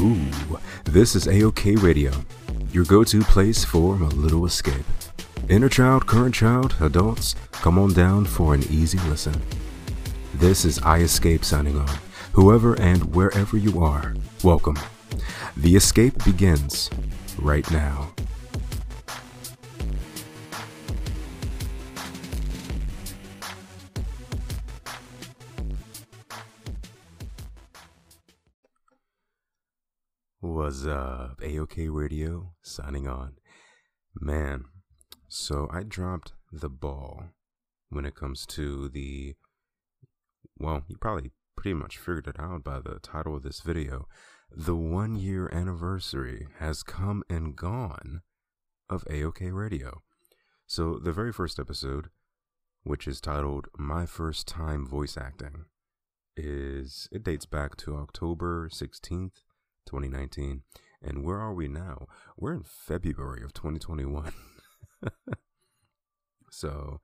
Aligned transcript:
Ooh, 0.00 0.58
this 0.84 1.14
is 1.14 1.26
AOK 1.26 1.82
Radio, 1.82 2.10
your 2.72 2.86
go 2.86 3.04
to 3.04 3.20
place 3.20 3.66
for 3.66 3.96
a 3.96 4.06
little 4.06 4.46
escape. 4.46 4.86
Inner 5.50 5.68
child, 5.68 6.06
current 6.06 6.34
child, 6.34 6.74
adults, 6.80 7.34
come 7.52 7.78
on 7.78 7.92
down 7.92 8.24
for 8.24 8.54
an 8.54 8.62
easy 8.70 8.98
listen. 9.10 9.42
This 10.32 10.64
is 10.64 10.78
I 10.78 11.00
Escape 11.00 11.44
signing 11.44 11.76
on. 11.76 11.98
Whoever 12.32 12.80
and 12.80 13.14
wherever 13.14 13.58
you 13.58 13.82
are, 13.82 14.14
welcome. 14.42 14.78
The 15.54 15.76
escape 15.76 16.24
begins 16.24 16.88
right 17.38 17.70
now. 17.70 18.14
What's 30.70 30.86
up? 30.86 31.40
Uh, 31.42 31.44
AOK 31.44 31.92
Radio 31.92 32.52
signing 32.62 33.08
on. 33.08 33.38
Man, 34.14 34.66
so 35.26 35.68
I 35.68 35.82
dropped 35.82 36.34
the 36.52 36.68
ball 36.68 37.24
when 37.88 38.04
it 38.04 38.14
comes 38.14 38.46
to 38.46 38.88
the. 38.88 39.34
Well, 40.56 40.84
you 40.86 40.96
probably 40.96 41.32
pretty 41.56 41.74
much 41.74 41.98
figured 41.98 42.28
it 42.28 42.38
out 42.38 42.62
by 42.62 42.78
the 42.78 43.00
title 43.02 43.34
of 43.34 43.42
this 43.42 43.62
video. 43.62 44.06
The 44.48 44.76
one 44.76 45.16
year 45.16 45.50
anniversary 45.52 46.46
has 46.60 46.84
come 46.84 47.24
and 47.28 47.56
gone 47.56 48.22
of 48.88 49.04
AOK 49.06 49.52
Radio. 49.52 50.02
So, 50.68 51.00
the 51.02 51.10
very 51.12 51.32
first 51.32 51.58
episode, 51.58 52.10
which 52.84 53.08
is 53.08 53.20
titled 53.20 53.66
My 53.76 54.06
First 54.06 54.46
Time 54.46 54.86
Voice 54.86 55.16
Acting, 55.16 55.64
is. 56.36 57.08
It 57.10 57.24
dates 57.24 57.46
back 57.46 57.76
to 57.78 57.96
October 57.96 58.68
16th, 58.68 59.42
2019. 59.86 60.62
And 61.02 61.24
where 61.24 61.38
are 61.38 61.54
we 61.54 61.68
now? 61.68 62.06
We're 62.36 62.54
in 62.54 62.62
February 62.64 63.42
of 63.42 63.52
2021. 63.54 64.32
so, 66.50 67.00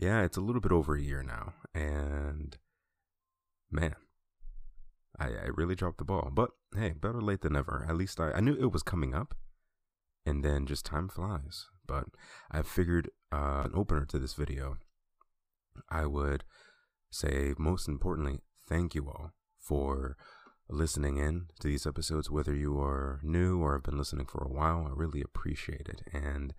yeah, 0.00 0.22
it's 0.22 0.36
a 0.36 0.40
little 0.40 0.60
bit 0.60 0.72
over 0.72 0.96
a 0.96 1.02
year 1.02 1.22
now. 1.22 1.54
And 1.74 2.56
man, 3.70 3.94
I, 5.18 5.26
I 5.26 5.48
really 5.54 5.74
dropped 5.74 5.98
the 5.98 6.04
ball. 6.04 6.30
But 6.32 6.50
hey, 6.74 6.92
better 6.92 7.20
late 7.20 7.42
than 7.42 7.52
never. 7.52 7.86
At 7.88 7.96
least 7.96 8.18
I, 8.18 8.32
I 8.32 8.40
knew 8.40 8.54
it 8.54 8.72
was 8.72 8.82
coming 8.82 9.14
up. 9.14 9.34
And 10.26 10.44
then 10.44 10.66
just 10.66 10.84
time 10.84 11.08
flies. 11.08 11.66
But 11.86 12.06
I 12.50 12.62
figured 12.62 13.10
uh, 13.32 13.62
an 13.64 13.72
opener 13.74 14.04
to 14.06 14.18
this 14.18 14.34
video, 14.34 14.76
I 15.88 16.06
would 16.06 16.44
say, 17.10 17.54
most 17.58 17.88
importantly, 17.88 18.40
thank 18.68 18.94
you 18.94 19.08
all 19.08 19.32
for 19.58 20.16
listening 20.70 21.16
in 21.16 21.46
to 21.60 21.68
these 21.68 21.86
episodes, 21.86 22.30
whether 22.30 22.54
you 22.54 22.80
are 22.80 23.20
new 23.22 23.60
or 23.60 23.74
have 23.74 23.82
been 23.82 23.98
listening 23.98 24.26
for 24.26 24.42
a 24.44 24.52
while. 24.52 24.86
I 24.88 24.92
really 24.94 25.20
appreciate 25.20 25.88
it. 25.88 26.02
And 26.12 26.54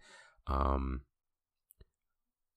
um, 0.48 1.02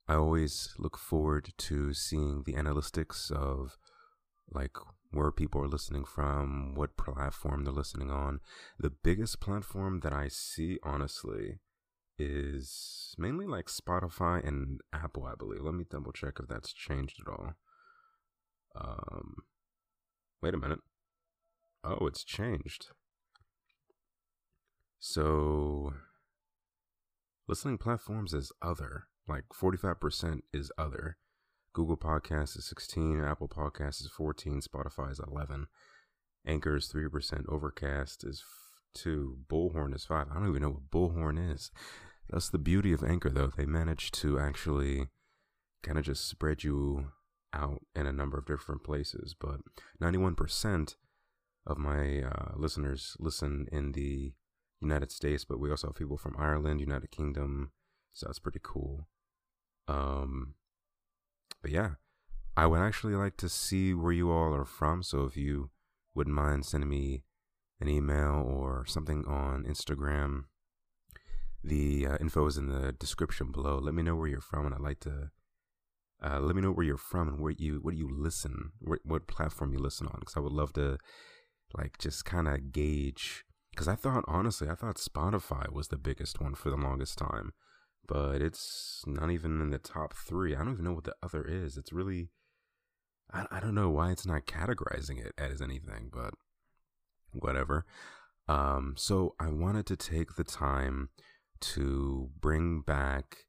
I 0.08 0.14
always 0.14 0.74
look 0.78 0.98
forward 0.98 1.52
to 1.56 1.94
seeing 1.94 2.42
the 2.44 2.54
analytics 2.54 3.30
of 3.30 3.76
like 4.50 4.76
where 5.10 5.30
people 5.30 5.62
are 5.62 5.68
listening 5.68 6.04
from, 6.04 6.74
what 6.74 6.96
platform 6.96 7.64
they're 7.64 7.72
listening 7.72 8.10
on. 8.10 8.40
The 8.78 8.90
biggest 8.90 9.40
platform 9.40 10.00
that 10.00 10.12
I 10.12 10.28
see, 10.28 10.78
honestly, 10.82 11.60
is 12.18 13.14
mainly 13.16 13.46
like 13.46 13.66
Spotify 13.66 14.46
and 14.46 14.80
Apple, 14.92 15.24
I 15.24 15.34
believe. 15.36 15.62
Let 15.62 15.74
me 15.74 15.84
double 15.88 16.12
check 16.12 16.34
if 16.40 16.48
that's 16.48 16.72
changed 16.72 17.20
at 17.24 17.30
all. 17.30 17.52
Um, 18.76 19.36
wait 20.42 20.54
a 20.54 20.58
minute. 20.58 20.80
Oh, 21.84 22.06
it's 22.06 22.24
changed. 22.24 22.86
So, 24.98 25.92
listening 27.46 27.76
platforms 27.76 28.32
is 28.32 28.52
other. 28.62 29.04
Like 29.28 29.44
45% 29.52 30.40
is 30.52 30.72
other. 30.78 31.18
Google 31.74 31.96
Podcasts 31.96 32.56
is 32.56 32.66
16, 32.66 33.22
Apple 33.22 33.48
Podcasts 33.48 34.00
is 34.00 34.10
14, 34.16 34.60
Spotify 34.60 35.10
is 35.10 35.20
11, 35.20 35.66
Anchor 36.46 36.76
is 36.76 36.90
3%, 36.94 37.44
Overcast 37.48 38.24
is 38.24 38.44
2, 38.94 39.38
Bullhorn 39.50 39.94
is 39.94 40.04
5. 40.04 40.28
I 40.30 40.34
don't 40.34 40.48
even 40.48 40.62
know 40.62 40.70
what 40.70 40.90
Bullhorn 40.90 41.52
is. 41.52 41.70
That's 42.30 42.48
the 42.48 42.58
beauty 42.58 42.92
of 42.92 43.02
Anchor, 43.02 43.28
though. 43.28 43.48
They 43.54 43.66
manage 43.66 44.12
to 44.12 44.38
actually 44.38 45.08
kind 45.82 45.98
of 45.98 46.04
just 46.04 46.28
spread 46.28 46.64
you 46.64 47.10
out 47.52 47.82
in 47.94 48.06
a 48.06 48.12
number 48.12 48.38
of 48.38 48.46
different 48.46 48.84
places. 48.84 49.34
But 49.38 49.60
91% 50.00 50.94
of 51.66 51.78
my 51.78 52.22
uh, 52.22 52.52
listeners 52.56 53.16
listen 53.18 53.66
in 53.72 53.92
the 53.92 54.34
United 54.80 55.10
States, 55.10 55.44
but 55.44 55.58
we 55.58 55.70
also 55.70 55.88
have 55.88 55.96
people 55.96 56.18
from 56.18 56.36
Ireland, 56.38 56.80
United 56.80 57.10
Kingdom, 57.10 57.72
so 58.12 58.26
that's 58.26 58.38
pretty 58.38 58.60
cool. 58.62 59.08
Um, 59.88 60.54
but 61.62 61.70
yeah, 61.70 61.92
I 62.56 62.66
would 62.66 62.80
actually 62.80 63.14
like 63.14 63.36
to 63.38 63.48
see 63.48 63.94
where 63.94 64.12
you 64.12 64.30
all 64.30 64.54
are 64.54 64.64
from. 64.64 65.02
So 65.02 65.24
if 65.24 65.36
you 65.36 65.70
wouldn't 66.14 66.36
mind 66.36 66.64
sending 66.64 66.90
me 66.90 67.24
an 67.80 67.88
email 67.88 68.44
or 68.46 68.84
something 68.86 69.24
on 69.26 69.64
Instagram, 69.64 70.44
the 71.62 72.06
uh, 72.06 72.16
info 72.20 72.46
is 72.46 72.58
in 72.58 72.68
the 72.68 72.92
description 72.92 73.50
below. 73.50 73.78
Let 73.78 73.94
me 73.94 74.02
know 74.02 74.14
where 74.14 74.28
you're 74.28 74.40
from, 74.40 74.66
and 74.66 74.74
I'd 74.74 74.80
like 74.80 75.00
to. 75.00 75.30
Uh, 76.22 76.40
let 76.40 76.56
me 76.56 76.62
know 76.62 76.70
where 76.70 76.86
you're 76.86 76.96
from 76.96 77.28
and 77.28 77.40
where 77.40 77.52
you 77.52 77.80
what 77.82 77.92
do 77.92 77.98
you 77.98 78.08
listen, 78.10 78.72
what 78.80 79.26
platform 79.26 79.72
you 79.72 79.78
listen 79.78 80.06
on, 80.06 80.20
because 80.20 80.36
I 80.36 80.40
would 80.40 80.52
love 80.52 80.72
to 80.74 80.98
like 81.76 81.98
just 81.98 82.24
kind 82.24 82.48
of 82.48 82.72
gauge 82.72 83.44
because 83.70 83.88
I 83.88 83.94
thought 83.94 84.24
honestly 84.28 84.68
I 84.68 84.74
thought 84.74 84.96
Spotify 84.96 85.72
was 85.72 85.88
the 85.88 85.96
biggest 85.96 86.40
one 86.40 86.54
for 86.54 86.70
the 86.70 86.76
longest 86.76 87.18
time, 87.18 87.52
but 88.06 88.40
it's 88.40 89.02
not 89.06 89.30
even 89.30 89.60
in 89.60 89.70
the 89.70 89.78
top 89.78 90.14
three. 90.14 90.54
I 90.54 90.58
don't 90.58 90.74
even 90.74 90.84
know 90.84 90.92
what 90.92 91.04
the 91.04 91.16
other 91.22 91.44
is. 91.44 91.76
It's 91.76 91.92
really 91.92 92.30
I, 93.32 93.46
I 93.50 93.60
don't 93.60 93.74
know 93.74 93.90
why 93.90 94.10
it's 94.12 94.26
not 94.26 94.46
categorizing 94.46 95.24
it 95.24 95.32
as 95.38 95.60
anything, 95.60 96.10
but 96.12 96.34
whatever. 97.32 97.84
Um, 98.46 98.94
so 98.96 99.34
I 99.40 99.48
wanted 99.48 99.86
to 99.86 99.96
take 99.96 100.36
the 100.36 100.44
time 100.44 101.08
to 101.60 102.30
bring 102.40 102.80
back 102.80 103.46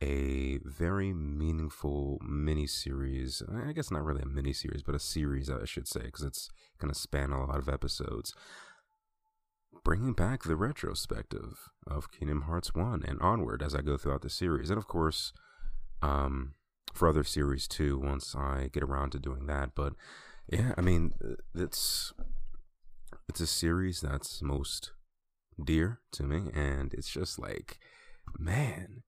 a 0.00 0.58
very 0.64 1.12
meaningful 1.12 2.20
mini 2.24 2.66
series. 2.66 3.42
I 3.66 3.72
guess 3.72 3.90
not 3.90 4.04
really 4.04 4.22
a 4.22 4.26
mini 4.26 4.52
series, 4.52 4.82
but 4.82 4.94
a 4.94 5.00
series, 5.00 5.50
I 5.50 5.64
should 5.64 5.88
say, 5.88 6.02
because 6.02 6.22
it's 6.22 6.50
going 6.78 6.92
to 6.92 6.98
span 6.98 7.32
a 7.32 7.44
lot 7.44 7.58
of 7.58 7.68
episodes. 7.68 8.34
Bringing 9.84 10.12
back 10.12 10.42
the 10.42 10.56
retrospective 10.56 11.70
of 11.86 12.12
Kingdom 12.12 12.42
Hearts 12.42 12.74
1 12.74 13.04
and 13.06 13.20
onward 13.20 13.62
as 13.62 13.74
I 13.74 13.80
go 13.80 13.96
throughout 13.96 14.22
the 14.22 14.30
series. 14.30 14.70
And 14.70 14.78
of 14.78 14.86
course, 14.86 15.32
um, 16.02 16.54
for 16.94 17.08
other 17.08 17.24
series 17.24 17.66
too, 17.66 17.98
once 17.98 18.34
I 18.36 18.68
get 18.72 18.82
around 18.82 19.10
to 19.12 19.18
doing 19.18 19.46
that. 19.46 19.70
But 19.74 19.94
yeah, 20.48 20.74
I 20.76 20.80
mean, 20.80 21.14
it's 21.54 22.12
it's 23.28 23.40
a 23.40 23.46
series 23.46 24.00
that's 24.00 24.42
most 24.42 24.92
dear 25.62 26.00
to 26.12 26.22
me, 26.22 26.50
and 26.54 26.92
it's 26.94 27.10
just 27.10 27.38
like, 27.38 27.78
man, 28.38 29.02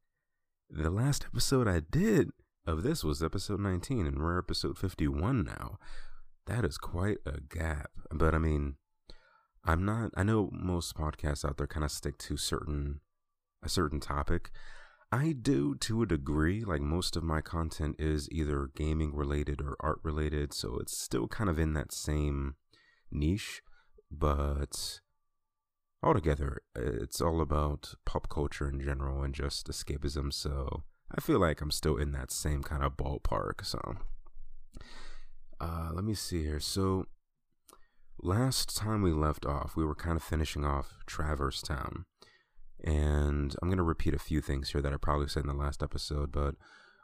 the 0.70 0.90
last 0.90 1.26
episode 1.26 1.66
I 1.66 1.80
did 1.80 2.30
of 2.66 2.82
this 2.82 3.02
was 3.02 3.22
episode 3.22 3.60
19, 3.60 4.06
and 4.06 4.18
we're 4.18 4.38
episode 4.38 4.78
51 4.78 5.44
now. 5.44 5.78
That 6.46 6.64
is 6.64 6.78
quite 6.78 7.18
a 7.26 7.40
gap. 7.40 7.90
But 8.12 8.34
I 8.34 8.38
mean, 8.38 8.76
I'm 9.64 9.84
not, 9.84 10.12
I 10.16 10.22
know 10.22 10.50
most 10.52 10.94
podcasts 10.94 11.44
out 11.44 11.56
there 11.56 11.66
kind 11.66 11.84
of 11.84 11.90
stick 11.90 12.18
to 12.18 12.36
certain, 12.36 13.00
a 13.62 13.68
certain 13.68 14.00
topic. 14.00 14.50
I 15.12 15.34
do 15.40 15.74
to 15.74 16.02
a 16.02 16.06
degree. 16.06 16.64
Like 16.64 16.82
most 16.82 17.16
of 17.16 17.24
my 17.24 17.40
content 17.40 17.96
is 17.98 18.28
either 18.30 18.70
gaming 18.76 19.14
related 19.14 19.60
or 19.60 19.76
art 19.80 19.98
related, 20.04 20.52
so 20.54 20.78
it's 20.80 20.96
still 20.96 21.26
kind 21.26 21.50
of 21.50 21.58
in 21.58 21.74
that 21.74 21.92
same 21.92 22.54
niche. 23.10 23.60
But 24.10 25.00
altogether, 26.02 26.62
it's 26.74 27.20
all 27.20 27.40
about 27.40 27.94
pop 28.04 28.28
culture 28.28 28.68
in 28.68 28.80
general 28.80 29.22
and 29.22 29.34
just 29.34 29.68
escapism. 29.68 30.32
So 30.32 30.82
I 31.14 31.20
feel 31.20 31.38
like 31.38 31.60
I'm 31.60 31.70
still 31.70 31.96
in 31.96 32.12
that 32.12 32.30
same 32.30 32.62
kind 32.62 32.82
of 32.82 32.96
ballpark. 32.96 33.64
So 33.64 33.96
uh, 35.60 35.90
let 35.92 36.04
me 36.04 36.14
see 36.14 36.42
here. 36.42 36.60
So 36.60 37.06
last 38.18 38.76
time 38.76 39.02
we 39.02 39.12
left 39.12 39.44
off, 39.44 39.76
we 39.76 39.84
were 39.84 39.94
kind 39.94 40.16
of 40.16 40.22
finishing 40.22 40.64
off 40.64 40.98
Traverse 41.06 41.62
Town. 41.62 42.04
And 42.82 43.54
I'm 43.60 43.68
going 43.68 43.76
to 43.76 43.82
repeat 43.82 44.14
a 44.14 44.18
few 44.18 44.40
things 44.40 44.70
here 44.70 44.80
that 44.80 44.92
I 44.92 44.96
probably 44.96 45.28
said 45.28 45.42
in 45.42 45.48
the 45.48 45.54
last 45.54 45.82
episode, 45.82 46.32
but 46.32 46.54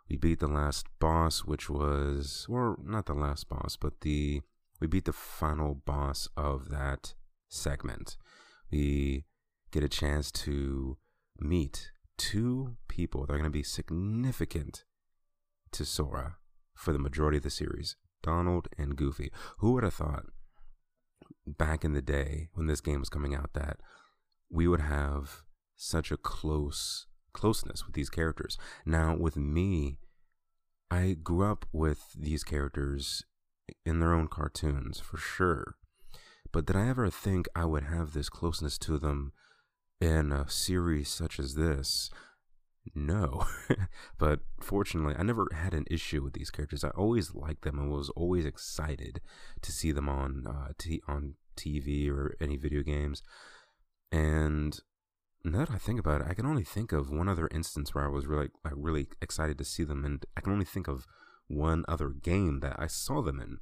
we 0.08 0.16
beat 0.16 0.40
the 0.40 0.46
last 0.46 0.87
boss, 0.98 1.40
which 1.40 1.69
was, 1.69 2.46
well, 2.48 2.76
not 2.82 3.04
the 3.04 3.14
last 3.14 3.48
boss, 3.50 3.76
but 3.76 4.00
the, 4.00 4.40
we 4.81 4.87
beat 4.87 5.04
the 5.04 5.12
final 5.12 5.75
boss 5.75 6.28
of 6.34 6.70
that 6.70 7.12
segment 7.48 8.16
we 8.70 9.24
get 9.70 9.82
a 9.82 9.88
chance 9.88 10.30
to 10.30 10.98
meet 11.38 11.90
two 12.18 12.76
people 12.88 13.26
that 13.26 13.32
are 13.32 13.38
going 13.38 13.44
to 13.44 13.50
be 13.50 13.62
significant 13.62 14.84
to 15.72 15.84
Sora 15.84 16.36
for 16.74 16.92
the 16.92 16.98
majority 16.98 17.38
of 17.38 17.42
the 17.42 17.50
series 17.50 17.96
Donald 18.22 18.68
and 18.78 18.96
Goofy. 18.96 19.30
Who 19.58 19.72
would 19.72 19.84
have 19.84 19.94
thought 19.94 20.24
back 21.46 21.84
in 21.84 21.92
the 21.92 22.02
day 22.02 22.48
when 22.54 22.66
this 22.66 22.80
game 22.80 23.00
was 23.00 23.08
coming 23.08 23.34
out 23.34 23.52
that 23.54 23.78
we 24.50 24.66
would 24.66 24.80
have 24.80 25.42
such 25.76 26.10
a 26.10 26.16
close 26.16 27.06
closeness 27.32 27.84
with 27.84 27.94
these 27.94 28.08
characters. 28.08 28.56
Now, 28.84 29.14
with 29.14 29.36
me, 29.36 29.98
I 30.90 31.16
grew 31.22 31.44
up 31.44 31.66
with 31.72 32.12
these 32.19 32.42
characters 32.42 33.24
in 33.84 34.00
their 34.00 34.14
own 34.14 34.28
cartoons 34.28 35.00
for 35.00 35.19
sure. 35.19 35.76
But 36.56 36.64
did 36.64 36.76
I 36.76 36.88
ever 36.88 37.11
think 37.11 37.49
I 37.55 37.67
would 37.67 37.82
have 37.82 38.14
this 38.14 38.31
closeness 38.31 38.79
to 38.79 38.97
them 38.97 39.35
in 40.00 40.32
a 40.32 40.49
series 40.49 41.11
such 41.11 41.38
as 41.38 41.55
this? 41.55 42.08
No. 42.94 43.44
but 44.19 44.41
fortunately, 44.58 45.14
I 45.19 45.23
never 45.23 45.49
had 45.53 45.75
an 45.75 45.85
issue 45.91 46.23
with 46.23 46.32
these 46.32 46.50
characters. 46.50 46.82
I 46.82 46.88
always 46.97 47.35
liked 47.35 47.61
them 47.61 47.79
and 47.79 47.91
was 47.91 48.08
always 48.17 48.47
excited 48.47 49.20
to 49.61 49.70
see 49.70 49.93
them 49.93 50.08
on 50.08 50.47
uh, 50.47 50.69
t- 50.79 51.03
on 51.06 51.35
TV 51.58 52.11
or 52.11 52.35
any 52.41 52.56
video 52.56 52.82
games. 52.82 53.23
And 54.11 54.81
now 55.44 55.67
that 55.67 55.73
I 55.73 55.76
think 55.76 56.00
about 56.00 56.23
it, 56.23 56.26
I 56.26 56.32
can 56.32 56.47
only 56.47 56.64
think 56.64 56.91
of 56.91 57.11
one 57.11 57.29
other 57.29 57.50
instance 57.53 57.94
where 57.94 58.06
I 58.06 58.08
was 58.08 58.26
really 58.26 58.49
like 58.64 58.73
really 58.75 59.08
excited 59.20 59.58
to 59.58 59.64
see 59.64 59.85
them, 59.85 60.06
and 60.06 60.25
I 60.38 60.41
can 60.41 60.55
only 60.55 60.64
think 60.64 60.88
of 60.88 61.06
one 61.49 61.85
other 61.87 62.08
game 62.08 62.61
that 62.61 62.76
I 62.79 62.87
saw 62.87 63.20
them 63.20 63.41
in, 63.41 63.58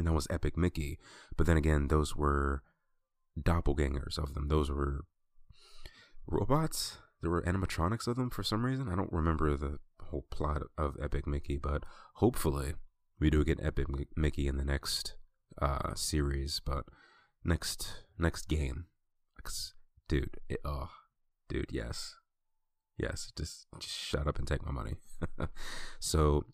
and 0.00 0.08
that 0.08 0.14
was 0.14 0.26
Epic 0.30 0.56
Mickey. 0.56 0.98
But 1.36 1.46
then 1.46 1.56
again, 1.56 1.88
those 1.88 2.16
were 2.16 2.62
doppelgangers 3.38 4.18
of 4.18 4.34
them. 4.34 4.48
Those 4.48 4.70
were 4.70 5.04
robots. 6.26 6.98
There 7.20 7.30
were 7.30 7.42
animatronics 7.42 8.06
of 8.06 8.16
them 8.16 8.30
for 8.30 8.42
some 8.42 8.64
reason. 8.64 8.88
I 8.88 8.96
don't 8.96 9.12
remember 9.12 9.56
the 9.56 9.78
whole 10.04 10.24
plot 10.30 10.62
of 10.78 10.96
Epic 11.00 11.26
Mickey, 11.26 11.58
but 11.58 11.84
hopefully 12.14 12.74
we 13.18 13.28
do 13.28 13.44
get 13.44 13.62
Epic 13.62 13.86
Mickey 14.16 14.48
in 14.48 14.56
the 14.56 14.64
next 14.64 15.16
uh, 15.60 15.94
series. 15.94 16.60
But 16.64 16.84
next 17.44 18.04
next 18.18 18.48
game, 18.48 18.86
dude, 20.08 20.38
it, 20.48 20.60
oh, 20.64 20.88
dude, 21.48 21.70
yes, 21.70 22.16
yes, 22.98 23.30
just 23.36 23.66
just 23.78 23.94
shut 23.94 24.26
up 24.26 24.38
and 24.38 24.48
take 24.48 24.64
my 24.64 24.72
money. 24.72 24.94
so 26.00 26.46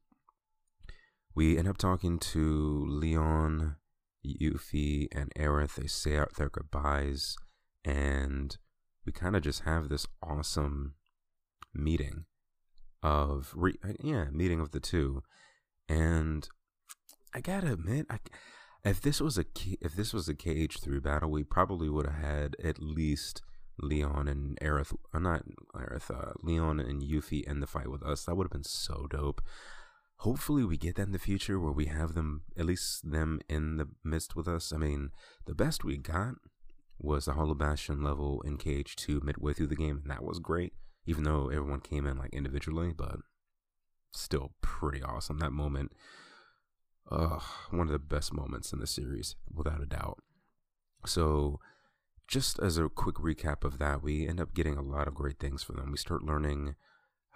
we 1.37 1.59
end 1.59 1.69
up 1.69 1.77
talking 1.77 2.19
to 2.19 2.87
Leon, 2.89 3.77
Yuffie, 4.27 5.07
and 5.13 5.33
Aerith. 5.35 5.75
They 5.75 5.87
say 5.87 6.17
out 6.17 6.35
their 6.37 6.49
goodbyes, 6.49 7.37
and 7.85 8.57
we 9.05 9.13
kind 9.13 9.37
of 9.37 9.43
just 9.43 9.63
have 9.65 9.89
this 9.89 10.07
awesome 10.23 10.95
meeting 11.75 12.25
of 13.03 13.53
re- 13.55 13.79
yeah, 14.01 14.25
meeting 14.33 14.61
of 14.61 14.71
the 14.71 14.81
two, 14.81 15.23
and 15.89 16.49
I 17.35 17.41
gotta 17.43 17.75
admit, 17.75 18.07
I, 18.09 18.19
if 18.83 19.03
this 19.03 19.21
was 19.21 19.37
a 19.37 19.45
if 19.83 19.95
this 19.95 20.15
was 20.15 20.31
a 20.31 20.35
KH3 20.35 21.03
battle, 21.03 21.31
we 21.31 21.45
probably 21.45 21.91
would 21.91 22.07
have 22.07 22.25
had 22.25 22.57
at 22.65 22.81
least 22.81 23.43
Leon 23.79 24.27
and 24.27 24.59
Aerith, 24.61 24.95
uh, 25.13 25.19
not 25.19 25.43
Aerith, 25.75 26.11
uh, 26.11 26.33
Leon 26.43 26.81
and 26.81 27.03
Yuffie 27.03 27.47
end 27.47 27.63
the 27.63 27.67
fight 27.67 27.91
with 27.91 28.03
us. 28.03 28.25
That 28.25 28.37
would 28.37 28.45
have 28.45 28.53
been 28.53 28.65
so 28.65 29.07
dope 29.11 29.43
hopefully 30.19 30.65
we 30.65 30.77
get 30.77 30.97
that 30.97 31.07
in 31.07 31.13
the 31.13 31.19
future 31.19 31.61
where 31.61 31.73
we 31.73 31.87
have 31.87 32.15
them 32.15 32.43
at 32.57 32.67
least 32.67 33.11
them 33.11 33.41
in 33.49 33.77
the 33.77 33.89
midst 34.03 34.35
with 34.35 34.49
us. 34.49 34.73
I 34.73 34.79
mean 34.79 35.11
the 35.45 35.55
best 35.55 35.85
we 35.85 35.97
got 35.97 36.35
was 36.99 37.27
the 37.27 37.35
hollow 37.35 37.55
bastion 37.55 38.03
level 38.03 38.41
in 38.43 38.57
kh2 38.57 39.23
midway 39.23 39.53
through 39.53 39.67
the 39.67 39.77
game 39.77 40.01
and 40.03 40.11
that 40.11 40.25
was 40.25 40.39
great 40.39 40.73
even 41.05 41.25
though 41.25 41.49
everyone 41.49 41.81
came 41.81 42.07
in 42.07 42.17
like 42.17 42.33
individually 42.33 42.93
but 42.97 43.19
still 44.13 44.53
pretty 44.63 45.03
awesome. 45.03 45.39
That 45.39 45.53
moment 45.53 45.93
uh 47.11 47.39
one 47.71 47.87
of 47.87 47.93
the 47.93 47.99
best 47.99 48.33
moments 48.33 48.73
in 48.73 48.81
the 48.81 48.87
series 48.87 49.37
without 49.53 49.83
a 49.83 49.87
doubt. 49.87 50.19
So 51.05 51.61
just 52.27 52.59
as 52.59 52.79
a 52.79 52.89
quick 52.89 53.17
recap 53.17 53.63
of 53.63 53.79
that 53.79 54.03
we 54.03 54.27
end 54.27 54.41
up 54.41 54.55
getting 54.55 54.77
a 54.77 54.83
lot 54.83 55.07
of 55.07 55.15
great 55.15 55.39
things 55.39 55.63
for 55.63 55.73
them. 55.73 55.91
We 55.93 55.99
start 55.99 56.25
learning 56.25 56.75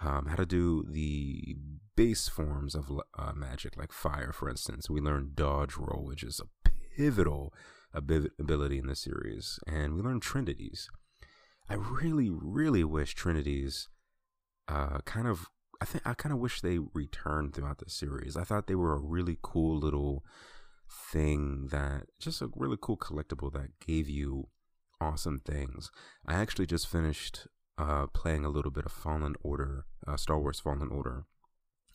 um, 0.00 0.26
how 0.26 0.36
to 0.36 0.46
do 0.46 0.84
the 0.88 1.56
base 1.96 2.28
forms 2.28 2.74
of 2.74 2.90
uh, 3.18 3.32
magic, 3.34 3.76
like 3.76 3.92
fire, 3.92 4.32
for 4.32 4.48
instance. 4.48 4.88
We 4.88 5.00
learned 5.00 5.36
dodge 5.36 5.76
roll, 5.76 6.04
which 6.06 6.22
is 6.22 6.40
a 6.40 6.70
pivotal 6.96 7.52
ability 7.92 8.78
in 8.78 8.86
the 8.86 8.96
series, 8.96 9.58
and 9.66 9.94
we 9.94 10.02
learned 10.02 10.22
trinities. 10.22 10.88
I 11.68 11.74
really, 11.74 12.30
really 12.30 12.84
wish 12.84 13.14
trinities 13.14 13.88
uh, 14.68 14.98
kind 15.04 15.26
of. 15.26 15.46
I 15.82 15.86
think 15.86 16.06
I 16.06 16.12
kind 16.12 16.32
of 16.32 16.40
wish 16.40 16.60
they 16.60 16.78
returned 16.78 17.54
throughout 17.54 17.78
the 17.78 17.88
series. 17.88 18.36
I 18.36 18.44
thought 18.44 18.66
they 18.66 18.74
were 18.74 18.94
a 18.94 19.00
really 19.00 19.38
cool 19.40 19.78
little 19.78 20.22
thing 21.12 21.68
that 21.70 22.06
just 22.18 22.42
a 22.42 22.50
really 22.54 22.76
cool 22.80 22.98
collectible 22.98 23.52
that 23.52 23.78
gave 23.86 24.08
you 24.08 24.48
awesome 25.00 25.40
things. 25.40 25.90
I 26.26 26.34
actually 26.34 26.66
just 26.66 26.86
finished 26.86 27.46
uh, 27.80 28.06
playing 28.08 28.44
a 28.44 28.50
little 28.50 28.70
bit 28.70 28.84
of 28.84 28.92
Fallen 28.92 29.34
Order, 29.42 29.86
uh, 30.06 30.16
Star 30.16 30.38
Wars 30.38 30.60
Fallen 30.60 30.90
Order, 30.90 31.24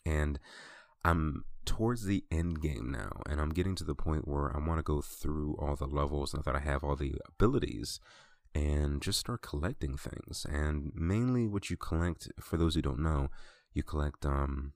and 0.04 0.38
I'm 1.04 1.44
towards 1.64 2.04
the 2.04 2.24
end 2.30 2.60
game 2.60 2.90
now, 2.90 3.20
and 3.28 3.40
I'm 3.40 3.50
getting 3.50 3.76
to 3.76 3.84
the 3.84 3.94
point 3.94 4.26
where 4.26 4.54
I 4.54 4.66
want 4.66 4.78
to 4.78 4.82
go 4.82 5.00
through 5.00 5.56
all 5.60 5.76
the 5.76 5.86
levels 5.86 6.34
now 6.34 6.42
that 6.42 6.56
I 6.56 6.60
have 6.60 6.82
all 6.82 6.96
the 6.96 7.14
abilities 7.28 8.00
and 8.54 9.02
just 9.02 9.20
start 9.20 9.42
collecting 9.42 9.96
things. 9.96 10.46
And 10.50 10.92
mainly, 10.94 11.46
what 11.46 11.70
you 11.70 11.76
collect, 11.76 12.28
for 12.40 12.56
those 12.56 12.74
who 12.74 12.82
don't 12.82 13.00
know, 13.00 13.28
you 13.72 13.82
collect 13.82 14.24
um, 14.24 14.72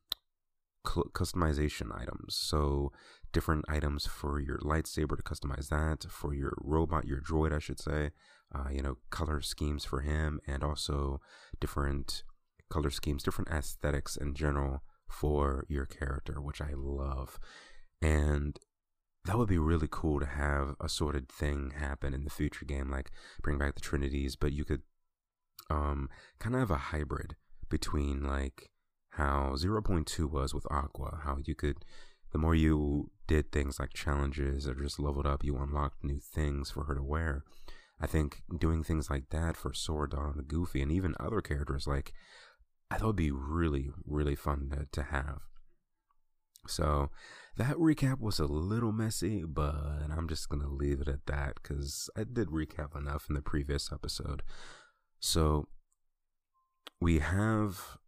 customization 0.85 1.89
items. 1.95 2.35
So 2.35 2.93
different 3.33 3.65
items 3.69 4.07
for 4.07 4.41
your 4.41 4.59
lightsaber 4.59 5.17
to 5.17 5.23
customize 5.23 5.69
that, 5.69 6.11
for 6.11 6.35
your 6.35 6.55
robot, 6.59 7.07
your 7.07 7.21
droid, 7.21 7.55
I 7.55 7.59
should 7.59 7.81
say, 7.81 8.11
uh, 8.55 8.69
you 8.71 8.83
know, 8.83 8.97
color 9.11 9.41
schemes 9.41 9.85
for 9.85 10.01
him, 10.01 10.41
and 10.47 10.63
also 10.63 11.21
different 11.61 12.23
color 12.71 12.91
schemes, 12.91 13.23
different 13.23 13.51
aesthetics 13.51 14.17
in 14.17 14.35
general 14.35 14.83
for 15.09 15.67
your 15.69 15.87
character, 15.87 16.41
which 16.41 16.61
I 16.61 16.73
love. 16.75 17.39
And 18.01 18.59
that 19.25 19.37
would 19.37 19.49
be 19.49 19.59
really 19.59 19.89
cool 19.91 20.21
to 20.21 20.27
have 20.27 20.77
a 20.81 20.89
sorted 20.89 21.29
thing 21.29 21.73
happen 21.77 22.15
in 22.15 22.25
the 22.25 22.31
future 22.31 22.65
game, 22.65 22.91
like 22.91 23.11
bring 23.43 23.59
back 23.59 23.75
the 23.75 23.81
Trinities, 23.81 24.37
but 24.37 24.53
you 24.53 24.65
could 24.65 24.83
um, 25.69 26.09
kind 26.39 26.55
of 26.55 26.61
have 26.61 26.71
a 26.71 26.77
hybrid 26.77 27.37
between 27.69 28.23
like 28.23 28.71
how 29.11 29.55
0.2 29.57 30.31
was 30.31 30.55
with 30.55 30.67
Aqua, 30.71 31.21
how 31.25 31.39
you 31.45 31.55
could, 31.55 31.85
the 32.33 32.39
more 32.39 32.55
you 32.55 33.11
did 33.27 33.53
things 33.53 33.79
like 33.79 33.93
challenges 33.93 34.67
or 34.67 34.75
just 34.75 34.99
leveled 34.99 35.27
up, 35.27 35.45
you 35.45 35.57
unlocked 35.57 36.03
new 36.03 36.19
things 36.19 36.71
for 36.71 36.85
her 36.85 36.95
to 36.95 37.03
wear. 37.03 37.45
I 38.01 38.07
think 38.07 38.43
doing 38.57 38.83
things 38.83 39.11
like 39.11 39.31
that 39.31 39.57
for 39.57 39.75
Sora, 39.75 40.09
Donald, 40.09 40.37
and 40.37 40.49
Goofy, 40.49 40.81
and 40.83 40.91
even 40.91 41.15
other 41.21 41.41
characters, 41.41 41.87
like, 41.87 42.13
I 42.91 42.97
thought 42.97 43.09
would 43.09 43.17
be 43.17 43.31
really, 43.31 43.91
really 44.07 44.35
fun 44.35 44.71
to, 44.71 44.87
to 44.91 45.03
have. 45.11 45.41
So 46.67 47.11
that 47.57 47.77
recap 47.77 48.21
was 48.21 48.39
a 48.39 48.47
little 48.47 48.93
messy, 48.93 49.45
but 49.47 49.75
I'm 50.11 50.29
just 50.29 50.49
going 50.49 50.63
to 50.63 50.69
leave 50.69 51.01
it 51.01 51.09
at 51.09 51.27
that 51.27 51.57
because 51.63 52.09
I 52.17 52.25
did 52.25 52.49
recap 52.49 52.97
enough 52.97 53.27
in 53.29 53.35
the 53.35 53.43
previous 53.43 53.91
episode. 53.93 54.43
So 55.21 55.69
we 57.01 57.19
have 57.19 57.99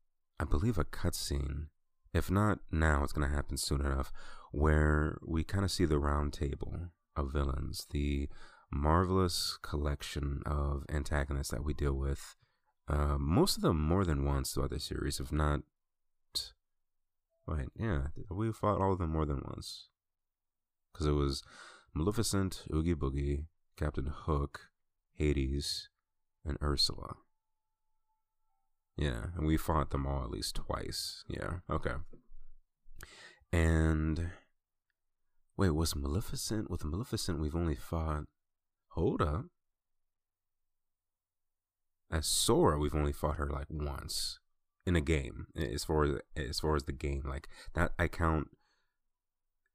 I 0.43 0.45
believe, 0.45 0.77
a 0.77 0.85
cutscene. 0.85 1.69
If 2.13 2.29
not 2.29 2.59
now, 2.73 3.05
it's 3.05 3.13
going 3.13 3.29
to 3.29 3.35
happen 3.35 3.57
soon 3.57 3.81
enough, 3.81 4.13
where 4.51 5.19
we 5.25 5.45
kind 5.45 5.65
of 5.65 5.71
see 5.71 5.85
the 5.85 6.01
round 6.01 6.33
table 6.33 6.89
of 7.15 7.33
villains, 7.33 7.87
the 7.93 8.29
marvelous 8.73 9.59
collection 9.63 10.43
of 10.47 10.85
antagonists 10.89 11.51
that 11.51 11.65
we 11.65 11.75
deal 11.75 11.93
with. 11.93 12.37
Uh, 12.89 13.17
most 13.19 13.57
of 13.57 13.63
them 13.63 13.81
more 13.81 14.05
than 14.05 14.25
once 14.25 14.53
throughout 14.53 14.71
the 14.71 14.81
series, 14.81 15.21
if 15.21 15.31
not. 15.31 15.61
Wait, 17.47 17.69
yeah, 17.77 18.07
we 18.31 18.53
fought 18.53 18.81
all 18.81 18.93
of 18.93 18.99
them 18.99 19.11
more 19.11 19.27
than 19.27 19.43
once. 19.45 19.89
Because 20.93 21.07
it 21.07 21.13
was 21.13 21.43
Maleficent, 21.95 22.65
Oogie 22.73 22.95
Boogie, 22.95 23.47
Captain 23.77 24.07
Hook, 24.07 24.69
Hades, 25.15 25.89
and 26.45 26.57
Ursula. 26.63 27.17
Yeah, 28.97 29.27
and 29.37 29.47
we 29.47 29.57
fought 29.57 29.91
them 29.91 30.07
all 30.07 30.23
at 30.23 30.31
least 30.31 30.57
twice. 30.57 31.25
Yeah, 31.29 31.61
okay. 31.71 31.95
And 33.53 34.31
wait, 35.57 35.71
was 35.71 35.97
Maleficent 35.97 36.71
with 36.71 36.85
Maleficent? 36.85 37.41
We've 37.41 37.57
only 37.57 37.75
fought. 37.75 38.25
Hold 38.95 39.23
up. 39.23 39.47
As 42.11 42.27
Sora, 42.27 42.79
we've 42.79 42.95
only 42.95 43.13
fought 43.13 43.37
her 43.37 43.49
like 43.49 43.69
once 43.71 44.39
in 44.85 44.97
a 44.97 45.01
game. 45.01 45.47
As 45.57 45.85
far 45.85 46.05
as 46.05 46.17
as 46.37 46.61
far 46.61 46.77
as 46.77 46.85
the 46.85 46.93
game, 46.93 47.23
like 47.27 47.49
that, 47.75 47.93
I 47.99 48.09
count 48.09 48.49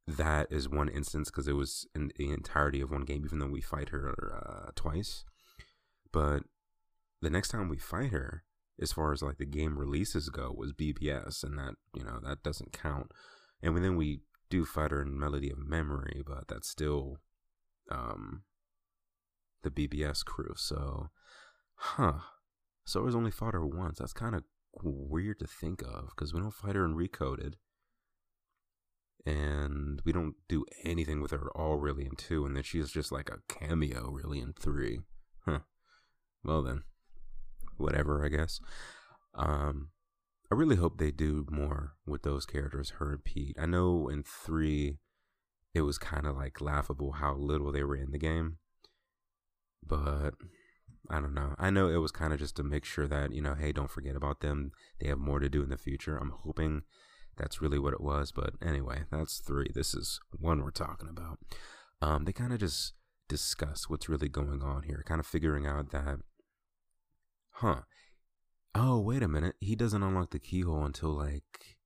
that 0.08 0.52
as 0.52 0.70
one 0.70 0.88
instance 0.88 1.32
because 1.32 1.48
it 1.48 1.54
was 1.54 1.88
in 1.96 2.12
the 2.16 2.30
entirety 2.30 2.80
of 2.80 2.92
one 2.92 3.06
game, 3.06 3.24
even 3.26 3.40
though 3.40 3.48
we 3.48 3.62
fight 3.62 3.90
her 3.90 4.14
uh, 4.32 4.72
twice. 4.76 5.26
But 6.12 6.44
the 7.22 7.32
next 7.32 7.50
time 7.50 7.70
we 7.70 7.80
fight 7.80 8.12
her, 8.12 8.44
as 8.80 8.92
far 8.92 9.12
as 9.12 9.24
like 9.24 9.40
the 9.40 9.46
game 9.46 9.80
releases 9.80 10.30
go 10.30 10.54
was 10.56 10.74
BBS, 10.74 11.44
and 11.44 11.58
that 11.58 11.74
you 11.96 12.04
know 12.04 12.20
that 12.24 12.44
doesn't 12.44 12.72
count. 12.72 13.12
And 13.64 13.76
then 13.84 13.96
we 13.96 14.22
do 14.52 14.64
fight 14.64 14.92
her 14.92 15.02
in 15.02 15.20
Melody 15.20 15.50
of 15.50 15.58
Memory, 15.58 16.22
but 16.26 16.48
that's 16.48 16.70
still 16.70 17.18
um, 17.90 18.44
the 19.68 19.88
BBS 19.88 20.24
crew. 20.24 20.54
So, 20.56 21.10
huh. 21.76 22.20
Sora's 22.86 23.16
only 23.16 23.32
fought 23.32 23.54
her 23.54 23.66
once. 23.66 24.00
That's 24.00 24.14
kind 24.14 24.36
of 24.36 24.44
weird 24.82 25.40
to 25.40 25.48
think 25.48 25.82
of 25.82 26.10
because 26.10 26.34
we 26.34 26.40
don't 26.40 26.54
fight 26.54 26.76
her 26.76 26.86
in 26.86 26.96
Recoded. 26.96 27.56
And 29.26 30.02
we 30.06 30.14
don't 30.14 30.36
do 30.48 30.64
anything 30.86 31.22
with 31.22 31.32
her 31.32 31.48
at 31.48 31.60
all, 31.60 31.76
really, 31.76 32.06
in 32.06 32.16
two. 32.16 32.46
And 32.46 32.56
then 32.56 32.64
she's 32.64 32.92
just 32.92 33.12
like 33.12 33.30
a 33.30 33.54
cameo, 33.54 34.10
really, 34.10 34.40
in 34.40 34.54
three. 34.54 35.00
Huh. 35.46 35.60
Well, 36.44 36.62
then. 36.62 36.84
Whatever, 37.76 38.24
I 38.24 38.30
guess. 38.30 38.62
Um, 39.36 39.90
I 40.50 40.56
really 40.56 40.78
hope 40.78 40.98
they 40.98 41.12
do 41.12 41.46
more 41.52 41.96
with 42.06 42.24
those 42.24 42.46
characters, 42.46 42.92
her 42.98 43.12
and 43.12 43.24
Pete. 43.24 43.58
I 43.60 43.66
know 43.66 44.08
in 44.08 44.24
three, 44.24 44.98
it 45.74 45.82
was 45.82 45.98
kind 45.98 46.26
of 46.26 46.38
like 46.38 46.62
laughable 46.62 47.14
how 47.14 47.36
little 47.36 47.72
they 47.74 47.84
were 47.84 47.98
in 47.98 48.12
the 48.12 48.18
game. 48.18 48.58
But 49.86 50.32
I 51.10 51.20
don't 51.22 51.34
know. 51.34 51.56
I 51.58 51.70
know 51.70 51.88
it 51.88 51.98
was 51.98 52.12
kind 52.12 52.34
of 52.34 52.40
just 52.40 52.56
to 52.58 52.64
make 52.64 52.86
sure 52.86 53.08
that, 53.08 53.32
you 53.32 53.42
know, 53.42 53.56
hey, 53.56 53.72
don't 53.72 53.90
forget 53.90 54.16
about 54.16 54.42
them. 54.42 54.72
They 55.00 55.08
have 55.08 55.20
more 55.20 55.40
to 55.40 55.50
do 55.50 55.64
in 55.64 55.70
the 55.70 55.78
future. 55.78 56.18
I'm 56.18 56.34
hoping 56.44 56.82
that's 57.38 57.62
really 57.62 57.80
what 57.80 57.94
it 57.94 58.02
was. 58.02 58.32
But 58.32 58.54
anyway, 58.62 59.04
that's 59.12 59.40
three. 59.40 59.72
This 59.74 59.94
is 59.94 60.20
one 60.38 60.64
we're 60.64 60.72
talking 60.72 61.08
about. 61.10 61.40
Um, 62.02 62.26
they 62.26 62.34
kind 62.34 62.54
of 62.54 62.60
just 62.60 62.94
discuss 63.30 63.90
what's 63.90 64.10
really 64.10 64.30
going 64.30 64.62
on 64.62 64.84
here, 64.84 65.04
kind 65.06 65.20
of 65.20 65.26
figuring 65.26 65.66
out 65.66 65.92
that, 65.92 66.20
huh, 67.52 67.82
oh, 68.76 69.00
wait 69.00 69.24
a 69.24 69.28
minute. 69.28 69.56
He 69.60 69.76
doesn't 69.76 70.04
unlock 70.04 70.32
the 70.32 70.40
keyhole 70.40 70.86
until 70.86 71.10
like. 71.10 71.78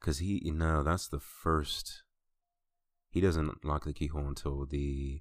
Because 0.00 0.18
he, 0.18 0.40
no, 0.44 0.82
that's 0.82 1.08
the 1.08 1.20
first. 1.20 2.02
He 3.12 3.20
doesn't 3.20 3.58
unlock 3.62 3.84
the 3.84 3.92
keyhole 3.92 4.26
until 4.26 4.66
the 4.66 5.20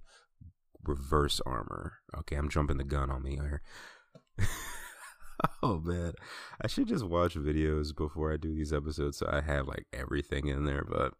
reverse 0.83 1.41
armor. 1.45 2.00
Okay, 2.19 2.36
I'm 2.36 2.50
jumping 2.50 2.77
the 2.77 2.83
gun 2.83 3.12
on 3.12 3.21
me 3.21 3.36
here. 3.36 3.62
oh 5.63 5.79
man, 5.79 6.13
I 6.62 6.67
should 6.67 6.88
just 6.88 7.05
watch 7.05 7.36
videos 7.36 7.95
before 7.95 8.33
I 8.33 8.38
do 8.38 8.55
these 8.55 8.74
episodes 8.74 9.17
so 9.17 9.29
I 9.31 9.41
have 9.41 9.67
like 9.67 9.86
everything 9.93 10.48
in 10.48 10.65
there. 10.65 10.86
But 10.88 11.13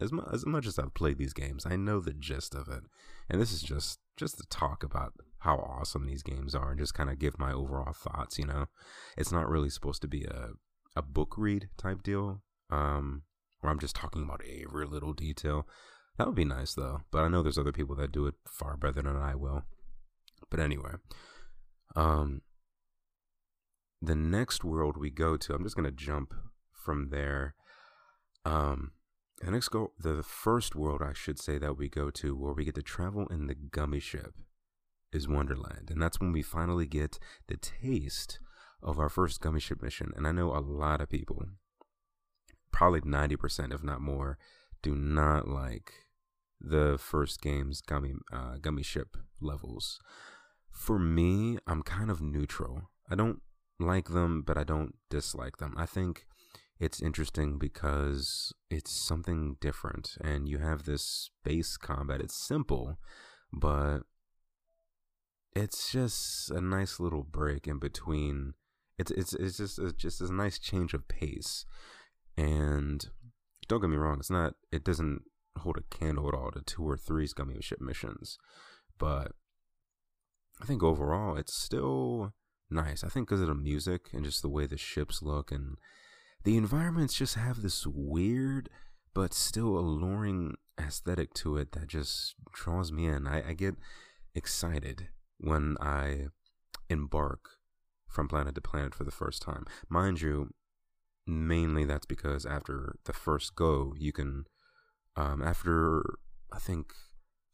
as 0.00 0.12
much 0.12 0.26
as 0.32 0.46
much 0.46 0.66
as 0.66 0.78
I've 0.78 0.94
played 0.94 1.18
these 1.18 1.32
games, 1.32 1.66
I 1.66 1.76
know 1.76 2.00
the 2.00 2.12
gist 2.14 2.54
of 2.54 2.68
it, 2.68 2.84
and 3.28 3.40
this 3.40 3.52
is 3.52 3.62
just 3.62 3.98
just 4.16 4.38
to 4.38 4.44
talk 4.48 4.82
about 4.82 5.12
how 5.40 5.56
awesome 5.56 6.06
these 6.06 6.22
games 6.22 6.54
are 6.54 6.70
and 6.70 6.80
just 6.80 6.94
kind 6.94 7.10
of 7.10 7.18
give 7.18 7.38
my 7.38 7.52
overall 7.52 7.92
thoughts. 7.92 8.38
You 8.38 8.46
know, 8.46 8.66
it's 9.16 9.32
not 9.32 9.48
really 9.48 9.70
supposed 9.70 10.02
to 10.02 10.08
be 10.08 10.24
a 10.24 10.50
a 10.94 11.02
book 11.02 11.34
read 11.36 11.68
type 11.76 12.02
deal, 12.02 12.42
um, 12.70 13.22
where 13.60 13.70
I'm 13.70 13.78
just 13.78 13.96
talking 13.96 14.22
about 14.22 14.40
every 14.46 14.86
little 14.86 15.12
detail. 15.12 15.66
That 16.18 16.26
would 16.26 16.36
be 16.36 16.44
nice 16.44 16.74
though, 16.74 17.02
but 17.10 17.24
I 17.24 17.28
know 17.28 17.42
there's 17.42 17.58
other 17.58 17.72
people 17.72 17.96
that 17.96 18.12
do 18.12 18.26
it 18.26 18.34
far 18.48 18.76
better 18.76 19.02
than 19.02 19.16
I 19.16 19.34
will. 19.34 19.64
But 20.50 20.60
anyway, 20.60 20.92
um, 21.94 22.42
the 24.00 24.14
next 24.14 24.64
world 24.64 24.96
we 24.96 25.10
go 25.10 25.36
to, 25.36 25.54
I'm 25.54 25.62
just 25.62 25.76
gonna 25.76 25.90
jump 25.90 26.32
from 26.72 27.10
there. 27.10 27.54
Um, 28.44 28.92
the 29.42 29.50
next 29.50 29.68
go, 29.68 29.92
the 29.98 30.22
first 30.22 30.74
world 30.74 31.02
I 31.02 31.12
should 31.12 31.38
say 31.38 31.58
that 31.58 31.76
we 31.76 31.88
go 31.88 32.10
to, 32.10 32.34
where 32.34 32.54
we 32.54 32.64
get 32.64 32.76
to 32.76 32.82
travel 32.82 33.26
in 33.26 33.46
the 33.46 33.54
gummy 33.54 34.00
ship, 34.00 34.34
is 35.12 35.28
Wonderland, 35.28 35.90
and 35.90 36.00
that's 36.00 36.20
when 36.20 36.32
we 36.32 36.42
finally 36.42 36.86
get 36.86 37.18
the 37.48 37.56
taste 37.56 38.38
of 38.82 38.98
our 38.98 39.08
first 39.08 39.40
gummy 39.40 39.60
ship 39.60 39.82
mission. 39.82 40.12
And 40.16 40.26
I 40.26 40.32
know 40.32 40.54
a 40.54 40.60
lot 40.60 41.00
of 41.00 41.10
people, 41.10 41.42
probably 42.72 43.00
90%, 43.00 43.74
if 43.74 43.82
not 43.82 44.00
more, 44.00 44.38
do 44.82 44.94
not 44.94 45.48
like 45.48 45.92
the 46.60 46.98
first 46.98 47.40
game's 47.40 47.80
gummy 47.80 48.14
uh, 48.32 48.56
gummy 48.60 48.82
ship 48.82 49.16
levels. 49.40 49.98
For 50.70 50.98
me, 50.98 51.58
I'm 51.66 51.82
kind 51.82 52.10
of 52.10 52.20
neutral. 52.20 52.90
I 53.10 53.14
don't 53.14 53.40
like 53.78 54.08
them, 54.08 54.42
but 54.42 54.58
I 54.58 54.64
don't 54.64 54.94
dislike 55.10 55.58
them. 55.58 55.74
I 55.76 55.86
think 55.86 56.26
it's 56.78 57.00
interesting 57.00 57.58
because 57.58 58.52
it's 58.70 58.90
something 58.90 59.56
different, 59.60 60.16
and 60.22 60.48
you 60.48 60.58
have 60.58 60.84
this 60.84 61.02
space 61.02 61.76
combat. 61.76 62.20
It's 62.20 62.36
simple, 62.36 62.98
but 63.52 64.00
it's 65.54 65.90
just 65.90 66.50
a 66.50 66.60
nice 66.60 67.00
little 67.00 67.22
break 67.22 67.66
in 67.66 67.78
between. 67.78 68.54
It's 68.98 69.10
it's 69.10 69.32
it's 69.34 69.56
just 69.56 69.78
it's 69.78 69.94
just 69.94 70.20
a 70.20 70.32
nice 70.32 70.58
change 70.58 70.92
of 70.92 71.08
pace, 71.08 71.64
and 72.36 73.06
don't 73.68 73.80
get 73.80 73.90
me 73.90 73.96
wrong. 73.96 74.18
It's 74.18 74.30
not. 74.30 74.54
It 74.70 74.84
doesn't 74.84 75.22
hold 75.58 75.78
a 75.78 75.96
candle 75.96 76.28
at 76.28 76.34
all 76.34 76.50
to 76.50 76.60
two 76.62 76.82
or 76.88 76.96
three 76.96 77.26
Scummy 77.26 77.60
Ship 77.60 77.80
missions, 77.80 78.38
but 78.98 79.32
I 80.60 80.64
think 80.64 80.82
overall 80.82 81.36
it's 81.36 81.54
still 81.54 82.32
nice. 82.70 83.04
I 83.04 83.08
think 83.08 83.28
because 83.28 83.42
of 83.42 83.48
the 83.48 83.54
music 83.54 84.08
and 84.12 84.24
just 84.24 84.42
the 84.42 84.48
way 84.48 84.66
the 84.66 84.78
ships 84.78 85.22
look 85.22 85.50
and 85.50 85.76
the 86.44 86.56
environments 86.56 87.14
just 87.14 87.34
have 87.34 87.62
this 87.62 87.86
weird 87.86 88.68
but 89.14 89.32
still 89.32 89.78
alluring 89.78 90.54
aesthetic 90.78 91.32
to 91.34 91.56
it 91.56 91.72
that 91.72 91.88
just 91.88 92.34
draws 92.52 92.92
me 92.92 93.06
in. 93.06 93.26
I, 93.26 93.50
I 93.50 93.52
get 93.54 93.76
excited 94.34 95.08
when 95.38 95.76
I 95.80 96.26
embark 96.90 97.40
from 98.08 98.28
planet 98.28 98.54
to 98.54 98.60
planet 98.60 98.94
for 98.94 99.04
the 99.04 99.10
first 99.10 99.42
time. 99.42 99.64
Mind 99.88 100.20
you, 100.20 100.50
mainly 101.26 101.84
that's 101.84 102.06
because 102.06 102.46
after 102.46 102.96
the 103.04 103.12
first 103.12 103.56
go, 103.56 103.94
you 103.98 104.12
can 104.12 104.44
um, 105.16 105.42
after 105.42 106.02
I 106.52 106.58
think 106.58 106.92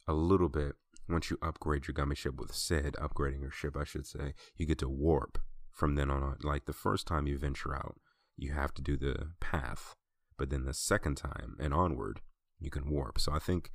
a 0.06 0.12
little 0.12 0.48
bit, 0.48 0.74
once 1.08 1.30
you 1.30 1.38
upgrade 1.42 1.86
your 1.86 1.94
gummy 1.94 2.14
ship 2.14 2.38
with 2.38 2.54
Cid, 2.54 2.94
upgrading 2.94 3.40
your 3.40 3.50
ship, 3.50 3.76
I 3.76 3.84
should 3.84 4.06
say, 4.06 4.34
you 4.56 4.66
get 4.66 4.78
to 4.78 4.88
warp 4.88 5.38
from 5.70 5.94
then 5.94 6.10
on. 6.10 6.36
Like 6.42 6.66
the 6.66 6.72
first 6.72 7.06
time 7.06 7.26
you 7.26 7.38
venture 7.38 7.74
out, 7.74 7.96
you 8.36 8.52
have 8.52 8.74
to 8.74 8.82
do 8.82 8.96
the 8.96 9.32
path, 9.40 9.94
but 10.38 10.50
then 10.50 10.64
the 10.64 10.74
second 10.74 11.16
time 11.16 11.56
and 11.60 11.72
onward, 11.72 12.20
you 12.58 12.70
can 12.70 12.90
warp. 12.90 13.18
So 13.20 13.32
I 13.32 13.38
think 13.38 13.70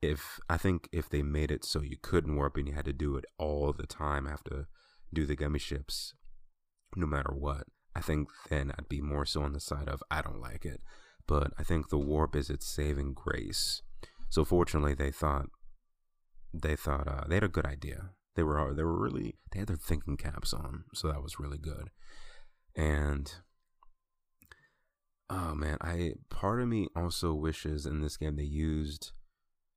if 0.00 0.40
I 0.48 0.56
think 0.56 0.88
if 0.92 1.08
they 1.08 1.22
made 1.22 1.50
it 1.50 1.64
so 1.64 1.80
you 1.80 1.96
couldn't 2.00 2.34
warp 2.34 2.56
and 2.56 2.66
you 2.66 2.74
had 2.74 2.86
to 2.86 2.92
do 2.92 3.16
it 3.16 3.24
all 3.38 3.72
the 3.72 3.86
time, 3.86 4.26
have 4.26 4.44
to 4.44 4.66
do 5.12 5.26
the 5.26 5.36
gummy 5.36 5.58
ships, 5.58 6.14
no 6.96 7.06
matter 7.06 7.32
what, 7.32 7.64
I 7.94 8.00
think 8.00 8.28
then 8.48 8.72
I'd 8.76 8.88
be 8.88 9.00
more 9.00 9.26
so 9.26 9.42
on 9.42 9.52
the 9.52 9.60
side 9.60 9.88
of 9.88 10.02
I 10.10 10.22
don't 10.22 10.40
like 10.40 10.64
it 10.64 10.80
but 11.26 11.52
I 11.58 11.62
think 11.62 11.88
the 11.88 11.98
warp 11.98 12.36
is 12.36 12.50
its 12.50 12.66
saving 12.66 13.14
grace. 13.14 13.82
So 14.28 14.44
fortunately, 14.44 14.94
they 14.94 15.10
thought 15.10 15.46
they 16.52 16.76
thought 16.76 17.08
uh, 17.08 17.24
they 17.28 17.36
had 17.36 17.44
a 17.44 17.48
good 17.48 17.66
idea. 17.66 18.10
They 18.34 18.42
were 18.42 18.74
they 18.74 18.82
were 18.82 18.98
really 18.98 19.36
they 19.50 19.60
had 19.60 19.68
their 19.68 19.76
thinking 19.76 20.16
caps 20.16 20.52
on, 20.52 20.84
so 20.94 21.08
that 21.08 21.22
was 21.22 21.38
really 21.38 21.58
good. 21.58 21.90
And 22.74 23.32
oh 25.28 25.54
man, 25.54 25.78
I 25.80 26.14
part 26.30 26.60
of 26.60 26.68
me 26.68 26.88
also 26.96 27.34
wishes 27.34 27.86
in 27.86 28.00
this 28.00 28.16
game 28.16 28.36
they 28.36 28.42
used 28.42 29.12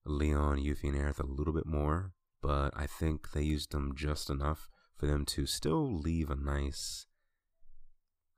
Leon, 0.05 0.57
Yuffie, 0.57 0.89
and 0.89 0.95
Aerith 0.95 1.19
a 1.19 1.25
little 1.25 1.53
bit 1.53 1.65
more, 1.65 2.13
but 2.41 2.71
I 2.75 2.87
think 2.87 3.31
they 3.31 3.41
used 3.41 3.71
them 3.71 3.93
just 3.95 4.29
enough 4.29 4.69
for 4.95 5.07
them 5.07 5.25
to 5.25 5.45
still 5.45 5.91
leave 5.93 6.29
a 6.29 6.35
nice 6.35 7.07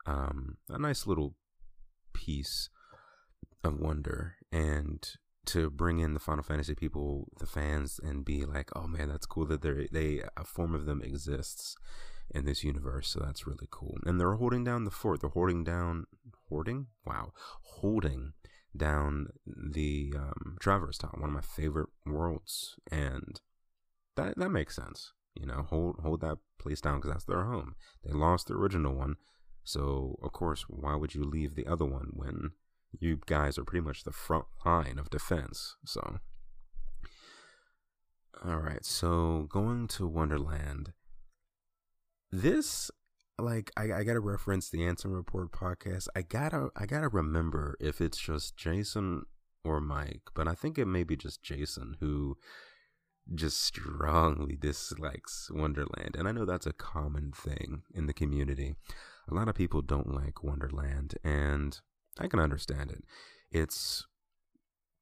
um 0.05 0.57
a 0.69 0.79
nice 0.79 1.05
little 1.05 1.35
piece 2.13 2.69
of 3.67 3.79
wonder 3.79 4.35
and 4.51 5.07
to 5.47 5.69
bring 5.69 5.99
in 5.99 6.13
the 6.13 6.19
Final 6.19 6.43
Fantasy 6.43 6.75
people, 6.75 7.27
the 7.39 7.47
fans, 7.47 7.99
and 8.03 8.25
be 8.25 8.45
like, 8.45 8.69
"Oh 8.75 8.87
man, 8.87 9.09
that's 9.09 9.25
cool 9.25 9.45
that 9.45 9.61
they 9.61 9.87
they 9.91 10.21
a 10.35 10.43
form 10.43 10.75
of 10.75 10.85
them 10.85 11.01
exists 11.01 11.75
in 12.29 12.45
this 12.45 12.63
universe." 12.63 13.09
So 13.09 13.19
that's 13.19 13.47
really 13.47 13.67
cool. 13.71 13.97
And 14.05 14.19
they're 14.19 14.35
holding 14.35 14.63
down 14.63 14.83
the 14.83 14.91
fort. 14.91 15.21
They're 15.21 15.29
holding 15.29 15.63
down, 15.63 16.05
hoarding. 16.49 16.87
Wow, 17.05 17.31
holding 17.61 18.33
down 18.75 19.27
the 19.45 20.13
um, 20.15 20.57
Traverse 20.59 20.97
Town, 20.97 21.15
one 21.17 21.29
of 21.29 21.35
my 21.35 21.41
favorite 21.41 21.89
worlds, 22.05 22.75
and 22.91 23.39
that 24.15 24.37
that 24.37 24.49
makes 24.49 24.75
sense. 24.75 25.13
You 25.33 25.45
know, 25.45 25.65
hold 25.69 25.99
hold 26.01 26.21
that 26.21 26.39
place 26.59 26.81
down 26.81 26.97
because 26.97 27.11
that's 27.11 27.25
their 27.25 27.45
home. 27.45 27.75
They 28.03 28.11
lost 28.11 28.47
the 28.47 28.55
original 28.55 28.95
one, 28.95 29.15
so 29.63 30.17
of 30.21 30.33
course, 30.33 30.63
why 30.67 30.95
would 30.95 31.15
you 31.15 31.23
leave 31.23 31.55
the 31.55 31.67
other 31.67 31.85
one 31.85 32.09
when 32.13 32.51
you 32.99 33.19
guys 33.25 33.57
are 33.57 33.63
pretty 33.63 33.85
much 33.85 34.03
the 34.03 34.11
front 34.11 34.45
line 34.65 34.97
of 34.97 35.09
defense. 35.09 35.75
So, 35.85 36.19
all 38.45 38.57
right. 38.57 38.85
So 38.85 39.47
going 39.49 39.87
to 39.89 40.07
Wonderland. 40.07 40.93
This, 42.31 42.91
like, 43.39 43.71
I, 43.77 43.93
I 43.93 44.03
gotta 44.03 44.19
reference 44.19 44.69
the 44.69 44.79
Ansem 44.79 45.15
Report 45.15 45.51
podcast. 45.51 46.07
I 46.15 46.21
gotta, 46.21 46.69
I 46.75 46.85
gotta 46.85 47.07
remember 47.07 47.77
if 47.79 48.01
it's 48.01 48.17
just 48.17 48.57
Jason 48.57 49.23
or 49.63 49.79
Mike, 49.79 50.23
but 50.33 50.47
I 50.47 50.53
think 50.53 50.77
it 50.77 50.85
may 50.85 51.03
be 51.03 51.15
just 51.15 51.41
Jason 51.41 51.95
who 51.99 52.37
just 53.33 53.61
strongly 53.61 54.55
dislikes 54.55 55.49
Wonderland. 55.53 56.15
And 56.17 56.27
I 56.27 56.31
know 56.31 56.45
that's 56.45 56.65
a 56.65 56.73
common 56.73 57.31
thing 57.31 57.83
in 57.93 58.07
the 58.07 58.13
community. 58.13 58.75
A 59.29 59.33
lot 59.33 59.49
of 59.49 59.55
people 59.55 59.81
don't 59.81 60.13
like 60.13 60.43
Wonderland, 60.43 61.15
and 61.23 61.79
I 62.19 62.27
can 62.27 62.39
understand 62.39 62.91
it. 62.91 63.03
It's 63.51 64.05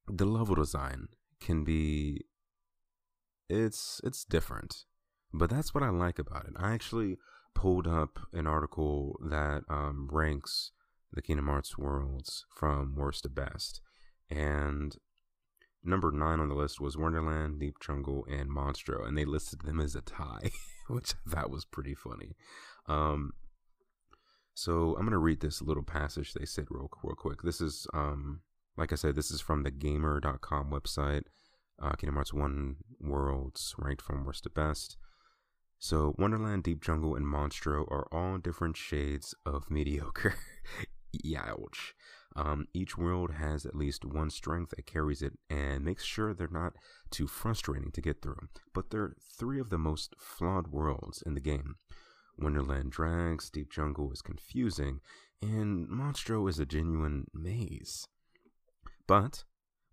the 0.08 0.26
level 0.26 0.56
design 0.56 1.08
can 1.40 1.64
be 1.64 2.26
it's 3.50 4.02
it's 4.04 4.24
different. 4.24 4.86
But 5.34 5.50
that's 5.50 5.74
what 5.74 5.84
I 5.84 5.90
like 5.90 6.18
about 6.20 6.46
it. 6.46 6.54
I 6.58 6.74
actually 6.74 7.18
pulled 7.54 7.88
up 7.88 8.20
an 8.34 8.48
article 8.48 9.20
that 9.22 9.64
um, 9.70 10.08
ranks 10.12 10.72
the 11.12 11.22
Kingdom 11.22 11.48
Hearts 11.48 11.78
worlds 11.78 12.46
from 12.56 12.96
worst 12.96 13.24
to 13.24 13.30
best. 13.30 13.82
And 14.30 14.96
number 15.84 16.12
nine 16.12 16.40
on 16.40 16.50
the 16.50 16.56
list 16.56 16.80
was 16.80 16.98
Wonderland, 16.98 17.60
Deep 17.60 17.76
Jungle, 17.80 18.26
and 18.30 18.50
Monstro, 18.50 19.06
and 19.06 19.18
they 19.18 19.26
listed 19.26 19.62
them 19.62 19.80
as 19.80 19.96
a 19.96 20.02
tie, 20.02 20.52
which 20.88 21.14
that 21.26 21.50
was 21.50 21.66
pretty 21.66 21.96
funny. 21.96 22.36
Um, 22.88 23.34
so 24.56 24.96
I'm 24.98 25.06
gonna 25.06 25.20
read 25.20 25.42
this 25.42 25.62
little 25.62 25.84
passage 25.84 26.34
they 26.34 26.46
said 26.46 26.66
real 26.70 26.90
real 27.04 27.16
quick. 27.16 27.44
This 27.44 27.62
is 27.62 27.86
um, 27.94 28.42
like 28.78 28.92
I 28.92 28.96
said, 28.96 29.16
this 29.16 29.30
is 29.30 29.42
from 29.42 29.64
the 29.64 29.72
Gamer.com 29.72 30.72
website. 30.72 31.24
Uh, 31.82 31.92
Kingdom 31.92 32.16
Hearts 32.16 32.34
One 32.34 32.78
worlds 33.00 33.76
ranked 33.78 34.02
from 34.02 34.26
worst 34.26 34.44
to 34.44 34.50
best. 34.50 34.98
So 35.78 36.16
Wonderland, 36.18 36.64
Deep 36.64 36.82
Jungle, 36.82 37.16
and 37.16 37.26
Monstro 37.26 37.82
are 37.92 38.08
all 38.12 38.38
different 38.38 38.78
shades 38.78 39.36
of 39.46 39.66
mediocre. 39.70 40.36
Youch. 41.14 41.94
Um, 42.36 42.68
each 42.74 42.98
world 42.98 43.32
has 43.32 43.66
at 43.66 43.76
least 43.76 44.04
one 44.04 44.30
strength 44.30 44.72
that 44.72 44.86
carries 44.86 45.22
it 45.22 45.34
and 45.50 45.86
makes 45.86 46.04
sure 46.04 46.34
they're 46.34 46.50
not 46.52 46.74
too 47.10 47.28
frustrating 47.28 47.92
to 47.92 48.02
get 48.02 48.22
through. 48.22 48.50
But 48.74 48.90
they're 48.90 49.16
three 49.38 49.60
of 49.60 49.70
the 49.70 49.78
most 49.78 50.16
flawed 50.20 50.68
worlds 50.68 51.24
in 51.26 51.34
the 51.34 51.42
game. 51.42 51.76
Wonderland 52.38 52.92
drags, 52.92 53.50
Deep 53.50 53.72
Jungle 53.72 54.12
is 54.12 54.22
confusing, 54.22 55.00
and 55.42 55.88
Monstro 55.88 56.50
is 56.50 56.60
a 56.60 56.66
genuine 56.66 57.28
maze. 57.34 58.08
But 59.08 59.44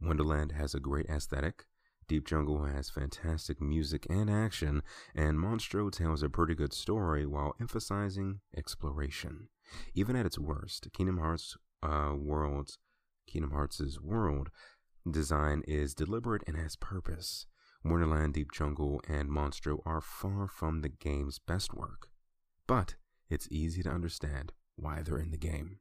Wonderland 0.01 0.53
has 0.53 0.75
a 0.75 0.81
great 0.81 1.07
aesthetic, 1.07 1.67
Deep 2.09 2.27
Jungle 2.27 2.65
has 2.65 2.91
fantastic 2.91 3.61
music 3.61 4.07
and 4.11 4.29
action, 4.29 4.83
and 5.15 5.39
Monstro 5.39 5.91
tells 5.91 6.23
a 6.23 6.29
pretty 6.29 6.55
good 6.55 6.73
story 6.73 7.25
while 7.25 7.55
emphasizing 7.61 8.41
exploration. 8.57 9.49
Even 9.95 10.17
at 10.17 10.27
its 10.27 10.39
worst, 10.39 10.89
Kingdom 10.93 11.19
Hearts 11.19 11.57
uh, 11.83 12.13
world's 12.15 12.79
Kingdom 13.27 13.53
Hearts' 13.53 13.99
world 14.01 14.51
design 15.11 15.63
is 15.67 15.95
deliberate 15.95 16.43
and 16.47 16.57
has 16.57 16.77
purpose. 16.77 17.47
Wonderland, 17.85 18.35
Deep 18.35 18.53
Jungle, 18.53 19.01
and 19.09 19.31
Monstro 19.31 19.81
are 19.87 20.01
far 20.01 20.47
from 20.47 20.83
the 20.83 20.89
game's 20.89 21.39
best 21.39 21.73
work, 21.73 22.09
but 22.73 22.95
it's 23.29 23.49
easy 23.51 23.83
to 23.83 23.91
understand 23.91 24.51
why 24.77 25.03
they're 25.03 25.19
in 25.19 25.31
the 25.31 25.37
game. 25.37 25.79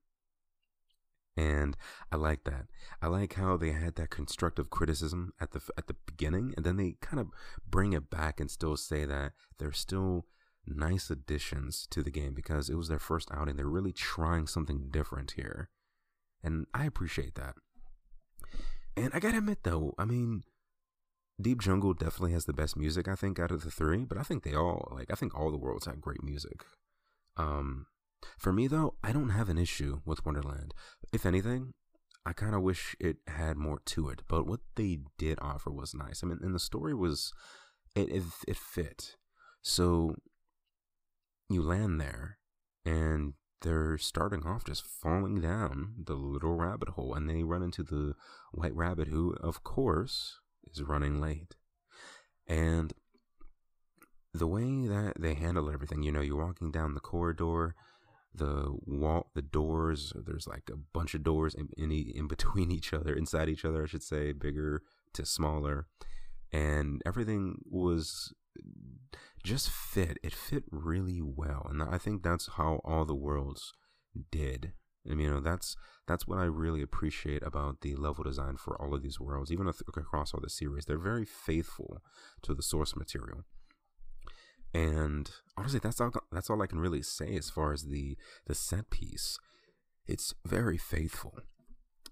And 1.38 1.78
I 2.12 2.18
like 2.18 2.44
that. 2.44 2.66
I 3.02 3.08
like 3.08 3.36
how 3.36 3.56
they 3.56 3.72
had 3.72 3.96
that 3.96 4.10
constructive 4.10 4.70
criticism 4.70 5.32
at 5.40 5.52
the 5.52 5.62
at 5.78 5.88
the 5.88 5.96
beginning, 6.06 6.54
and 6.58 6.66
then 6.66 6.76
they 6.76 6.98
kind 7.00 7.22
of 7.22 7.28
bring 7.66 7.94
it 7.94 8.10
back 8.10 8.42
and 8.42 8.52
still 8.52 8.76
say 8.76 9.06
that 9.06 9.32
they're 9.58 9.72
still 9.72 10.26
nice 10.68 11.10
additions 11.10 11.88
to 11.92 12.04
the 12.04 12.12
game 12.12 12.34
because 12.34 12.70
it 12.70 12.76
was 12.76 12.90
their 12.90 13.00
first 13.00 13.30
outing. 13.34 13.56
They're 13.56 13.68
really 13.68 13.94
trying 13.94 14.46
something 14.46 14.90
different 14.92 15.32
here. 15.38 15.70
And 16.44 16.68
I 16.74 16.84
appreciate 16.84 17.36
that. 17.36 17.56
And 18.98 19.12
I 19.14 19.20
gotta 19.22 19.38
admit 19.38 19.64
though, 19.64 19.94
I 19.98 20.04
mean, 20.04 20.44
Deep 21.42 21.62
Jungle 21.62 21.94
definitely 21.94 22.34
has 22.34 22.46
the 22.46 22.54
best 22.54 22.78
music, 22.78 23.08
I 23.08 23.16
think, 23.16 23.40
out 23.40 23.52
of 23.52 23.64
the 23.64 23.72
three, 23.72 24.06
but 24.06 24.18
I 24.18 24.24
think 24.24 24.44
they 24.44 24.54
all 24.54 24.90
like 24.92 25.12
I 25.12 25.16
think 25.16 25.36
all 25.36 25.52
the 25.52 25.58
worlds 25.58 25.86
have 25.86 26.02
great 26.02 26.24
music. 26.24 26.66
Um 27.38 27.88
for 28.38 28.54
me 28.54 28.68
though, 28.68 28.96
I 29.04 29.12
don't 29.12 29.30
have 29.30 29.50
an 29.50 29.58
issue 29.58 30.02
with 30.06 30.26
Wonderland. 30.26 30.74
If 31.12 31.26
anything, 31.26 31.74
I 32.26 32.34
kind 32.34 32.54
of 32.54 32.62
wish 32.62 32.96
it 33.00 33.18
had 33.28 33.58
more 33.58 33.80
to 33.86 34.10
it, 34.10 34.22
but 34.28 34.46
what 34.46 34.60
they 34.76 35.00
did 35.18 35.40
offer 35.42 35.72
was 35.72 35.96
nice. 35.96 36.24
I 36.24 36.28
mean, 36.28 36.40
and 36.42 36.54
the 36.54 36.60
story 36.60 36.94
was 36.94 37.34
it 37.96 38.10
it, 38.10 38.24
it 38.48 38.58
fit. 38.58 39.16
So 39.62 40.16
you 41.50 41.62
land 41.62 42.00
there 42.00 42.38
and 42.86 43.34
they're 43.62 43.98
starting 43.98 44.46
off 44.46 44.66
just 44.66 44.86
falling 44.86 45.40
down 45.40 45.94
the 46.06 46.14
little 46.14 46.56
rabbit 46.56 46.90
hole 46.90 47.14
and 47.14 47.30
they 47.30 47.44
run 47.44 47.62
into 47.62 47.84
the 47.84 48.16
white 48.52 48.76
rabbit 48.76 49.08
who 49.08 49.34
of 49.42 49.64
course 49.64 50.40
is 50.70 50.82
running 50.84 51.22
late 51.22 51.56
and 52.48 52.94
the 54.34 54.48
way 54.48 54.88
that 54.88 55.14
they 55.20 55.34
handle 55.34 55.70
everything 55.70 56.04
you 56.04 56.12
know 56.12 56.22
you're 56.22 56.46
walking 56.46 56.72
down 56.72 56.94
the 56.94 57.00
corridor 57.00 57.76
the 58.34 58.74
wall 58.86 59.30
the 59.36 59.42
doors 59.42 60.14
there's 60.26 60.48
like 60.48 60.70
a 60.72 60.78
bunch 60.94 61.14
of 61.14 61.24
doors 61.24 61.54
in, 61.54 61.70
in 61.78 61.92
in 61.92 62.28
between 62.28 62.72
each 62.78 62.94
other 62.94 63.14
inside 63.14 63.50
each 63.50 63.66
other 63.66 63.84
i 63.84 63.88
should 63.88 64.04
say 64.04 64.32
bigger 64.32 64.82
to 65.14 65.26
smaller 65.26 65.88
and 66.52 67.02
everything 67.06 67.62
was 67.70 68.34
just 69.44 69.70
fit. 69.70 70.18
It 70.24 70.34
fit 70.34 70.64
really 70.72 71.22
well, 71.22 71.68
and 71.70 71.82
I 71.82 71.98
think 71.98 72.24
that's 72.24 72.50
how 72.54 72.82
all 72.84 73.06
the 73.06 73.16
worlds 73.16 73.74
did. 74.32 74.74
And 75.06 75.20
you 75.20 75.30
know, 75.30 75.40
that's 75.40 75.76
that's 76.08 76.28
what 76.28 76.38
I 76.40 76.44
really 76.44 76.82
appreciate 76.82 77.44
about 77.44 77.82
the 77.82 77.96
level 77.96 78.24
design 78.24 78.58
for 78.58 78.80
all 78.80 78.94
of 78.94 79.02
these 79.02 79.20
worlds, 79.20 79.52
even 79.52 79.68
across 79.68 80.34
all 80.34 80.42
the 80.42 80.50
series. 80.50 80.86
They're 80.86 80.98
very 80.98 81.26
faithful 81.26 82.02
to 82.44 82.54
the 82.54 82.62
source 82.62 82.96
material. 82.96 83.46
And 84.74 85.30
honestly, 85.58 85.80
that's 85.82 86.00
all 86.00 86.12
that's 86.32 86.50
all 86.50 86.62
I 86.62 86.68
can 86.68 86.80
really 86.80 87.02
say 87.02 87.36
as 87.36 87.50
far 87.50 87.74
as 87.74 87.84
the 87.86 88.18
the 88.46 88.56
set 88.56 88.90
piece. 88.90 89.38
It's 90.08 90.34
very 90.46 90.78
faithful, 90.78 91.40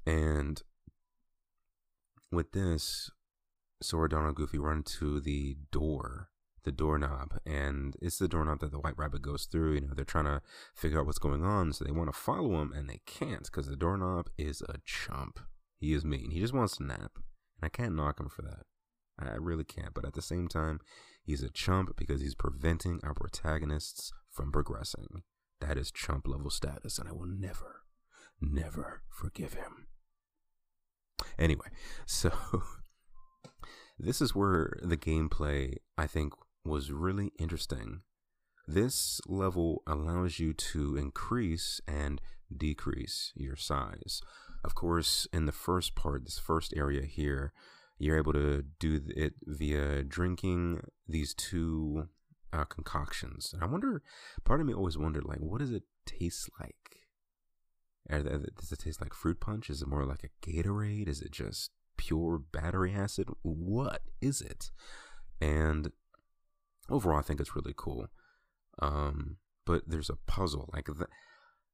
and 0.06 0.62
with 2.32 2.52
this, 2.52 3.10
Sora, 3.82 4.10
Donald, 4.10 4.36
Goofy 4.36 4.60
run 4.60 4.84
to 4.84 5.20
the 5.20 5.58
door 5.72 6.29
the 6.64 6.72
doorknob 6.72 7.40
and 7.46 7.96
it's 8.02 8.18
the 8.18 8.28
doorknob 8.28 8.60
that 8.60 8.72
the 8.72 8.80
white 8.80 8.98
rabbit 8.98 9.22
goes 9.22 9.46
through 9.46 9.74
you 9.74 9.82
know 9.82 9.94
they're 9.96 10.06
trying 10.06 10.26
to 10.26 10.42
figure 10.74 11.00
out 11.00 11.06
what's 11.06 11.20
going 11.20 11.44
on 11.44 11.72
so 11.72 11.84
they 11.86 11.92
want 11.92 12.12
to 12.12 12.18
follow 12.18 12.62
him 12.62 12.74
and 12.76 12.90
they 12.90 13.00
can't 13.06 13.44
because 13.46 13.68
the 13.68 13.76
doorknob 13.76 14.30
is 14.38 14.62
a 14.68 14.76
chump. 14.86 15.40
He 15.80 15.94
is 15.94 16.04
mean. 16.04 16.32
He 16.32 16.40
just 16.40 16.54
wants 16.54 16.78
to 16.78 16.84
nap 16.84 17.12
and 17.16 17.64
i 17.64 17.70
can't 17.70 17.96
knock 17.96 18.20
him 18.20 18.30
for 18.30 18.42
that. 18.42 18.66
I 19.20 19.36
really 19.36 19.66
can't 19.66 19.94
but 19.94 20.06
at 20.06 20.14
the 20.14 20.22
same 20.22 20.48
time 20.48 20.80
he's 21.22 21.44
a 21.44 21.50
chump 21.50 21.96
because 21.98 22.22
he's 22.22 22.36
preventing 22.36 23.00
our 23.04 23.14
protagonists 23.14 24.12
from 24.32 24.52
progressing. 24.52 25.24
That 25.62 25.78
is 25.78 25.92
chump 25.92 26.28
level 26.28 26.50
status 26.50 26.98
and 26.98 27.08
i 27.08 27.12
will 27.12 27.28
never 27.28 27.82
never 28.42 29.02
forgive 29.10 29.54
him. 29.56 29.88
Anyway 31.38 31.68
so 32.06 32.32
this 34.00 34.22
is 34.22 34.34
where 34.34 34.80
the 34.82 34.98
gameplay 34.98 35.76
i 35.98 36.08
think 36.08 36.34
was 36.70 36.92
really 36.92 37.32
interesting. 37.38 38.02
This 38.68 39.20
level 39.28 39.82
allows 39.88 40.40
you 40.40 40.54
to 40.54 40.96
increase 40.96 41.82
and 41.88 42.22
decrease 42.56 43.32
your 43.36 43.56
size. 43.56 44.22
Of 44.64 44.76
course, 44.76 45.28
in 45.34 45.46
the 45.46 45.52
first 45.52 45.96
part, 45.96 46.26
this 46.26 46.38
first 46.38 46.74
area 46.76 47.04
here, 47.04 47.52
you're 47.98 48.18
able 48.18 48.34
to 48.34 48.64
do 48.80 49.02
it 49.08 49.34
via 49.46 50.04
drinking 50.04 50.82
these 51.08 51.34
two 51.34 52.10
uh, 52.54 52.66
concoctions. 52.66 53.52
And 53.54 53.64
I 53.64 53.66
wonder, 53.66 54.02
part 54.44 54.62
of 54.62 54.68
me 54.68 54.74
always 54.74 54.98
wondered, 54.98 55.26
like, 55.26 55.40
what 55.40 55.60
does 55.60 55.72
it 55.72 55.84
taste 56.06 56.50
like? 56.60 56.76
Does 58.10 58.72
it 58.72 58.80
taste 58.80 59.02
like 59.02 59.14
fruit 59.14 59.40
punch? 59.40 59.70
Is 59.70 59.82
it 59.82 59.88
more 59.88 60.06
like 60.06 60.24
a 60.24 60.48
Gatorade? 60.48 61.08
Is 61.08 61.22
it 61.22 61.32
just 61.32 61.72
pure 61.98 62.38
battery 62.40 62.94
acid? 62.94 63.30
What 63.44 64.02
is 64.22 64.42
it? 64.42 64.72
And 65.42 65.92
overall, 66.90 67.20
I 67.20 67.24
think 67.24 67.40
it's 67.40 67.56
really 67.56 67.74
cool. 67.76 68.08
Um, 68.80 69.38
but 69.66 69.84
there's 69.88 70.10
a 70.10 70.18
puzzle 70.28 70.70
like 70.74 70.86
that. 70.86 71.10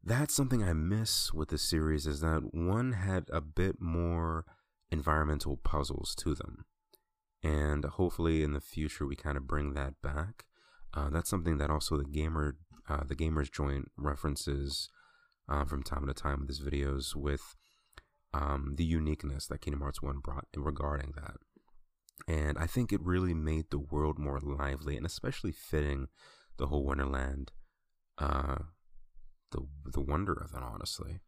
That's 0.04 0.34
something 0.34 0.63
I 0.63 0.73
miss 0.73 1.34
with 1.34 1.49
the 1.49 1.58
series 1.58 2.06
is 2.06 2.19
that 2.21 2.54
one 2.54 2.93
had 2.93 3.25
a 3.32 3.41
bit 3.41 3.82
more 3.82 4.45
environmental 4.91 5.58
puzzles 5.58 6.13
to 6.15 6.36
them, 6.36 6.65
and 7.41 7.84
hopefully 7.86 8.43
in 8.43 8.54
the 8.54 8.62
future 8.62 9.06
we 9.06 9.15
kind 9.15 9.38
of 9.38 9.47
bring 9.47 9.73
that 9.73 10.01
back. 10.01 10.45
Uh, 10.93 11.10
that's 11.10 11.30
something 11.30 11.58
that 11.58 11.69
also 11.69 11.97
the 11.97 12.06
gamer, 12.06 12.58
uh, 12.88 13.04
the 13.04 13.15
gamers 13.15 13.51
joint 13.51 13.91
references 13.97 14.89
uh, 15.49 15.65
from 15.65 15.84
time 15.84 16.08
to 16.08 16.13
time 16.13 16.41
with 16.41 16.49
his 16.49 16.62
videos 16.62 17.15
with 17.15 17.56
um, 18.34 18.75
the 18.78 18.86
uniqueness 18.86 19.47
that 19.47 19.62
Kingdom 19.62 19.82
Hearts 19.82 20.01
One 20.01 20.19
brought 20.19 20.47
in 20.54 20.63
regarding 20.63 21.13
that. 21.15 21.38
And 22.28 22.58
I 22.58 22.65
think 22.65 22.91
it 22.91 23.01
really 23.01 23.34
made 23.34 23.65
the 23.69 23.80
world 23.80 24.17
more 24.17 24.39
lively 24.39 24.97
and 24.97 25.06
especially 25.06 25.51
fitting 25.51 26.08
the 26.58 26.67
whole 26.67 26.84
Wonderland, 26.84 27.51
uh, 28.17 28.58
the 29.51 29.67
the 29.86 30.01
wonder 30.01 30.34
of 30.34 30.51
it, 30.54 30.63
honestly. 30.63 31.19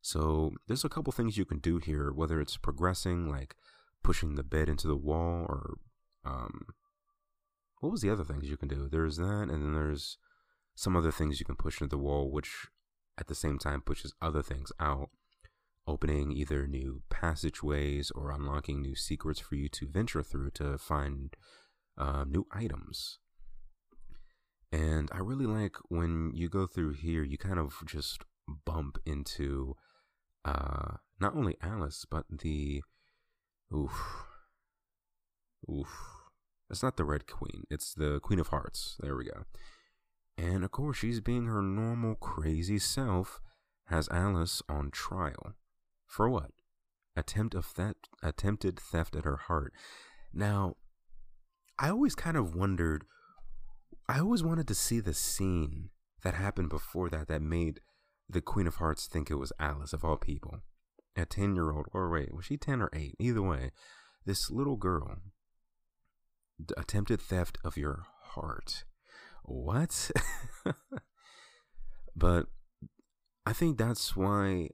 So 0.00 0.52
there's 0.66 0.84
a 0.84 0.88
couple 0.88 1.12
things 1.12 1.36
you 1.36 1.44
can 1.44 1.58
do 1.58 1.78
here, 1.78 2.12
whether 2.12 2.40
it's 2.40 2.56
progressing, 2.56 3.28
like 3.28 3.54
pushing 4.02 4.34
the 4.34 4.42
bed 4.42 4.68
into 4.68 4.86
the 4.86 4.96
wall, 4.96 5.46
or 5.48 5.76
um, 6.24 6.66
what 7.80 7.92
was 7.92 8.02
the 8.02 8.10
other 8.10 8.24
things 8.24 8.48
you 8.48 8.56
can 8.56 8.68
do? 8.68 8.88
There's 8.90 9.16
that, 9.16 9.48
and 9.50 9.62
then 9.62 9.74
there's 9.74 10.18
some 10.74 10.96
other 10.96 11.12
things 11.12 11.38
you 11.38 11.46
can 11.46 11.56
push 11.56 11.80
into 11.80 11.96
the 11.96 12.02
wall, 12.02 12.30
which 12.30 12.66
at 13.18 13.28
the 13.28 13.34
same 13.34 13.58
time 13.58 13.80
pushes 13.80 14.12
other 14.20 14.42
things 14.42 14.72
out 14.80 15.10
opening 15.86 16.32
either 16.32 16.66
new 16.66 17.02
passageways 17.10 18.10
or 18.12 18.30
unlocking 18.30 18.80
new 18.80 18.94
secrets 18.94 19.40
for 19.40 19.54
you 19.54 19.68
to 19.68 19.86
venture 19.86 20.22
through 20.22 20.50
to 20.50 20.78
find 20.78 21.36
uh, 21.98 22.24
new 22.24 22.46
items. 22.52 23.18
And 24.72 25.08
I 25.12 25.18
really 25.18 25.46
like 25.46 25.76
when 25.88 26.32
you 26.34 26.48
go 26.48 26.66
through 26.66 26.94
here, 26.94 27.22
you 27.22 27.38
kind 27.38 27.58
of 27.58 27.82
just 27.86 28.22
bump 28.64 28.98
into 29.06 29.76
uh, 30.44 30.96
not 31.20 31.36
only 31.36 31.56
Alice, 31.62 32.04
but 32.10 32.24
the. 32.30 32.82
Oof. 33.74 34.24
Oof. 35.70 36.14
It's 36.70 36.82
not 36.82 36.96
the 36.96 37.04
Red 37.04 37.26
Queen, 37.26 37.64
it's 37.70 37.94
the 37.94 38.20
Queen 38.20 38.40
of 38.40 38.48
Hearts. 38.48 38.96
There 39.00 39.16
we 39.16 39.26
go. 39.26 39.44
And 40.36 40.64
of 40.64 40.72
course, 40.72 40.96
she's 40.96 41.20
being 41.20 41.46
her 41.46 41.62
normal 41.62 42.14
crazy 42.16 42.78
self, 42.78 43.40
has 43.86 44.08
Alice 44.10 44.62
on 44.68 44.90
trial. 44.90 45.54
For 46.06 46.28
what? 46.28 46.50
Attempt 47.16 47.54
of 47.54 47.64
theft, 47.64 48.08
attempted 48.22 48.78
theft 48.78 49.16
at 49.16 49.24
her 49.24 49.36
heart. 49.36 49.72
Now, 50.32 50.76
I 51.78 51.88
always 51.88 52.14
kind 52.14 52.36
of 52.36 52.54
wondered, 52.54 53.04
I 54.08 54.18
always 54.18 54.42
wanted 54.42 54.68
to 54.68 54.74
see 54.74 55.00
the 55.00 55.14
scene 55.14 55.90
that 56.22 56.34
happened 56.34 56.70
before 56.70 57.08
that 57.10 57.28
that 57.28 57.42
made 57.42 57.80
the 58.28 58.40
Queen 58.40 58.66
of 58.66 58.76
Hearts 58.76 59.06
think 59.06 59.30
it 59.30 59.36
was 59.36 59.52
Alice 59.58 59.92
of 59.92 60.04
all 60.04 60.16
people. 60.16 60.60
A 61.16 61.24
10 61.24 61.54
year 61.54 61.70
old, 61.72 61.86
or 61.92 62.10
wait, 62.10 62.34
was 62.34 62.46
she 62.46 62.56
10 62.56 62.82
or 62.82 62.90
8? 62.92 63.14
Either 63.20 63.42
way, 63.42 63.70
this 64.24 64.50
little 64.50 64.76
girl 64.76 65.18
attempted 66.76 67.20
theft 67.20 67.58
of 67.64 67.76
your 67.76 68.04
heart. 68.22 68.84
What? 69.44 70.10
but 72.16 72.46
I 73.46 73.52
think 73.52 73.78
that's 73.78 74.16
why 74.16 74.70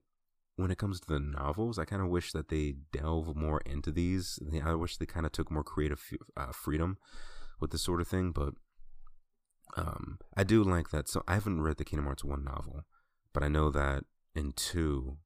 when 0.61 0.70
it 0.70 0.79
comes 0.79 1.01
to 1.01 1.07
the 1.07 1.20
novels, 1.20 1.79
I 1.79 1.85
kind 1.87 2.03
of 2.03 2.09
wish 2.09 2.33
that 2.33 2.49
they 2.49 2.75
delve 2.92 3.35
more 3.35 3.62
into 3.64 3.90
these. 3.90 4.38
I 4.62 4.75
wish 4.75 4.96
they 4.99 5.07
kind 5.07 5.25
of 5.25 5.33
took 5.33 5.51
more 5.51 5.64
creative 5.64 6.03
uh, 6.37 6.53
freedom 6.53 6.99
with 7.61 7.70
this 7.70 7.83
sort 7.83 8.01
of 8.01 8.09
thing. 8.09 8.33
But 8.33 8.55
um, 9.77 10.18
I 10.37 10.44
do 10.44 10.62
like 10.62 10.90
that. 10.90 11.09
So 11.09 11.23
I 11.27 11.35
haven't 11.35 11.62
read 11.62 11.79
the 11.79 11.85
Kingdom 11.85 12.05
Hearts 12.05 12.25
1 12.25 12.44
novel, 12.44 12.83
but 13.33 13.42
I 13.42 13.49
know 13.49 13.70
that 13.70 14.05
in 14.35 14.53
2, 14.53 15.16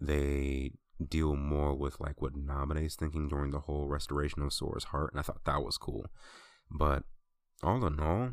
they 0.00 0.72
deal 1.08 1.36
more 1.36 1.74
with 1.74 2.00
like 2.00 2.20
what 2.20 2.34
Namine's 2.34 2.96
thinking 2.96 3.28
during 3.28 3.52
the 3.52 3.60
whole 3.60 3.86
restoration 3.86 4.42
of 4.42 4.52
Sora's 4.52 4.84
heart, 4.84 5.12
and 5.12 5.20
I 5.20 5.22
thought 5.22 5.44
that 5.44 5.62
was 5.62 5.78
cool. 5.78 6.06
But 6.68 7.04
all 7.62 7.84
in 7.86 8.00
all, 8.00 8.30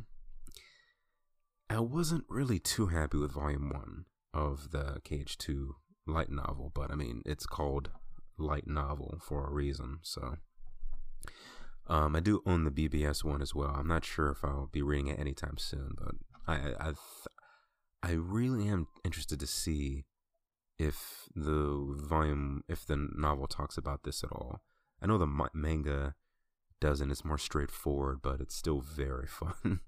I 1.70 1.80
wasn't 1.82 2.26
really 2.30 2.58
too 2.58 2.88
happy 2.88 3.18
with 3.18 3.34
Volume 3.34 3.70
One 3.70 4.06
of 4.34 4.72
the 4.72 5.02
KH2 5.04 5.70
light 6.12 6.30
novel, 6.30 6.72
but 6.74 6.92
I 6.92 6.96
mean 6.96 7.22
it's 7.26 7.46
called 7.46 7.90
light 8.38 8.68
novel 8.68 9.20
for 9.22 9.48
a 9.48 9.52
reason. 9.52 10.00
So, 10.02 10.38
um, 11.88 12.16
I 12.16 12.20
do 12.20 12.42
own 12.46 12.64
the 12.64 12.72
BBS 12.72 13.24
one 13.24 13.42
as 13.42 13.54
well. 13.54 13.76
I'm 13.76 13.88
not 13.88 14.06
sure 14.06 14.30
if 14.30 14.44
I'll 14.44 14.70
be 14.72 14.82
reading 14.82 15.08
it 15.08 15.20
anytime 15.20 15.58
soon, 15.58 15.96
but 15.98 16.16
I 16.48 16.74
I 16.80 16.94
I, 18.02 18.12
really 18.14 18.68
am 18.68 18.88
interested 19.04 19.40
to 19.42 19.48
see 19.48 20.06
if 20.78 21.28
the 21.36 21.98
volume, 22.00 22.64
if 22.70 22.86
the 22.86 22.96
novel 22.96 23.48
talks 23.48 23.78
about 23.78 24.04
this 24.04 24.24
at 24.24 24.32
all. 24.32 24.62
I 25.02 25.08
know 25.08 25.18
the 25.18 25.50
manga 25.54 26.16
doesn't, 26.80 27.12
it's 27.12 27.26
more 27.26 27.38
straightforward, 27.38 28.20
but 28.22 28.40
it's 28.40 28.56
still 28.56 28.80
very 28.80 29.28
fun. 29.28 29.82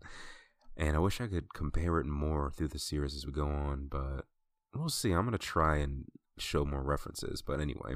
and 0.76 0.96
I 0.96 1.00
wish 1.00 1.22
I 1.22 1.28
could 1.28 1.54
compare 1.54 2.00
it 2.00 2.06
more 2.06 2.52
through 2.52 2.70
the 2.70 2.80
series 2.80 3.16
as 3.16 3.26
we 3.26 3.32
go 3.32 3.48
on, 3.48 3.88
but 3.90 4.26
we'll 4.74 4.90
see. 4.90 5.12
I'm 5.12 5.30
to 5.32 5.38
try 5.38 5.78
and 5.78 6.06
show 6.38 6.66
more 6.66 6.84
references, 6.84 7.42
but 7.42 7.60
anyway. 7.60 7.96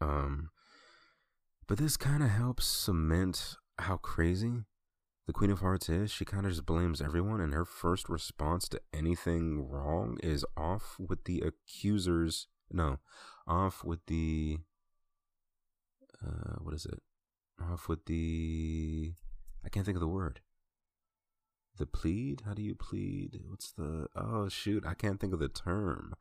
Um, 0.00 0.50
but 1.66 1.78
this 1.78 1.96
kind 1.96 2.22
of 2.22 2.30
helps 2.30 2.66
cement 2.66 3.56
how 3.78 3.96
crazy 3.96 4.64
the 5.26 5.32
Queen 5.32 5.50
of 5.50 5.58
Hearts 5.58 5.88
is, 5.88 6.12
she 6.12 6.24
kind 6.24 6.46
of 6.46 6.52
just 6.52 6.66
blames 6.66 7.02
everyone, 7.02 7.40
and 7.40 7.52
her 7.52 7.64
first 7.64 8.08
response 8.08 8.68
to 8.68 8.80
anything 8.94 9.68
wrong 9.68 10.18
is 10.22 10.44
off 10.56 10.96
with 11.00 11.24
the 11.24 11.40
accusers. 11.40 12.46
No, 12.70 13.00
off 13.46 13.82
with 13.84 14.06
the. 14.06 14.58
Uh, 16.24 16.56
what 16.62 16.74
is 16.74 16.86
it? 16.86 17.02
Off 17.60 17.88
with 17.88 18.06
the. 18.06 19.14
I 19.64 19.68
can't 19.68 19.84
think 19.84 19.96
of 19.96 20.00
the 20.00 20.08
word. 20.08 20.40
The 21.78 21.86
plead? 21.86 22.42
How 22.46 22.54
do 22.54 22.62
you 22.62 22.74
plead? 22.74 23.40
What's 23.46 23.72
the. 23.72 24.08
Oh, 24.16 24.48
shoot. 24.48 24.84
I 24.86 24.94
can't 24.94 25.20
think 25.20 25.32
of 25.32 25.40
the 25.40 25.48
term. 25.48 26.14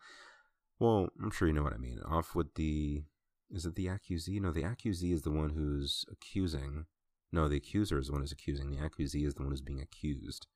Well, 0.80 1.10
I'm 1.22 1.32
sure 1.32 1.48
you 1.48 1.54
know 1.54 1.64
what 1.64 1.74
I 1.74 1.78
mean. 1.78 2.00
Off 2.06 2.36
with 2.36 2.56
the. 2.56 3.04
Is 3.52 3.66
it 3.66 3.76
the 3.76 3.88
accusee? 3.88 4.42
No, 4.42 4.52
the 4.52 4.64
accusee 4.64 5.14
is 5.14 5.22
the 5.22 5.32
one 5.32 5.52
who's 5.52 6.04
accusing 6.12 6.86
no, 7.36 7.50
the 7.50 7.58
accuser 7.58 8.00
is 8.00 8.08
the 8.08 8.14
one 8.14 8.22
who's 8.22 8.32
accusing. 8.32 8.72
The 8.72 8.78
accusee 8.78 9.28
is 9.28 9.36
the 9.36 9.42
one 9.42 9.52
who's 9.52 9.62
being 9.62 9.82
accused. 9.82 10.48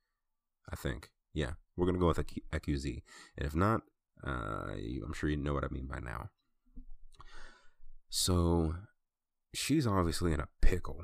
I 0.71 0.77
think. 0.77 1.09
Yeah, 1.33 1.51
we're 1.75 1.85
gonna 1.85 1.99
go 1.99 2.07
with 2.07 2.25
accusee. 2.53 3.03
And 3.37 3.45
if 3.45 3.53
not, 3.53 3.81
uh, 4.25 4.71
I'm 4.71 5.13
sure 5.13 5.29
you 5.29 5.35
know 5.35 5.53
what 5.53 5.65
I 5.65 5.67
mean 5.71 5.87
by 5.87 5.99
now. 5.99 6.29
So, 8.09 8.75
she's 9.53 9.85
obviously 9.85 10.31
in 10.31 10.39
a 10.39 10.47
pickle, 10.61 11.03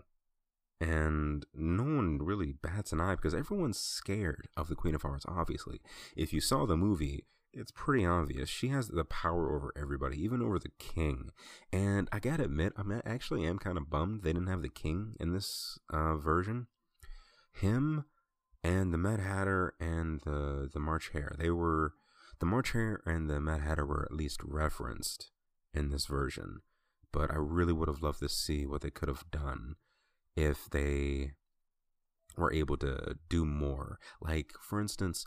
and 0.82 1.46
no 1.54 1.84
one 1.84 2.20
really 2.22 2.52
bats 2.52 2.92
an 2.92 3.00
eye 3.00 3.16
because 3.16 3.34
everyone's 3.34 3.80
scared 3.80 4.48
of 4.58 4.68
the 4.68 4.76
Queen 4.76 4.96
of 4.96 5.04
Hearts. 5.04 5.26
Obviously, 5.28 5.80
if 6.16 6.34
you 6.34 6.42
saw 6.42 6.66
the 6.66 6.76
movie, 6.76 7.26
it's 7.54 7.72
pretty 7.72 8.06
obvious. 8.06 8.50
She 8.50 8.68
has 8.68 8.90
the 8.90 9.06
power 9.06 9.56
over 9.56 9.72
everybody, 9.80 10.22
even 10.22 10.42
over 10.42 10.60
the 10.60 10.72
king. 10.78 11.30
And 11.72 12.10
I 12.12 12.20
gotta 12.20 12.44
admit, 12.44 12.74
I 12.78 12.82
am 12.82 13.02
actually 13.06 13.46
am 13.46 13.58
kind 13.58 13.78
of 13.78 13.90
bummed 13.90 14.24
they 14.24 14.34
didn't 14.34 14.50
have 14.50 14.62
the 14.62 14.70
king 14.70 15.16
in 15.20 15.32
this 15.34 15.80
uh, 15.90 16.18
version. 16.18 16.68
Him 17.54 18.04
and 18.62 18.94
the 18.94 18.98
Mad 18.98 19.22
Hatter 19.22 19.76
and 19.80 20.20
the 20.26 20.70
the 20.72 20.80
March 20.80 21.12
Hare, 21.14 21.36
they 21.40 21.50
were 21.50 21.94
the 22.40 22.46
March 22.46 22.74
Hare 22.74 23.02
and 23.06 23.30
the 23.30 23.40
Mad 23.40 23.62
Hatter 23.62 23.86
were 23.86 24.04
at 24.04 24.16
least 24.16 24.42
referenced 24.44 25.32
in 25.74 25.90
this 25.90 26.06
version. 26.06 26.60
But 27.14 27.32
I 27.32 27.38
really 27.38 27.72
would 27.72 27.88
have 27.88 28.02
loved 28.02 28.20
to 28.20 28.28
see 28.28 28.66
what 28.66 28.82
they 28.82 28.90
could 28.90 29.08
have 29.08 29.24
done 29.32 29.76
if 30.36 30.70
they 30.70 31.32
were 32.38 32.54
able 32.54 32.78
to 32.78 33.16
do 33.30 33.46
more. 33.46 34.00
Like, 34.22 34.54
for 34.62 34.82
instance, 34.82 35.26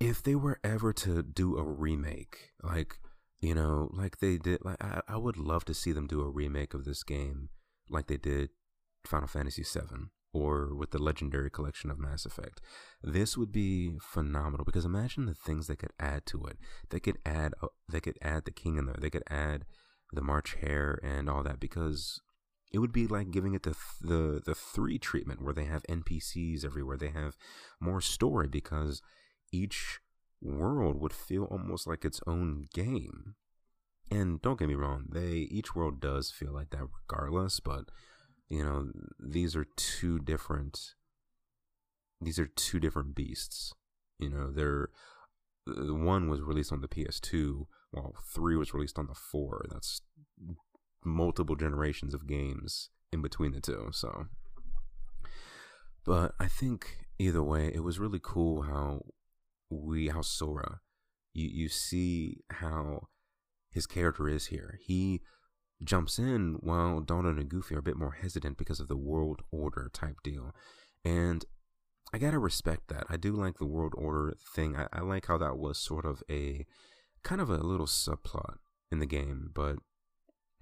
if 0.00 0.22
they 0.22 0.34
were 0.34 0.58
ever 0.64 0.92
to 0.92 1.22
do 1.22 1.56
a 1.56 1.62
remake, 1.62 2.50
like 2.62 2.96
you 3.40 3.54
know, 3.54 3.90
like 3.92 4.18
they 4.18 4.38
did, 4.38 4.64
like 4.64 4.82
I, 4.82 5.00
I 5.08 5.16
would 5.16 5.36
love 5.36 5.64
to 5.66 5.74
see 5.74 5.90
them 5.92 6.06
do 6.06 6.20
a 6.20 6.30
remake 6.30 6.74
of 6.74 6.84
this 6.84 7.02
game, 7.02 7.48
like 7.90 8.06
they 8.06 8.16
did 8.16 8.50
Final 9.04 9.26
Fantasy 9.26 9.64
VII 9.64 10.10
or 10.32 10.74
with 10.74 10.92
the 10.92 11.02
Legendary 11.02 11.50
Collection 11.50 11.90
of 11.90 11.98
Mass 11.98 12.24
Effect. 12.24 12.60
This 13.02 13.36
would 13.36 13.52
be 13.52 13.98
phenomenal 14.00 14.64
because 14.64 14.84
imagine 14.84 15.26
the 15.26 15.34
things 15.34 15.66
they 15.66 15.76
could 15.76 15.92
add 15.98 16.24
to 16.26 16.44
it. 16.46 16.56
They 16.90 17.00
could 17.00 17.18
add, 17.26 17.52
uh, 17.62 17.68
they 17.90 18.00
could 18.00 18.16
add 18.22 18.44
the 18.44 18.50
King 18.50 18.78
in 18.78 18.86
there. 18.86 18.96
They 18.98 19.10
could 19.10 19.24
add 19.28 19.64
the 20.12 20.22
March 20.22 20.56
Hare 20.60 20.98
and 21.02 21.28
all 21.28 21.42
that 21.42 21.60
because 21.60 22.20
it 22.72 22.78
would 22.78 22.92
be 22.92 23.06
like 23.06 23.30
giving 23.30 23.54
it 23.54 23.62
the 23.62 23.76
the 24.00 24.42
the 24.44 24.54
three 24.54 24.98
treatment 24.98 25.42
where 25.42 25.54
they 25.54 25.64
have 25.64 25.82
NPCs 25.84 26.64
everywhere. 26.64 26.96
They 26.96 27.10
have 27.10 27.36
more 27.80 28.00
story 28.00 28.48
because 28.48 29.02
each 29.52 30.00
world 30.40 31.00
would 31.00 31.12
feel 31.12 31.44
almost 31.44 31.86
like 31.86 32.04
its 32.04 32.20
own 32.26 32.66
game. 32.74 33.34
And 34.10 34.42
don't 34.42 34.58
get 34.58 34.68
me 34.68 34.74
wrong, 34.74 35.06
they 35.10 35.48
each 35.50 35.74
world 35.74 36.00
does 36.00 36.30
feel 36.30 36.52
like 36.52 36.70
that 36.70 36.86
regardless, 37.08 37.60
but 37.60 37.84
you 38.48 38.62
know, 38.62 38.90
these 39.18 39.56
are 39.56 39.66
two 39.76 40.18
different 40.18 40.94
these 42.20 42.38
are 42.38 42.46
two 42.46 42.78
different 42.78 43.14
beasts. 43.14 43.74
You 44.18 44.30
know, 44.30 44.50
they're 44.50 44.90
one 45.66 46.28
was 46.28 46.40
released 46.40 46.72
on 46.72 46.80
the 46.80 46.88
PS2, 46.88 47.66
while 47.90 48.14
3 48.34 48.56
was 48.56 48.74
released 48.74 48.98
on 48.98 49.06
the 49.06 49.14
4. 49.14 49.66
That's 49.70 50.00
multiple 51.04 51.56
generations 51.56 52.14
of 52.14 52.26
games 52.26 52.90
in 53.12 53.22
between 53.22 53.52
the 53.52 53.60
two, 53.60 53.88
so 53.92 54.26
but 56.04 56.34
I 56.40 56.48
think 56.48 57.06
either 57.18 57.42
way, 57.42 57.70
it 57.72 57.84
was 57.84 57.98
really 57.98 58.20
cool 58.22 58.62
how 58.62 59.02
we 59.70 60.08
how 60.08 60.22
Sora, 60.22 60.80
you 61.32 61.48
you 61.48 61.68
see 61.68 62.38
how 62.50 63.08
his 63.70 63.86
character 63.86 64.28
is 64.28 64.46
here. 64.46 64.78
He 64.84 65.22
jumps 65.82 66.18
in 66.18 66.56
while 66.60 67.00
Donald 67.00 67.38
and 67.38 67.48
Goofy 67.48 67.74
are 67.74 67.78
a 67.78 67.82
bit 67.82 67.96
more 67.96 68.12
hesitant 68.20 68.58
because 68.58 68.80
of 68.80 68.88
the 68.88 68.96
world 68.96 69.42
order 69.50 69.90
type 69.92 70.16
deal. 70.22 70.54
And 71.04 71.44
I 72.12 72.18
gotta 72.18 72.38
respect 72.38 72.88
that. 72.88 73.04
I 73.08 73.16
do 73.16 73.32
like 73.32 73.58
the 73.58 73.66
world 73.66 73.94
order 73.96 74.34
thing. 74.54 74.76
I, 74.76 74.88
I 74.92 75.00
like 75.00 75.26
how 75.26 75.38
that 75.38 75.56
was 75.56 75.78
sort 75.78 76.04
of 76.04 76.22
a 76.28 76.66
kind 77.22 77.40
of 77.40 77.48
a 77.48 77.58
little 77.58 77.86
subplot 77.86 78.56
in 78.90 78.98
the 78.98 79.06
game, 79.06 79.50
but 79.54 79.76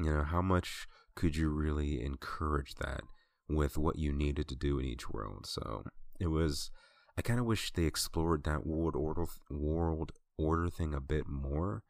you 0.05 0.13
know, 0.13 0.25
how 0.25 0.43
much 0.43 0.87
could 1.15 1.37
you 1.37 1.49
really 1.51 2.03
encourage 2.03 2.75
that 2.77 3.03
with 3.49 3.77
what 3.77 3.99
you 3.99 4.13
needed 4.13 4.49
to 4.49 4.57
do 4.57 4.79
in 4.79 4.85
each 4.87 5.11
world? 5.11 5.47
So 5.47 5.85
it 6.19 6.29
was 6.29 6.71
I 7.19 7.23
kind 7.23 7.41
of 7.41 7.47
wish 7.47 7.73
they 7.73 7.85
explored 7.85 8.45
that 8.45 8.67
world 8.67 8.97
order 8.97 9.27
world 9.51 10.13
order 10.39 10.71
thing 10.71 10.95
a 10.95 11.01
bit 11.01 11.27
more, 11.29 11.83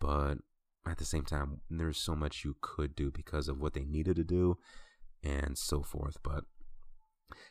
but 0.00 0.38
at 0.86 0.98
the 0.98 1.04
same 1.04 1.24
time, 1.24 1.60
there's 1.70 1.96
so 1.96 2.14
much 2.14 2.44
you 2.44 2.56
could 2.60 2.94
do 2.94 3.10
because 3.10 3.48
of 3.48 3.58
what 3.60 3.72
they 3.74 3.84
needed 3.84 4.16
to 4.16 4.24
do. 4.24 4.58
and 5.22 5.56
so 5.56 5.82
forth. 5.82 6.18
But 6.22 6.44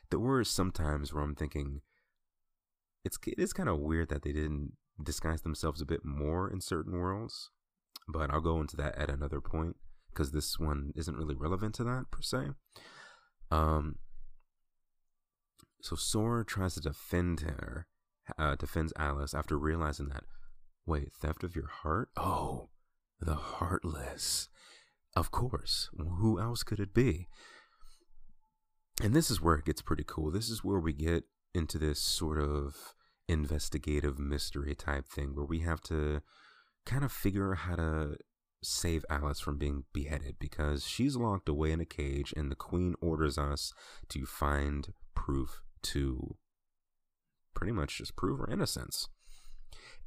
there 0.09 0.19
were 0.19 0.43
some 0.43 0.71
times 0.71 1.13
where 1.13 1.23
I'm 1.23 1.35
thinking 1.35 1.81
it's 3.03 3.17
it 3.27 3.39
is 3.39 3.53
kind 3.53 3.69
of 3.69 3.79
weird 3.79 4.09
that 4.09 4.21
they 4.23 4.31
didn't 4.31 4.73
disguise 5.01 5.41
themselves 5.41 5.81
a 5.81 5.85
bit 5.85 6.05
more 6.05 6.49
in 6.49 6.61
certain 6.61 6.93
worlds. 6.97 7.49
But 8.07 8.29
I'll 8.29 8.41
go 8.41 8.59
into 8.61 8.75
that 8.77 8.97
at 8.97 9.09
another 9.09 9.41
point 9.41 9.77
because 10.13 10.31
this 10.31 10.59
one 10.59 10.91
isn't 10.95 11.17
really 11.17 11.35
relevant 11.35 11.75
to 11.75 11.83
that 11.83 12.05
per 12.11 12.21
se. 12.21 12.49
Um, 13.51 13.97
so 15.81 15.95
Sora 15.95 16.45
tries 16.45 16.75
to 16.75 16.81
defend 16.81 17.41
her, 17.41 17.87
uh, 18.37 18.55
defends 18.55 18.93
Alice 18.97 19.33
after 19.33 19.57
realizing 19.57 20.09
that, 20.09 20.23
wait, 20.85 21.11
theft 21.13 21.43
of 21.43 21.55
your 21.55 21.67
heart? 21.67 22.09
Oh, 22.15 22.69
the 23.19 23.35
heartless. 23.35 24.49
Of 25.15 25.31
course. 25.31 25.89
Who 25.97 26.39
else 26.39 26.63
could 26.63 26.79
it 26.79 26.93
be? 26.93 27.27
And 29.01 29.13
this 29.13 29.29
is 29.29 29.41
where 29.41 29.55
it 29.55 29.65
gets 29.65 29.81
pretty 29.81 30.05
cool. 30.07 30.31
This 30.31 30.49
is 30.49 30.63
where 30.63 30.79
we 30.79 30.93
get 30.93 31.25
into 31.53 31.77
this 31.77 31.99
sort 31.99 32.39
of 32.39 32.93
investigative 33.27 34.19
mystery 34.19 34.75
type 34.75 35.07
thing 35.07 35.35
where 35.35 35.45
we 35.45 35.59
have 35.59 35.81
to 35.81 36.21
kind 36.85 37.03
of 37.03 37.11
figure 37.11 37.51
out 37.51 37.59
how 37.59 37.75
to 37.75 38.17
save 38.63 39.05
Alice 39.09 39.39
from 39.39 39.57
being 39.57 39.83
beheaded 39.93 40.35
because 40.39 40.85
she's 40.85 41.15
locked 41.15 41.49
away 41.49 41.71
in 41.71 41.79
a 41.81 41.85
cage 41.85 42.33
and 42.35 42.51
the 42.51 42.55
queen 42.55 42.95
orders 43.01 43.37
us 43.37 43.73
to 44.09 44.25
find 44.25 44.93
proof 45.15 45.61
to 45.83 46.35
pretty 47.53 47.73
much 47.73 47.97
just 47.97 48.15
prove 48.15 48.39
her 48.39 48.49
innocence. 48.49 49.09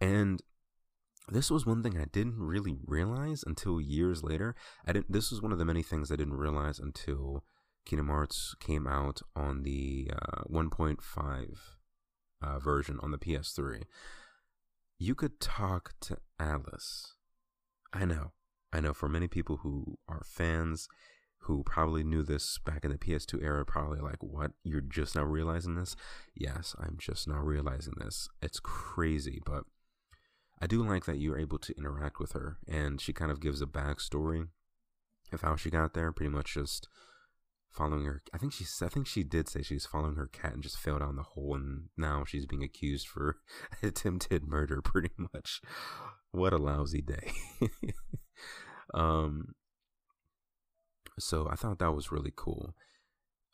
And 0.01 0.42
this 1.29 1.51
was 1.51 1.66
one 1.66 1.83
thing 1.83 1.99
I 1.99 2.05
didn't 2.05 2.38
really 2.38 2.79
realize 2.87 3.42
until 3.47 3.81
years 3.81 4.23
later. 4.23 4.55
I 4.87 4.92
didn't 4.92 5.12
this 5.12 5.31
was 5.31 5.42
one 5.42 5.53
of 5.53 5.59
the 5.59 5.64
many 5.64 5.83
things 5.83 6.11
I 6.11 6.16
didn't 6.16 6.35
realize 6.35 6.79
until 6.79 7.45
Kingdom 7.85 8.09
Hearts 8.09 8.55
came 8.61 8.87
out 8.87 9.23
on 9.35 9.62
the 9.62 10.11
uh, 10.12 10.42
1.5 10.51 11.59
uh, 12.42 12.59
version 12.59 12.99
on 13.03 13.11
the 13.11 13.19
PS3. 13.19 13.85
You 14.99 15.14
could 15.14 15.40
talk 15.40 15.95
to 16.03 16.19
Alice. 16.38 17.14
I 17.92 18.05
know. 18.05 18.33
I 18.77 18.81
know 18.81 18.93
for 18.93 19.09
many 19.09 19.27
people 19.27 19.61
who 19.62 19.97
are 20.07 20.23
fans 20.27 20.87
who 21.41 21.62
probably 21.62 22.05
knew 22.05 22.23
this 22.23 22.59
back 22.59 22.85
in 22.85 22.91
the 22.91 22.99
PS2 22.99 23.43
era, 23.43 23.65
probably 23.65 24.01
like, 24.01 24.23
what? 24.23 24.51
You're 24.65 24.83
just 24.83 25.17
now 25.17 25.23
realizing 25.23 25.77
this? 25.77 25.97
Yes, 26.35 26.75
I'm 26.79 26.97
just 26.99 27.27
now 27.27 27.39
realizing 27.39 27.95
this. 27.97 28.29
It's 28.43 28.61
crazy, 28.61 29.41
but 29.47 29.65
I 30.61 30.67
do 30.67 30.83
like 30.83 31.07
that 31.07 31.17
you're 31.17 31.39
able 31.39 31.59
to 31.61 31.75
interact 31.79 32.21
with 32.21 32.33
her, 32.33 32.59
and 32.69 33.01
she 33.01 33.15
kind 33.15 33.31
of 33.31 33.41
gives 33.41 33.62
a 33.62 33.67
backstory 33.67 34.49
of 35.33 35.41
how 35.41 35.57
she 35.57 35.71
got 35.71 35.95
there. 35.95 36.12
Pretty 36.12 36.31
much 36.31 36.53
just 36.53 36.87
following 37.71 38.05
her. 38.05 38.23
I 38.35 38.39
think 38.39 38.53
she. 38.53 38.67
I 38.85 38.89
think 38.89 39.07
she 39.07 39.23
did 39.23 39.49
say 39.49 39.62
she's 39.62 39.87
following 39.87 40.17
her 40.17 40.27
cat 40.27 40.53
and 40.53 40.62
just 40.62 40.79
fell 40.79 40.99
down 40.99 41.17
the 41.17 41.23
hole, 41.23 41.55
and 41.55 41.85
now 41.97 42.25
she's 42.27 42.45
being 42.45 42.62
accused 42.62 43.09
for 43.09 43.37
attempted 43.83 44.45
murder. 44.45 44.83
Pretty 44.83 45.12
much. 45.17 45.62
What 46.31 46.53
a 46.53 46.59
lousy 46.59 47.01
day. 47.01 47.33
um. 48.97 49.55
So 51.19 51.49
I 51.51 51.55
thought 51.55 51.79
that 51.79 51.93
was 51.93 52.13
really 52.13 52.33
cool. 52.35 52.75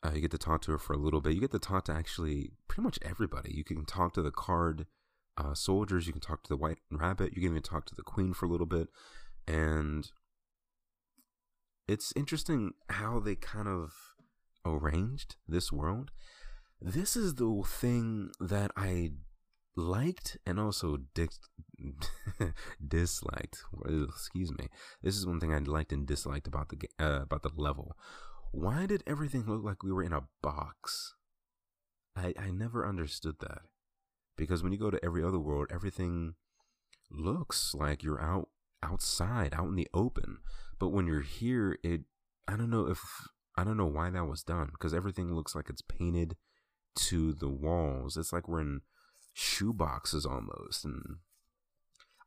Uh, 0.05 0.11
you 0.15 0.21
get 0.21 0.31
to 0.31 0.37
talk 0.37 0.61
to 0.63 0.71
her 0.71 0.77
for 0.77 0.93
a 0.93 0.97
little 0.97 1.21
bit. 1.21 1.33
You 1.33 1.39
get 1.39 1.51
to 1.51 1.59
talk 1.59 1.85
to 1.85 1.93
actually 1.93 2.51
pretty 2.67 2.81
much 2.81 2.99
everybody. 3.01 3.53
You 3.53 3.63
can 3.63 3.85
talk 3.85 4.13
to 4.13 4.21
the 4.21 4.31
card 4.31 4.85
uh, 5.37 5.53
soldiers. 5.53 6.07
You 6.07 6.13
can 6.13 6.21
talk 6.21 6.43
to 6.43 6.49
the 6.49 6.57
White 6.57 6.79
Rabbit. 6.91 7.33
You 7.33 7.41
can 7.41 7.51
even 7.51 7.61
talk 7.61 7.85
to 7.85 7.95
the 7.95 8.03
Queen 8.03 8.33
for 8.33 8.45
a 8.45 8.49
little 8.49 8.65
bit, 8.65 8.89
and 9.47 10.11
it's 11.87 12.13
interesting 12.15 12.73
how 12.89 13.19
they 13.19 13.35
kind 13.35 13.67
of 13.67 13.93
arranged 14.65 15.35
this 15.47 15.71
world. 15.71 16.11
This 16.81 17.15
is 17.15 17.35
the 17.35 17.63
thing 17.65 18.31
that 18.39 18.71
I 18.75 19.11
liked 19.75 20.37
and 20.45 20.59
also 20.59 20.97
dis- 21.13 21.39
disliked. 22.87 23.63
Excuse 23.85 24.51
me. 24.51 24.67
This 25.01 25.15
is 25.15 25.25
one 25.25 25.39
thing 25.39 25.53
I 25.53 25.59
liked 25.59 25.91
and 25.91 26.05
disliked 26.05 26.47
about 26.47 26.69
the 26.69 26.77
uh, 26.99 27.21
about 27.21 27.43
the 27.43 27.51
level. 27.55 27.95
Why 28.51 28.85
did 28.85 29.03
everything 29.07 29.45
look 29.47 29.63
like 29.63 29.83
we 29.83 29.91
were 29.91 30.03
in 30.03 30.13
a 30.13 30.27
box? 30.41 31.15
I 32.15 32.33
I 32.39 32.51
never 32.51 32.87
understood 32.87 33.35
that 33.39 33.61
because 34.37 34.63
when 34.63 34.71
you 34.71 34.79
go 34.79 34.91
to 34.91 35.03
every 35.03 35.23
other 35.23 35.39
world, 35.39 35.67
everything 35.71 36.35
looks 37.09 37.73
like 37.73 38.03
you're 38.03 38.21
out 38.21 38.49
outside, 38.81 39.53
out 39.53 39.67
in 39.67 39.75
the 39.75 39.87
open. 39.93 40.39
But 40.79 40.89
when 40.89 41.07
you're 41.07 41.21
here, 41.21 41.77
it 41.83 42.01
I 42.47 42.55
don't 42.55 42.69
know 42.69 42.87
if 42.87 42.99
I 43.55 43.63
don't 43.63 43.77
know 43.77 43.87
why 43.87 44.09
that 44.09 44.25
was 44.25 44.43
done 44.43 44.69
because 44.71 44.93
everything 44.93 45.33
looks 45.33 45.55
like 45.55 45.69
it's 45.69 45.81
painted 45.81 46.35
to 46.95 47.33
the 47.33 47.49
walls. 47.49 48.17
It's 48.17 48.33
like 48.33 48.47
we're 48.47 48.61
in 48.61 48.81
shoe 49.33 49.73
boxes 49.73 50.25
almost, 50.25 50.85
and 50.85 51.17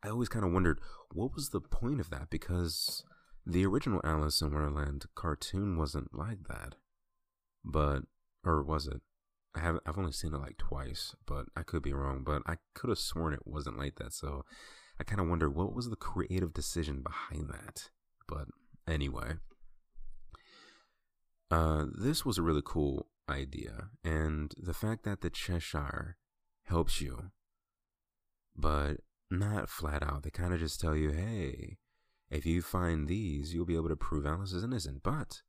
I 0.03 0.09
always 0.09 0.29
kind 0.29 0.45
of 0.45 0.51
wondered 0.51 0.79
what 1.11 1.33
was 1.33 1.49
the 1.49 1.61
point 1.61 1.99
of 1.99 2.09
that 2.09 2.29
because 2.29 3.03
the 3.45 3.65
original 3.65 4.01
Alice 4.03 4.41
in 4.41 4.53
Wonderland 4.53 5.05
cartoon 5.15 5.77
wasn't 5.77 6.13
like 6.13 6.47
that, 6.47 6.75
but 7.63 8.03
or 8.45 8.63
was 8.63 8.87
it? 8.87 9.01
I 9.55 9.59
have 9.59 9.79
I've 9.85 9.97
only 9.97 10.11
seen 10.11 10.33
it 10.33 10.39
like 10.39 10.57
twice, 10.57 11.15
but 11.25 11.45
I 11.55 11.63
could 11.63 11.81
be 11.81 11.93
wrong. 11.93 12.23
But 12.23 12.43
I 12.45 12.57
could 12.75 12.89
have 12.89 12.99
sworn 12.99 13.33
it 13.33 13.47
wasn't 13.47 13.77
like 13.77 13.95
that. 13.95 14.13
So 14.13 14.45
I 14.99 15.03
kind 15.03 15.21
of 15.21 15.27
wonder 15.27 15.49
what 15.49 15.73
was 15.73 15.89
the 15.89 15.95
creative 15.95 16.53
decision 16.53 17.01
behind 17.01 17.49
that. 17.49 17.89
But 18.27 18.47
anyway, 18.87 19.33
uh, 21.49 21.85
this 21.97 22.25
was 22.25 22.37
a 22.37 22.43
really 22.43 22.63
cool 22.63 23.07
idea, 23.29 23.89
and 24.03 24.53
the 24.57 24.73
fact 24.73 25.03
that 25.03 25.21
the 25.21 25.29
Cheshire 25.29 26.17
helps 26.67 27.01
you, 27.01 27.31
but 28.55 28.97
not 29.29 29.69
flat 29.69 30.03
out. 30.03 30.23
They 30.23 30.29
kind 30.29 30.53
of 30.53 30.59
just 30.59 30.79
tell 30.79 30.95
you, 30.95 31.11
hey, 31.11 31.77
if 32.29 32.45
you 32.45 32.61
find 32.61 33.07
these, 33.07 33.53
you'll 33.53 33.65
be 33.65 33.75
able 33.75 33.89
to 33.89 33.95
prove 33.95 34.25
Alice 34.25 34.53
is 34.53 34.63
innocent. 34.63 35.03
But 35.03 35.41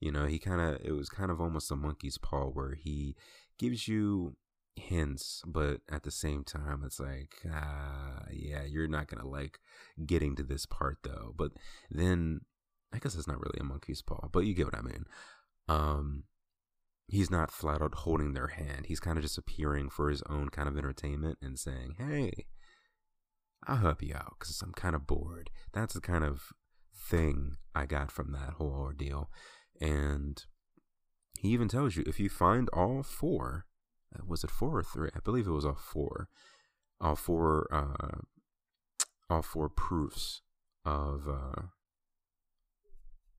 you 0.00 0.10
know, 0.10 0.26
he 0.26 0.38
kind 0.38 0.60
of, 0.60 0.80
it 0.82 0.92
was 0.92 1.10
kind 1.10 1.30
of 1.30 1.40
almost 1.40 1.70
a 1.70 1.76
monkey's 1.76 2.18
paw 2.18 2.46
where 2.46 2.74
he 2.74 3.14
gives 3.58 3.86
you 3.86 4.34
hints, 4.76 5.42
but 5.46 5.82
at 5.90 6.02
the 6.04 6.10
same 6.10 6.42
time, 6.42 6.82
it's 6.84 6.98
like, 6.98 7.34
ah, 7.52 8.24
yeah, 8.32 8.64
you're 8.64 8.88
not 8.88 9.08
going 9.08 9.22
to 9.22 9.28
like 9.28 9.58
getting 10.06 10.34
to 10.36 10.42
this 10.42 10.64
part 10.64 10.98
though. 11.02 11.34
But 11.36 11.52
then, 11.90 12.40
I 12.92 12.98
guess 12.98 13.14
it's 13.14 13.28
not 13.28 13.40
really 13.40 13.58
a 13.60 13.64
monkey's 13.64 14.02
paw, 14.02 14.28
but 14.32 14.40
you 14.40 14.54
get 14.54 14.66
what 14.66 14.78
I 14.78 14.82
mean. 14.82 15.04
Um, 15.68 16.24
he's 17.10 17.30
not 17.30 17.50
flat 17.50 17.82
out 17.82 17.94
holding 17.94 18.32
their 18.32 18.48
hand. 18.48 18.86
He's 18.86 19.00
kind 19.00 19.18
of 19.18 19.22
just 19.22 19.38
appearing 19.38 19.90
for 19.90 20.08
his 20.10 20.22
own 20.28 20.48
kind 20.48 20.68
of 20.68 20.76
entertainment 20.76 21.38
and 21.42 21.58
saying, 21.58 21.96
hey, 21.98 22.46
I'll 23.66 23.76
help 23.76 24.02
you 24.02 24.14
out 24.14 24.36
because 24.38 24.60
I'm 24.62 24.72
kind 24.72 24.94
of 24.94 25.06
bored. 25.06 25.50
That's 25.72 25.94
the 25.94 26.00
kind 26.00 26.24
of 26.24 26.52
thing 26.96 27.56
I 27.74 27.86
got 27.86 28.10
from 28.10 28.32
that 28.32 28.54
whole 28.54 28.72
ordeal. 28.72 29.30
And 29.80 30.42
he 31.38 31.48
even 31.48 31.68
tells 31.68 31.96
you 31.96 32.04
if 32.06 32.20
you 32.20 32.28
find 32.28 32.68
all 32.72 33.02
four, 33.02 33.66
uh, 34.14 34.22
was 34.26 34.44
it 34.44 34.50
four 34.50 34.78
or 34.78 34.82
three? 34.82 35.10
I 35.14 35.18
believe 35.20 35.46
it 35.46 35.52
was 35.52 35.64
all 35.64 35.78
four, 35.80 36.28
all 37.00 37.16
four, 37.16 37.66
uh, 37.72 38.20
all 39.28 39.42
four 39.42 39.68
proofs 39.68 40.42
of 40.84 41.28
uh, 41.28 41.62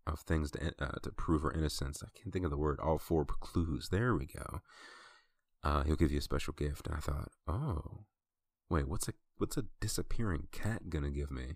of 0.07 0.19
things 0.19 0.51
to 0.51 0.73
uh, 0.79 0.99
to 1.03 1.11
prove 1.11 1.43
her 1.43 1.51
innocence. 1.51 2.03
I 2.03 2.09
can't 2.17 2.33
think 2.33 2.45
of 2.45 2.51
the 2.51 2.57
word. 2.57 2.79
All 2.79 2.97
four 2.97 3.25
clues. 3.25 3.89
There 3.89 4.15
we 4.15 4.25
go. 4.25 4.61
Uh, 5.63 5.83
he'll 5.83 5.95
give 5.95 6.11
you 6.11 6.17
a 6.17 6.21
special 6.21 6.53
gift. 6.53 6.87
And 6.87 6.95
I 6.95 6.99
thought, 6.99 7.29
oh, 7.47 8.05
wait, 8.69 8.87
what's 8.87 9.07
a 9.07 9.13
what's 9.37 9.57
a 9.57 9.65
disappearing 9.79 10.47
cat 10.51 10.89
gonna 10.89 11.11
give 11.11 11.31
me? 11.31 11.55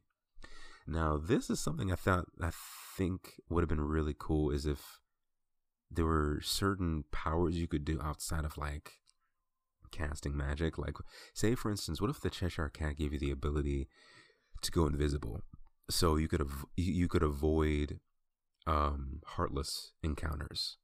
Now, 0.88 1.18
this 1.18 1.50
is 1.50 1.60
something 1.60 1.92
I 1.92 1.96
thought 1.96 2.26
I 2.42 2.52
think 2.96 3.34
would 3.50 3.62
have 3.62 3.70
been 3.70 3.82
really 3.82 4.16
cool 4.18 4.52
is 4.52 4.66
if 4.66 5.00
there 5.90 6.06
were 6.06 6.40
certain 6.44 7.06
powers 7.12 7.58
you 7.58 7.68
could 7.68 7.86
do 7.86 8.00
outside 8.02 8.46
of 8.46 8.58
like 8.58 8.94
casting 9.92 10.36
magic. 10.36 10.78
Like, 10.78 10.96
say 11.34 11.56
for 11.56 11.72
instance, 11.72 12.02
what 12.02 12.10
if 12.10 12.22
the 12.22 12.30
Cheshire 12.30 12.70
Cat 12.70 12.98
gave 12.98 13.14
you 13.14 13.20
the 13.20 13.32
ability 13.32 13.88
to 14.62 14.72
go 14.72 14.86
invisible, 14.86 15.42
so 15.90 16.18
you 16.18 16.28
could 16.28 16.42
av- 16.42 16.66
you 16.76 17.08
could 17.08 17.24
avoid 17.24 18.00
um, 18.68 19.22
heartless 19.26 19.92
encounters. 20.04 20.78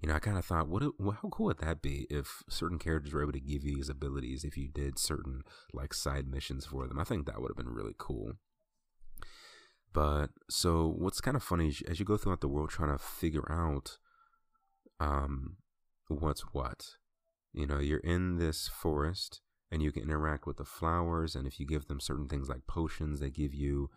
You 0.00 0.08
know, 0.08 0.16
I 0.16 0.18
kind 0.18 0.36
of 0.36 0.44
thought, 0.44 0.68
what, 0.68 0.82
well, 0.98 1.16
how 1.22 1.28
cool 1.30 1.46
would 1.46 1.58
that 1.58 1.80
be 1.80 2.06
if 2.10 2.42
certain 2.48 2.78
characters 2.78 3.14
were 3.14 3.22
able 3.22 3.32
to 3.32 3.40
give 3.40 3.64
you 3.64 3.76
these 3.76 3.88
abilities 3.88 4.44
if 4.44 4.56
you 4.56 4.68
did 4.68 4.98
certain 4.98 5.42
like 5.72 5.94
side 5.94 6.28
missions 6.28 6.66
for 6.66 6.86
them? 6.86 6.98
I 6.98 7.04
think 7.04 7.26
that 7.26 7.40
would 7.40 7.48
have 7.48 7.56
been 7.56 7.74
really 7.74 7.94
cool. 7.96 8.32
But 9.94 10.30
so 10.50 10.92
what's 10.98 11.20
kind 11.20 11.36
of 11.36 11.42
funny 11.42 11.68
is 11.68 11.82
as 11.88 12.00
you 12.00 12.04
go 12.04 12.16
throughout 12.16 12.40
the 12.40 12.48
world 12.48 12.68
trying 12.68 12.90
to 12.90 13.02
figure 13.02 13.50
out 13.50 13.98
um 15.00 15.56
what's 16.08 16.42
what. 16.52 16.96
You 17.54 17.66
know, 17.66 17.78
you're 17.78 17.98
in 18.00 18.36
this 18.36 18.68
forest 18.68 19.40
and 19.70 19.80
you 19.80 19.92
can 19.92 20.02
interact 20.02 20.46
with 20.46 20.56
the 20.56 20.64
flowers 20.64 21.34
and 21.34 21.46
if 21.46 21.58
you 21.58 21.66
give 21.66 21.86
them 21.86 22.00
certain 22.00 22.28
things 22.28 22.48
like 22.48 22.66
potions, 22.66 23.20
they 23.20 23.30
give 23.30 23.54
you 23.54 23.88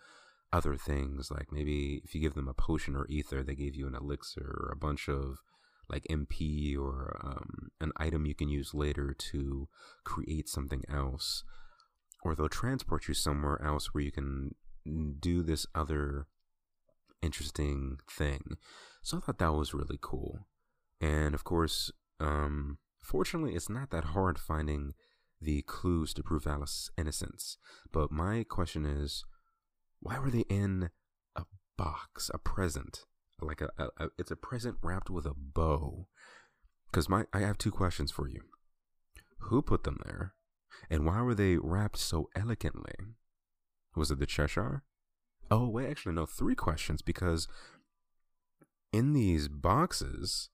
other 0.53 0.75
things 0.75 1.29
like 1.29 1.51
maybe 1.51 2.01
if 2.05 2.15
you 2.15 2.21
give 2.21 2.33
them 2.33 2.47
a 2.47 2.53
potion 2.53 2.95
or 2.95 3.05
ether 3.07 3.43
they 3.43 3.55
gave 3.55 3.75
you 3.75 3.85
an 3.85 3.95
elixir 3.95 4.45
or 4.63 4.71
a 4.71 4.77
bunch 4.77 5.09
of 5.09 5.41
like 5.89 6.05
mp 6.09 6.77
or 6.77 7.19
um, 7.23 7.71
an 7.79 7.91
item 7.97 8.25
you 8.25 8.35
can 8.35 8.49
use 8.49 8.73
later 8.73 9.13
to 9.13 9.67
create 10.03 10.49
something 10.49 10.83
else. 10.91 11.43
Or 12.23 12.35
they'll 12.35 12.49
transport 12.49 13.07
you 13.07 13.13
somewhere 13.13 13.61
else 13.63 13.93
where 13.93 14.03
you 14.03 14.11
can 14.11 14.55
do 15.19 15.43
this 15.43 15.65
other 15.75 16.27
interesting 17.21 17.99
thing. 18.09 18.57
So 19.01 19.17
i 19.17 19.19
thought 19.19 19.39
that 19.39 19.53
was 19.53 19.73
really 19.73 19.99
cool. 20.01 20.47
And 20.99 21.33
of 21.33 21.43
course 21.43 21.91
um, 22.19 22.79
fortunately 23.01 23.55
it's 23.55 23.69
not 23.69 23.91
that 23.91 24.05
hard 24.05 24.39
finding 24.39 24.93
the 25.39 25.61
clues 25.61 26.13
to 26.15 26.23
prove 26.23 26.47
alice's 26.47 26.91
innocence. 26.97 27.57
But 27.91 28.11
my 28.11 28.43
question 28.43 28.85
is 28.85 29.23
why 29.99 30.19
were 30.19 30.31
they 30.31 30.45
in 30.49 30.89
a 31.35 31.43
box, 31.77 32.29
a 32.33 32.37
present? 32.37 33.05
Like 33.41 33.61
a, 33.61 33.69
a, 33.77 34.05
a 34.05 34.07
it's 34.17 34.31
a 34.31 34.35
present 34.35 34.77
wrapped 34.81 35.09
with 35.09 35.25
a 35.25 35.33
bow. 35.35 36.07
Because 36.89 37.09
my 37.09 37.25
I 37.33 37.39
have 37.39 37.57
two 37.57 37.71
questions 37.71 38.11
for 38.11 38.27
you. 38.27 38.41
Who 39.39 39.61
put 39.61 39.83
them 39.83 39.99
there? 40.05 40.33
And 40.89 41.05
why 41.05 41.21
were 41.21 41.35
they 41.35 41.57
wrapped 41.57 41.97
so 41.97 42.29
elegantly? 42.35 42.93
Was 43.95 44.11
it 44.11 44.19
the 44.19 44.25
Cheshire? 44.25 44.83
Oh, 45.49 45.69
wait, 45.69 45.89
actually, 45.89 46.15
no, 46.15 46.25
three 46.25 46.55
questions 46.55 47.01
because 47.01 47.47
in 48.91 49.13
these 49.13 49.47
boxes, 49.47 50.49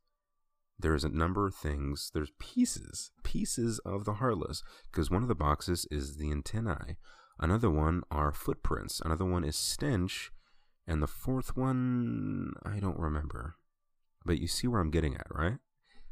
there's 0.78 1.04
a 1.04 1.10
number 1.10 1.48
of 1.48 1.56
things. 1.56 2.12
There's 2.14 2.32
pieces, 2.40 3.12
pieces 3.24 3.80
of 3.80 4.06
the 4.06 4.16
Heartless, 4.16 4.64
because 4.92 5.10
one 5.10 5.22
of 5.22 5.28
the 5.28 5.36
boxes 5.36 5.88
is 5.90 6.18
the 6.18 6.32
antennae. 6.32 6.98
Another 7.44 7.70
one 7.70 8.04
are 8.10 8.32
footprints. 8.32 9.02
Another 9.02 9.26
one 9.26 9.44
is 9.44 9.58
stench. 9.58 10.32
And 10.88 11.04
the 11.04 11.08
fourth 11.08 11.58
one, 11.58 12.54
I 12.66 12.80
don't 12.80 12.98
remember. 12.98 13.56
But 14.26 14.40
you 14.40 14.48
see 14.48 14.66
where 14.66 14.80
I'm 14.80 14.92
getting 14.92 15.16
at, 15.16 15.28
right? 15.30 15.58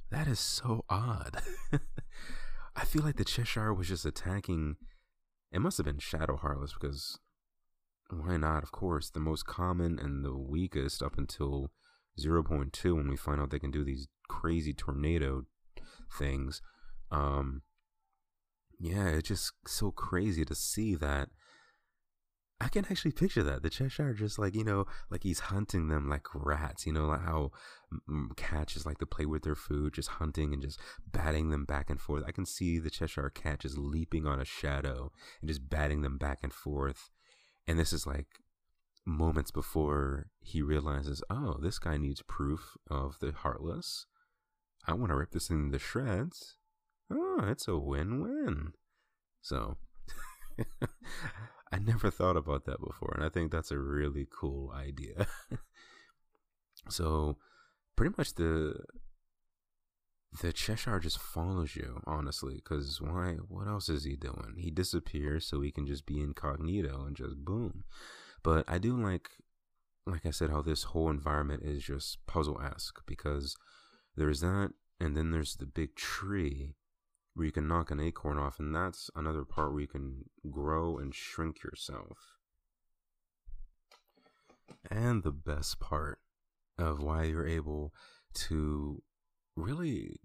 That 0.09 0.27
is 0.27 0.41
so 0.41 0.83
odd. 0.89 1.41
I 2.75 2.83
feel 2.83 3.03
like 3.03 3.15
the 3.15 3.23
Cheshire 3.23 3.73
was 3.73 3.87
just 3.87 4.05
attacking. 4.05 4.75
It 5.53 5.61
must 5.61 5.77
have 5.77 5.85
been 5.85 5.99
Shadow 5.99 6.35
Heartless 6.35 6.73
because 6.73 7.17
why 8.09 8.35
not? 8.35 8.63
Of 8.63 8.73
course, 8.73 9.09
the 9.09 9.21
most 9.21 9.45
common 9.45 9.99
and 9.99 10.25
the 10.25 10.35
weakest 10.35 11.01
up 11.01 11.17
until 11.17 11.71
0.2 12.19 12.93
when 12.93 13.09
we 13.09 13.15
find 13.15 13.39
out 13.39 13.51
they 13.51 13.59
can 13.59 13.71
do 13.71 13.85
these 13.85 14.09
crazy 14.27 14.73
tornado 14.73 15.43
things. 16.19 16.61
Um, 17.09 17.61
yeah, 18.81 19.09
it's 19.09 19.27
just 19.27 19.53
so 19.67 19.91
crazy 19.91 20.43
to 20.43 20.55
see 20.55 20.95
that. 20.95 21.29
I 22.59 22.67
can 22.67 22.85
actually 22.89 23.11
picture 23.11 23.43
that. 23.43 23.61
The 23.61 23.69
Cheshire 23.69 24.13
just 24.13 24.39
like, 24.39 24.55
you 24.55 24.63
know, 24.63 24.85
like 25.11 25.21
he's 25.21 25.39
hunting 25.39 25.87
them 25.87 26.09
like 26.09 26.25
rats, 26.33 26.87
you 26.87 26.93
know, 26.93 27.07
like 27.07 27.21
how 27.21 27.51
cats 28.35 28.73
just 28.73 28.85
like 28.85 28.97
to 28.97 29.05
play 29.05 29.25
with 29.25 29.43
their 29.43 29.55
food, 29.55 29.93
just 29.93 30.09
hunting 30.09 30.51
and 30.51 30.63
just 30.63 30.79
batting 31.11 31.49
them 31.49 31.65
back 31.65 31.91
and 31.91 31.99
forth. 31.99 32.23
I 32.27 32.31
can 32.31 32.45
see 32.45 32.79
the 32.79 32.89
Cheshire 32.89 33.29
cat 33.29 33.59
just 33.59 33.77
leaping 33.77 34.25
on 34.25 34.39
a 34.39 34.45
shadow 34.45 35.11
and 35.41 35.47
just 35.47 35.69
batting 35.69 36.01
them 36.01 36.17
back 36.17 36.39
and 36.41 36.53
forth. 36.53 37.11
And 37.67 37.77
this 37.77 37.93
is 37.93 38.07
like 38.07 38.27
moments 39.05 39.51
before 39.51 40.27
he 40.39 40.63
realizes, 40.63 41.23
oh, 41.29 41.59
this 41.61 41.77
guy 41.77 41.97
needs 41.97 42.23
proof 42.23 42.77
of 42.89 43.17
the 43.19 43.31
Heartless. 43.31 44.07
I 44.87 44.93
want 44.93 45.09
to 45.11 45.15
rip 45.15 45.31
this 45.31 45.47
thing 45.47 45.71
to 45.71 45.79
shreds 45.79 46.57
oh, 47.11 47.45
it's 47.47 47.67
a 47.67 47.77
win 47.77 48.21
win. 48.21 48.73
So, 49.41 49.77
I 51.71 51.79
never 51.79 52.11
thought 52.11 52.37
about 52.37 52.65
that 52.65 52.79
before, 52.79 53.13
and 53.15 53.25
I 53.25 53.29
think 53.29 53.51
that's 53.51 53.71
a 53.71 53.79
really 53.79 54.27
cool 54.31 54.71
idea. 54.71 55.27
so, 56.89 57.37
pretty 57.95 58.13
much 58.17 58.35
the 58.35 58.75
the 60.41 60.53
Cheshire 60.53 60.99
just 60.99 61.19
follows 61.19 61.75
you, 61.75 62.01
honestly, 62.05 62.55
because 62.55 63.01
why? 63.01 63.33
What 63.47 63.67
else 63.67 63.89
is 63.89 64.05
he 64.05 64.15
doing? 64.15 64.55
He 64.57 64.71
disappears 64.71 65.45
so 65.45 65.61
he 65.61 65.71
can 65.71 65.85
just 65.85 66.05
be 66.05 66.21
incognito 66.21 67.03
and 67.05 67.15
just 67.15 67.43
boom. 67.43 67.83
But 68.43 68.63
I 68.67 68.77
do 68.77 68.95
like, 68.95 69.29
like 70.05 70.25
I 70.25 70.31
said, 70.31 70.49
how 70.49 70.61
this 70.61 70.83
whole 70.83 71.09
environment 71.09 71.63
is 71.63 71.83
just 71.83 72.25
puzzle 72.27 72.61
esque 72.61 73.01
because 73.05 73.57
there's 74.15 74.39
that, 74.39 74.71
and 74.99 75.17
then 75.17 75.31
there's 75.31 75.55
the 75.55 75.65
big 75.65 75.95
tree 75.95 76.75
where 77.33 77.45
you 77.45 77.51
can 77.51 77.67
knock 77.67 77.91
an 77.91 77.99
acorn 77.99 78.37
off, 78.37 78.59
and 78.59 78.75
that's 78.75 79.09
another 79.15 79.45
part 79.45 79.71
where 79.71 79.81
you 79.81 79.87
can 79.87 80.25
grow 80.49 80.97
and 80.97 81.15
shrink 81.15 81.63
yourself. 81.63 82.17
And 84.89 85.23
the 85.23 85.31
best 85.31 85.79
part 85.79 86.19
of 86.77 87.01
why 87.01 87.23
you're 87.23 87.47
able 87.47 87.93
to 88.33 89.03
really 89.55 90.19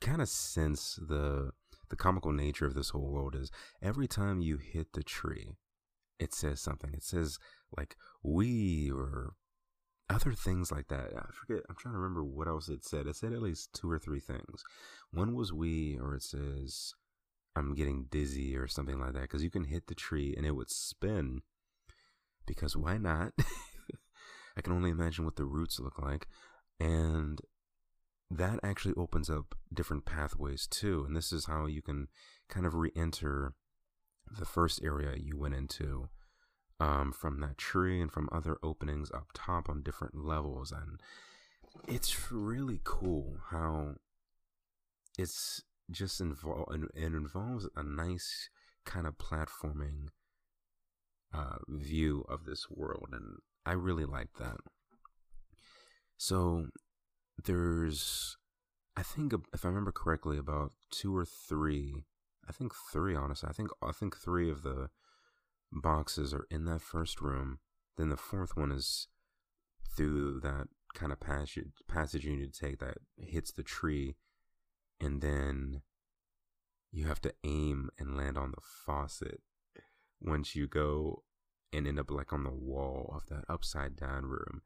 kind 0.00 0.22
of 0.22 0.28
sense 0.28 0.98
the 1.00 1.52
the 1.90 1.96
comical 1.96 2.32
nature 2.32 2.66
of 2.66 2.74
this 2.74 2.90
whole 2.90 3.10
world 3.10 3.34
is 3.34 3.50
every 3.82 4.06
time 4.06 4.40
you 4.40 4.58
hit 4.58 4.92
the 4.92 5.02
tree, 5.02 5.56
it 6.20 6.32
says 6.32 6.60
something. 6.60 6.92
It 6.94 7.02
says 7.02 7.38
like 7.76 7.96
we 8.22 8.90
or 8.90 9.34
other 10.10 10.32
things 10.32 10.70
like 10.70 10.88
that. 10.88 11.12
I 11.16 11.26
forget. 11.32 11.64
I'm 11.68 11.76
trying 11.76 11.94
to 11.94 11.98
remember 11.98 12.24
what 12.24 12.48
else 12.48 12.68
it 12.68 12.84
said. 12.84 13.06
It 13.06 13.16
said 13.16 13.32
at 13.32 13.42
least 13.42 13.72
two 13.72 13.90
or 13.90 13.98
three 13.98 14.20
things. 14.20 14.62
One 15.12 15.34
was 15.34 15.52
we, 15.52 15.98
or 15.98 16.14
it 16.14 16.22
says 16.22 16.92
I'm 17.56 17.74
getting 17.74 18.06
dizzy 18.10 18.56
or 18.56 18.66
something 18.66 18.98
like 18.98 19.12
that. 19.14 19.22
Because 19.22 19.42
you 19.42 19.50
can 19.50 19.64
hit 19.64 19.86
the 19.86 19.94
tree 19.94 20.34
and 20.36 20.44
it 20.44 20.56
would 20.56 20.70
spin. 20.70 21.42
Because 22.46 22.76
why 22.76 22.98
not? 22.98 23.32
I 24.56 24.60
can 24.60 24.72
only 24.72 24.90
imagine 24.90 25.24
what 25.24 25.36
the 25.36 25.44
roots 25.44 25.78
look 25.78 25.98
like, 25.98 26.26
and 26.78 27.40
that 28.30 28.58
actually 28.62 28.94
opens 28.96 29.30
up 29.30 29.54
different 29.72 30.04
pathways 30.04 30.66
too. 30.66 31.04
And 31.06 31.16
this 31.16 31.32
is 31.32 31.46
how 31.46 31.66
you 31.66 31.82
can 31.82 32.08
kind 32.48 32.66
of 32.66 32.74
re-enter 32.74 33.54
the 34.38 34.44
first 34.44 34.82
area 34.82 35.14
you 35.16 35.38
went 35.38 35.54
into 35.54 36.08
um, 36.80 37.12
from 37.12 37.40
that 37.40 37.58
tree 37.58 38.00
and 38.00 38.10
from 38.10 38.28
other 38.32 38.56
openings 38.62 39.10
up 39.12 39.28
top 39.34 39.68
on 39.68 39.82
different 39.82 40.14
levels. 40.14 40.72
And 40.72 41.00
it's 41.86 42.32
really 42.32 42.80
cool 42.82 43.36
how 43.50 43.96
it's 45.18 45.62
just 45.90 46.20
involved, 46.20 46.72
it 46.94 47.04
involves 47.04 47.68
a 47.76 47.82
nice 47.82 48.48
kind 48.86 49.06
of 49.06 49.18
platforming 49.18 50.08
uh, 51.34 51.58
view 51.68 52.24
of 52.28 52.46
this 52.46 52.66
world. 52.70 53.08
And 53.12 53.38
I 53.66 53.72
really 53.72 54.06
like 54.06 54.34
that. 54.38 54.56
So 56.16 56.66
there's, 57.44 58.36
I 58.96 59.02
think, 59.02 59.34
if 59.52 59.64
I 59.64 59.68
remember 59.68 59.92
correctly, 59.92 60.38
about 60.38 60.72
two 60.90 61.14
or 61.14 61.24
three. 61.24 62.04
I 62.48 62.52
think 62.52 62.72
three, 62.92 63.14
honestly. 63.14 63.48
I 63.48 63.52
think 63.52 63.70
I 63.80 63.92
think 63.92 64.16
three 64.16 64.50
of 64.50 64.62
the 64.62 64.90
boxes 65.72 66.32
are 66.34 66.46
in 66.50 66.64
that 66.66 66.80
first 66.80 67.20
room. 67.20 67.58
Then 67.96 68.08
the 68.08 68.16
fourth 68.16 68.56
one 68.56 68.72
is 68.72 69.08
through 69.96 70.40
that 70.40 70.68
kind 70.94 71.12
of 71.12 71.20
passage 71.20 71.66
passage 71.88 72.24
you 72.24 72.36
need 72.36 72.52
to 72.52 72.60
take 72.60 72.78
that 72.80 72.98
hits 73.18 73.52
the 73.52 73.62
tree, 73.62 74.16
and 75.00 75.20
then 75.20 75.82
you 76.92 77.06
have 77.06 77.20
to 77.20 77.34
aim 77.44 77.90
and 77.98 78.16
land 78.16 78.36
on 78.36 78.50
the 78.50 78.62
faucet 78.84 79.40
once 80.20 80.56
you 80.56 80.66
go 80.66 81.22
and 81.72 81.86
end 81.86 82.00
up 82.00 82.10
like 82.10 82.32
on 82.32 82.42
the 82.42 82.50
wall 82.50 83.12
of 83.14 83.26
that 83.28 83.44
upside 83.48 83.96
down 83.96 84.24
room. 84.24 84.62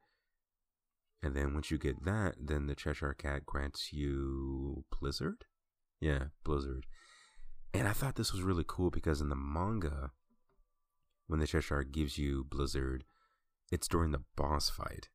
And 1.22 1.34
then 1.34 1.54
once 1.54 1.70
you 1.70 1.78
get 1.78 2.04
that, 2.04 2.34
then 2.38 2.66
the 2.66 2.74
Cheshire 2.74 3.14
Cat 3.14 3.46
grants 3.46 3.92
you 3.92 4.84
Blizzard? 4.90 5.44
Yeah, 6.00 6.24
Blizzard. 6.44 6.86
And 7.72 7.88
I 7.88 7.92
thought 7.92 8.16
this 8.16 8.32
was 8.32 8.42
really 8.42 8.64
cool 8.66 8.90
because 8.90 9.20
in 9.20 9.30
the 9.30 9.34
manga, 9.34 10.10
when 11.26 11.40
the 11.40 11.46
Cheshire 11.46 11.84
gives 11.84 12.18
you 12.18 12.44
Blizzard, 12.44 13.04
it's 13.72 13.88
during 13.88 14.12
the 14.12 14.24
boss 14.36 14.70
fight, 14.70 15.08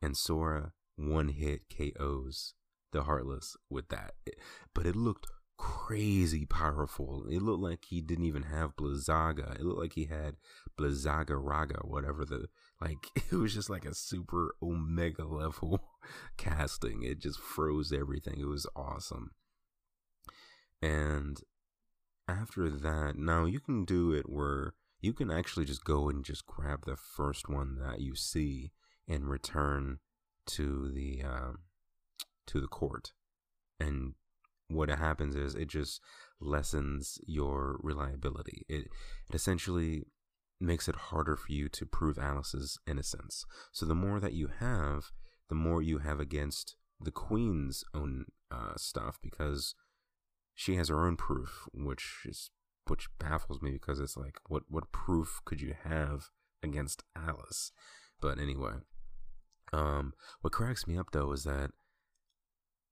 and 0.00 0.16
Sora 0.16 0.72
one 0.96 1.28
hit 1.28 1.62
KOs 1.68 2.54
the 2.92 3.04
Heartless 3.04 3.56
with 3.70 3.88
that. 3.88 4.12
But 4.74 4.86
it 4.86 4.96
looked 4.96 5.26
crazy 5.62 6.44
powerful. 6.44 7.24
It 7.30 7.40
looked 7.40 7.62
like 7.62 7.84
he 7.84 8.00
didn't 8.00 8.24
even 8.24 8.44
have 8.44 8.76
Blizzaga. 8.76 9.54
It 9.54 9.62
looked 9.62 9.80
like 9.80 9.92
he 9.94 10.06
had 10.06 10.36
Blizzaga 10.78 11.36
Raga, 11.40 11.80
whatever 11.84 12.24
the 12.24 12.46
like. 12.80 13.06
It 13.32 13.36
was 13.36 13.54
just 13.54 13.70
like 13.70 13.84
a 13.84 13.94
super 13.94 14.54
Omega 14.62 15.24
level 15.24 15.80
casting. 16.36 17.02
It 17.02 17.20
just 17.20 17.38
froze 17.38 17.92
everything. 17.92 18.40
It 18.40 18.46
was 18.46 18.66
awesome. 18.76 19.30
And 20.82 21.40
after 22.28 22.68
that, 22.68 23.16
now 23.16 23.44
you 23.44 23.60
can 23.60 23.84
do 23.84 24.12
it 24.12 24.28
where 24.28 24.74
you 25.02 25.12
can 25.12 25.30
actually 25.30 25.66
just 25.66 25.84
go 25.84 26.08
and 26.08 26.24
just 26.24 26.46
grab 26.46 26.86
the 26.86 26.96
first 26.96 27.48
one 27.48 27.76
that 27.78 28.00
you 28.00 28.14
see 28.14 28.72
and 29.06 29.28
return 29.28 29.98
to 30.46 30.90
the 30.90 31.22
uh, 31.22 31.52
to 32.46 32.60
the 32.60 32.66
court 32.66 33.12
and 33.78 34.14
what 34.68 34.88
happens 34.88 35.36
is 35.36 35.54
it 35.54 35.68
just 35.68 36.00
lessens 36.40 37.18
your 37.26 37.78
reliability 37.82 38.64
it, 38.70 38.86
it 39.28 39.34
essentially 39.34 40.04
makes 40.62 40.88
it 40.88 40.94
harder 40.94 41.36
for 41.36 41.52
you 41.52 41.68
to 41.68 41.84
prove 41.84 42.18
Alice's 42.18 42.78
innocence. 42.86 43.44
So 43.72 43.84
the 43.84 43.94
more 43.94 44.20
that 44.20 44.32
you 44.32 44.48
have, 44.60 45.10
the 45.48 45.54
more 45.54 45.82
you 45.82 45.98
have 45.98 46.20
against 46.20 46.76
the 47.00 47.10
queen's 47.10 47.84
own 47.92 48.26
uh, 48.50 48.76
stuff 48.76 49.18
because 49.20 49.74
she 50.54 50.76
has 50.76 50.88
her 50.88 51.04
own 51.04 51.16
proof, 51.16 51.68
which 51.74 52.22
is 52.24 52.50
which 52.86 53.08
baffles 53.18 53.62
me 53.62 53.72
because 53.72 54.00
it's 54.00 54.16
like 54.16 54.38
what 54.48 54.64
what 54.68 54.92
proof 54.92 55.40
could 55.44 55.60
you 55.60 55.74
have 55.84 56.30
against 56.62 57.04
Alice? 57.16 57.72
But 58.20 58.38
anyway, 58.38 58.74
um, 59.72 60.12
what 60.40 60.52
cracks 60.52 60.86
me 60.86 60.98
up 60.98 61.10
though 61.12 61.32
is 61.32 61.44
that 61.44 61.70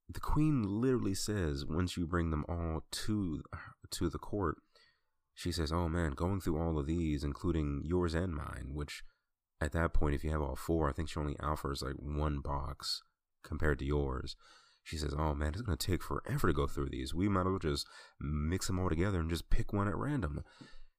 the 0.09 0.19
queen 0.19 0.63
literally 0.63 1.13
says 1.13 1.65
once 1.65 1.95
you 1.95 2.05
bring 2.05 2.31
them 2.31 2.45
all 2.49 2.83
to 2.91 3.43
to 3.91 4.09
the 4.09 4.19
court, 4.19 4.57
she 5.33 5.51
says, 5.51 5.71
"Oh 5.71 5.87
man, 5.87 6.11
going 6.11 6.41
through 6.41 6.57
all 6.59 6.77
of 6.77 6.87
these, 6.87 7.23
including 7.23 7.81
yours 7.85 8.13
and 8.13 8.33
mine," 8.33 8.71
which 8.73 9.03
at 9.61 9.71
that 9.73 9.93
point, 9.93 10.15
if 10.15 10.23
you 10.23 10.31
have 10.31 10.41
all 10.41 10.55
four, 10.55 10.89
I 10.89 10.93
think 10.93 11.09
she 11.09 11.19
only 11.19 11.39
offers 11.39 11.81
like 11.81 11.95
one 11.95 12.39
box 12.39 13.03
compared 13.43 13.79
to 13.79 13.85
yours. 13.85 14.35
She 14.83 14.97
says, 14.97 15.13
"Oh 15.17 15.33
man, 15.33 15.49
it's 15.49 15.61
gonna 15.61 15.77
take 15.77 16.03
forever 16.03 16.47
to 16.47 16.53
go 16.53 16.67
through 16.67 16.89
these. 16.89 17.13
We 17.13 17.29
might 17.29 17.41
as 17.41 17.47
well 17.47 17.59
just 17.59 17.87
mix 18.19 18.67
them 18.67 18.79
all 18.79 18.89
together 18.89 19.19
and 19.19 19.29
just 19.29 19.49
pick 19.49 19.73
one 19.73 19.87
at 19.87 19.95
random." 19.95 20.43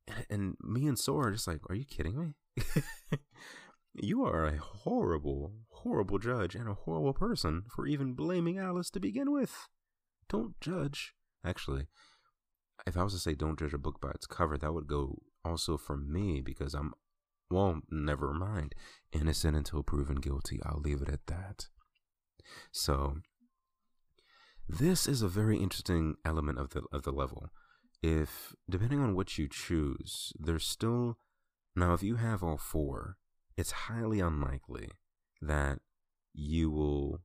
And, 0.07 0.27
and 0.31 0.57
me 0.61 0.87
and 0.87 0.99
Sora 0.99 1.29
are 1.29 1.33
just 1.33 1.47
like, 1.47 1.61
"Are 1.69 1.75
you 1.75 1.85
kidding 1.85 2.19
me? 2.19 2.35
you 3.95 4.25
are 4.25 4.47
a 4.47 4.57
horrible, 4.57 5.53
horrible 5.69 6.19
judge 6.19 6.55
and 6.55 6.69
a 6.69 6.75
horrible 6.75 7.13
person 7.13 7.65
for 7.69 7.87
even 7.87 8.15
blaming 8.15 8.59
Alice 8.59 8.91
to 8.91 9.01
begin 9.01 9.33
with. 9.33 9.69
Don't 10.29 10.59
judge. 10.61 11.15
Actually, 11.45 11.87
if 12.87 12.97
I 12.97 13.03
was 13.03 13.13
to 13.15 13.19
say 13.19 13.35
don't 13.35 13.59
judge 13.59 13.75
a 13.75 13.79
book 13.79 14.01
by 14.01 14.11
its 14.11 14.27
cover, 14.27 14.57
that 14.57 14.73
would 14.73 14.87
go 14.87 15.19
also 15.45 15.77
for 15.77 15.97
me 15.97 16.41
because 16.41 16.75
I'm, 16.75 16.95
well, 17.51 17.81
never 17.91 18.33
mind. 18.33 18.75
Innocent 19.13 19.57
until 19.57 19.83
proven 19.83 20.17
guilty. 20.17 20.61
I'll 20.65 20.81
leave 20.81 21.03
it 21.03 21.09
at 21.09 21.27
that. 21.27 21.67
So, 22.71 23.19
this 24.69 25.07
is 25.07 25.23
a 25.23 25.29
very 25.29 25.59
interesting 25.59 26.17
element 26.25 26.59
of 26.59 26.71
the 26.71 26.83
of 26.93 27.03
the 27.03 27.13
level. 27.13 27.51
If 28.03 28.55
depending 28.69 29.01
on 29.01 29.15
what 29.15 29.39
you 29.39 29.49
choose, 29.49 30.33
there's 30.39 30.67
still 30.67 31.19
now 31.77 31.95
if 31.95 32.03
you 32.03 32.17
have 32.17 32.43
all 32.43 32.59
four, 32.59 33.17
it's 33.57 33.73
highly 33.73 34.21
unlikely 34.21 34.91
that 35.41 35.81
you 36.35 36.71
will 36.71 37.21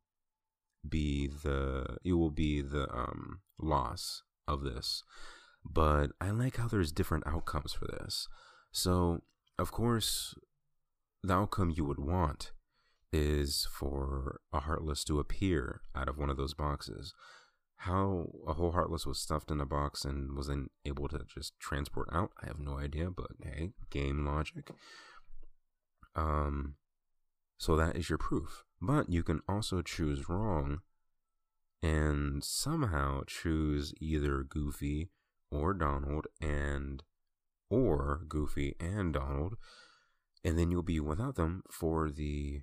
be 0.87 1.27
the 1.27 1.97
you 2.03 2.17
will 2.17 2.31
be 2.31 2.61
the 2.61 2.89
um 2.93 3.41
loss 3.59 4.23
of 4.47 4.63
this 4.63 5.03
but 5.73 6.11
I 6.21 6.31
like 6.31 6.57
how 6.57 6.67
there's 6.67 6.91
different 6.91 7.27
outcomes 7.27 7.73
for 7.73 7.85
this. 7.85 8.27
So, 8.71 9.21
of 9.57 9.71
course, 9.71 10.35
the 11.23 11.33
outcome 11.33 11.73
you 11.75 11.85
would 11.85 11.99
want 11.99 12.51
is 13.11 13.67
for 13.71 14.41
a 14.51 14.61
Heartless 14.61 15.03
to 15.05 15.19
appear 15.19 15.81
out 15.95 16.09
of 16.09 16.17
one 16.17 16.29
of 16.29 16.37
those 16.37 16.53
boxes. 16.53 17.13
How 17.81 18.27
a 18.47 18.53
whole 18.53 18.71
Heartless 18.71 19.05
was 19.05 19.19
stuffed 19.19 19.51
in 19.51 19.61
a 19.61 19.65
box 19.65 20.03
and 20.03 20.35
wasn't 20.35 20.71
able 20.85 21.07
to 21.09 21.21
just 21.27 21.59
transport 21.59 22.09
out, 22.11 22.31
I 22.41 22.47
have 22.47 22.59
no 22.59 22.77
idea, 22.77 23.09
but 23.11 23.31
hey, 23.43 23.71
game 23.89 24.25
logic. 24.25 24.71
Um, 26.15 26.75
so 27.57 27.75
that 27.75 27.95
is 27.95 28.09
your 28.09 28.17
proof. 28.17 28.63
But 28.81 29.09
you 29.09 29.23
can 29.23 29.41
also 29.47 29.81
choose 29.81 30.27
wrong 30.29 30.81
and 31.81 32.43
somehow 32.43 33.21
choose 33.27 33.93
either 34.01 34.43
Goofy 34.43 35.09
or 35.51 35.73
Donald 35.73 36.27
and 36.41 37.03
or 37.69 38.21
Goofy 38.27 38.75
and 38.79 39.13
Donald, 39.13 39.55
and 40.43 40.57
then 40.57 40.71
you'll 40.71 40.83
be 40.83 40.99
without 40.99 41.35
them 41.35 41.63
for 41.69 42.09
the 42.09 42.61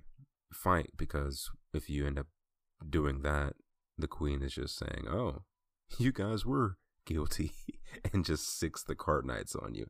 fight 0.55 0.91
because 0.97 1.51
if 1.73 1.89
you 1.89 2.07
end 2.07 2.19
up 2.19 2.27
doing 2.89 3.21
that, 3.21 3.53
the 3.97 4.07
queen 4.07 4.41
is 4.41 4.53
just 4.53 4.77
saying, 4.77 5.07
"Oh, 5.09 5.43
you 5.97 6.11
guys 6.11 6.45
were 6.45 6.77
guilty," 7.05 7.51
and 8.13 8.25
just 8.25 8.59
six 8.59 8.83
the 8.83 8.95
card 8.95 9.25
knights 9.25 9.55
on 9.55 9.75
you. 9.75 9.87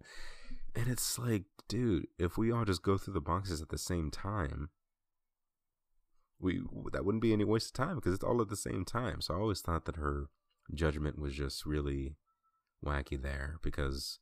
And 0.76 0.88
it's 0.88 1.18
like, 1.18 1.43
dude, 1.68 2.07
if 2.20 2.38
we 2.38 2.51
all 2.51 2.66
just 2.66 2.84
go 2.84 2.97
through 2.97 3.13
the 3.13 3.22
boxes 3.22 3.61
at 3.61 3.70
the 3.70 3.78
same 3.78 4.11
time, 4.11 4.70
we 6.39 6.61
that 6.91 7.05
wouldn't 7.05 7.22
be 7.22 7.34
any 7.34 7.45
waste 7.45 7.78
of 7.78 7.86
time 7.86 7.95
because 7.95 8.13
it's 8.13 8.24
all 8.24 8.41
at 8.41 8.49
the 8.49 8.55
same 8.55 8.84
time. 8.86 9.22
So 9.22 9.34
I 9.34 9.38
always 9.38 9.61
thought 9.61 9.86
that 9.86 9.95
her 9.95 10.28
judgment 10.74 11.20
was 11.20 11.34
just 11.34 11.66
really 11.66 12.16
wacky 12.84 13.22
there 13.22 13.57
because 13.63 14.20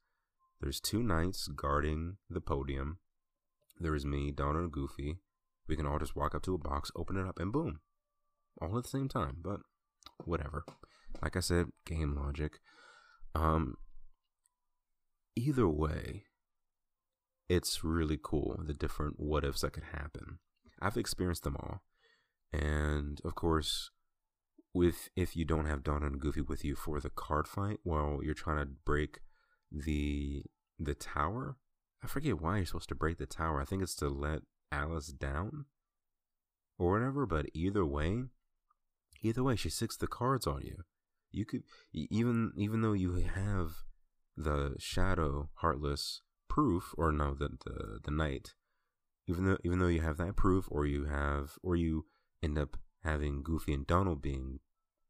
there's 0.62 0.80
two 0.80 1.04
knights 1.04 1.48
guarding 1.48 2.18
the 2.30 2.42
podium. 2.42 3.00
There 3.80 3.96
is 3.96 4.06
me, 4.06 4.34
and 4.38 4.72
Goofy. 4.72 5.18
We 5.68 5.76
can 5.76 5.86
all 5.86 6.00
just 6.00 6.16
walk 6.16 6.36
up 6.36 6.44
to 6.44 6.56
a 6.56 6.58
box, 6.58 6.92
open 6.96 7.18
it 7.18 7.28
up, 7.28 7.40
and 7.40 7.52
boom. 7.52 7.80
All 8.62 8.78
at 8.78 8.84
the 8.84 8.90
same 8.90 9.08
time, 9.08 9.38
but 9.42 9.62
whatever. 10.26 10.64
Like 11.22 11.36
I 11.36 11.40
said, 11.40 11.68
game 11.86 12.16
logic. 12.16 12.60
Um 13.36 13.76
either 15.36 15.68
way, 15.68 16.24
it's 17.50 17.84
really 17.84 18.20
cool 18.22 18.60
the 18.66 18.74
different 18.74 19.16
what 19.18 19.44
ifs 19.44 19.62
that 19.62 19.74
could 19.74 19.86
happen. 19.92 20.40
I've 20.82 20.98
experienced 20.98 21.44
them 21.44 21.58
all. 21.58 21.82
And 22.52 23.20
of 23.24 23.36
course, 23.36 23.90
with 24.74 25.10
if 25.16 25.36
you 25.36 25.46
don't 25.46 25.66
have 25.66 25.84
Donald 25.84 26.14
and 26.14 26.22
Goofy 26.22 26.42
with 26.42 26.64
you 26.64 26.76
for 26.76 27.00
the 27.00 27.10
card 27.10 27.48
fight 27.48 27.78
while 27.84 28.20
you're 28.24 28.34
trying 28.34 28.58
to 28.58 28.72
break 28.86 29.20
the 29.72 30.44
the 30.80 30.94
tower. 30.96 31.58
I 32.04 32.08
forget 32.08 32.42
why 32.42 32.58
you're 32.58 32.66
supposed 32.66 32.90
to 32.90 32.96
break 32.96 33.18
the 33.18 33.26
tower. 33.26 33.62
I 33.62 33.66
think 33.66 33.82
it's 33.82 33.96
to 33.96 34.10
let 34.10 34.42
Alice 34.74 35.08
down 35.08 35.66
or 36.78 36.92
whatever, 36.92 37.26
but 37.26 37.46
either 37.54 37.86
way, 37.86 38.24
either 39.22 39.44
way 39.44 39.56
she 39.56 39.70
six 39.70 39.96
the 39.96 40.08
cards 40.08 40.48
on 40.48 40.64
you. 40.64 40.84
You 41.32 41.46
could 41.46 41.64
even 41.94 42.52
even 42.58 42.82
though 42.82 42.94
you 42.94 43.16
have 43.16 43.72
the 44.36 44.76
shadow 44.80 45.50
heartless 45.56 46.22
proof 46.50 46.94
or 46.98 47.12
no 47.12 47.34
the 47.34 47.50
the, 47.66 48.00
the 48.04 48.12
knight 48.12 48.54
even 49.28 49.46
though 49.46 49.58
even 49.64 49.80
though 49.80 49.88
you 49.88 50.02
have 50.02 50.18
that 50.18 50.36
proof 50.36 50.68
or 50.70 50.86
you 50.86 51.06
have 51.06 51.54
or 51.64 51.76
you 51.76 52.06
end 52.42 52.58
up 52.58 52.78
having 53.04 53.44
Goofy 53.44 53.74
and 53.74 53.88
Donald 53.88 54.22
being 54.22 54.60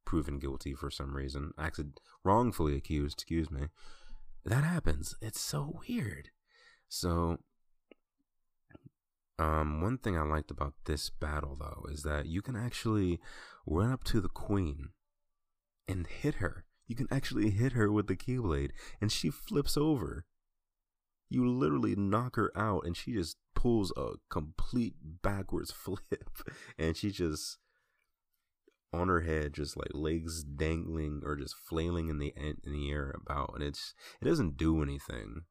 proven 0.05 0.39
guilty 0.39 0.73
for 0.73 0.91
some 0.91 1.15
reason, 1.15 1.51
acted 1.57 1.99
wrongfully 2.23 2.75
accused, 2.75 3.19
excuse 3.19 3.49
me. 3.49 3.67
That 4.45 4.63
happens. 4.63 5.15
It's 5.21 5.39
so 5.39 5.79
weird. 5.87 6.29
So 6.89 7.37
um 9.43 9.81
one 9.81 9.97
thing 9.97 10.17
I 10.17 10.23
liked 10.23 10.51
about 10.51 10.73
this 10.85 11.09
battle 11.09 11.57
though 11.59 11.85
is 11.91 12.03
that 12.03 12.27
you 12.27 12.41
can 12.41 12.55
actually 12.55 13.19
run 13.65 13.91
up 13.91 14.03
to 14.05 14.21
the 14.21 14.29
queen 14.29 14.89
and 15.87 16.07
hit 16.07 16.35
her. 16.35 16.65
You 16.87 16.95
can 16.95 17.07
actually 17.11 17.49
hit 17.49 17.73
her 17.73 17.91
with 17.91 18.07
the 18.07 18.15
keyblade 18.15 18.71
and 19.01 19.11
she 19.11 19.29
flips 19.29 19.77
over. 19.77 20.25
You 21.29 21.49
literally 21.49 21.95
knock 21.95 22.35
her 22.35 22.51
out 22.55 22.85
and 22.85 22.95
she 22.95 23.13
just 23.13 23.37
pulls 23.55 23.91
a 23.97 24.13
complete 24.29 24.95
backwards 25.21 25.71
flip 25.83 26.29
and 26.77 26.95
she 26.95 27.11
just 27.11 27.57
on 28.93 29.07
her 29.07 29.21
head, 29.21 29.53
just 29.53 29.75
like 29.75 29.89
legs 29.93 30.43
dangling 30.43 31.21
or 31.25 31.35
just 31.35 31.55
flailing 31.55 32.09
in 32.09 32.19
the 32.19 32.33
in 32.37 32.71
the 32.71 32.91
air 32.91 33.15
about, 33.19 33.51
and 33.55 33.63
it's 33.63 33.93
it 34.21 34.25
doesn't 34.25 34.55
do 34.55 34.81
anything. 34.83 35.41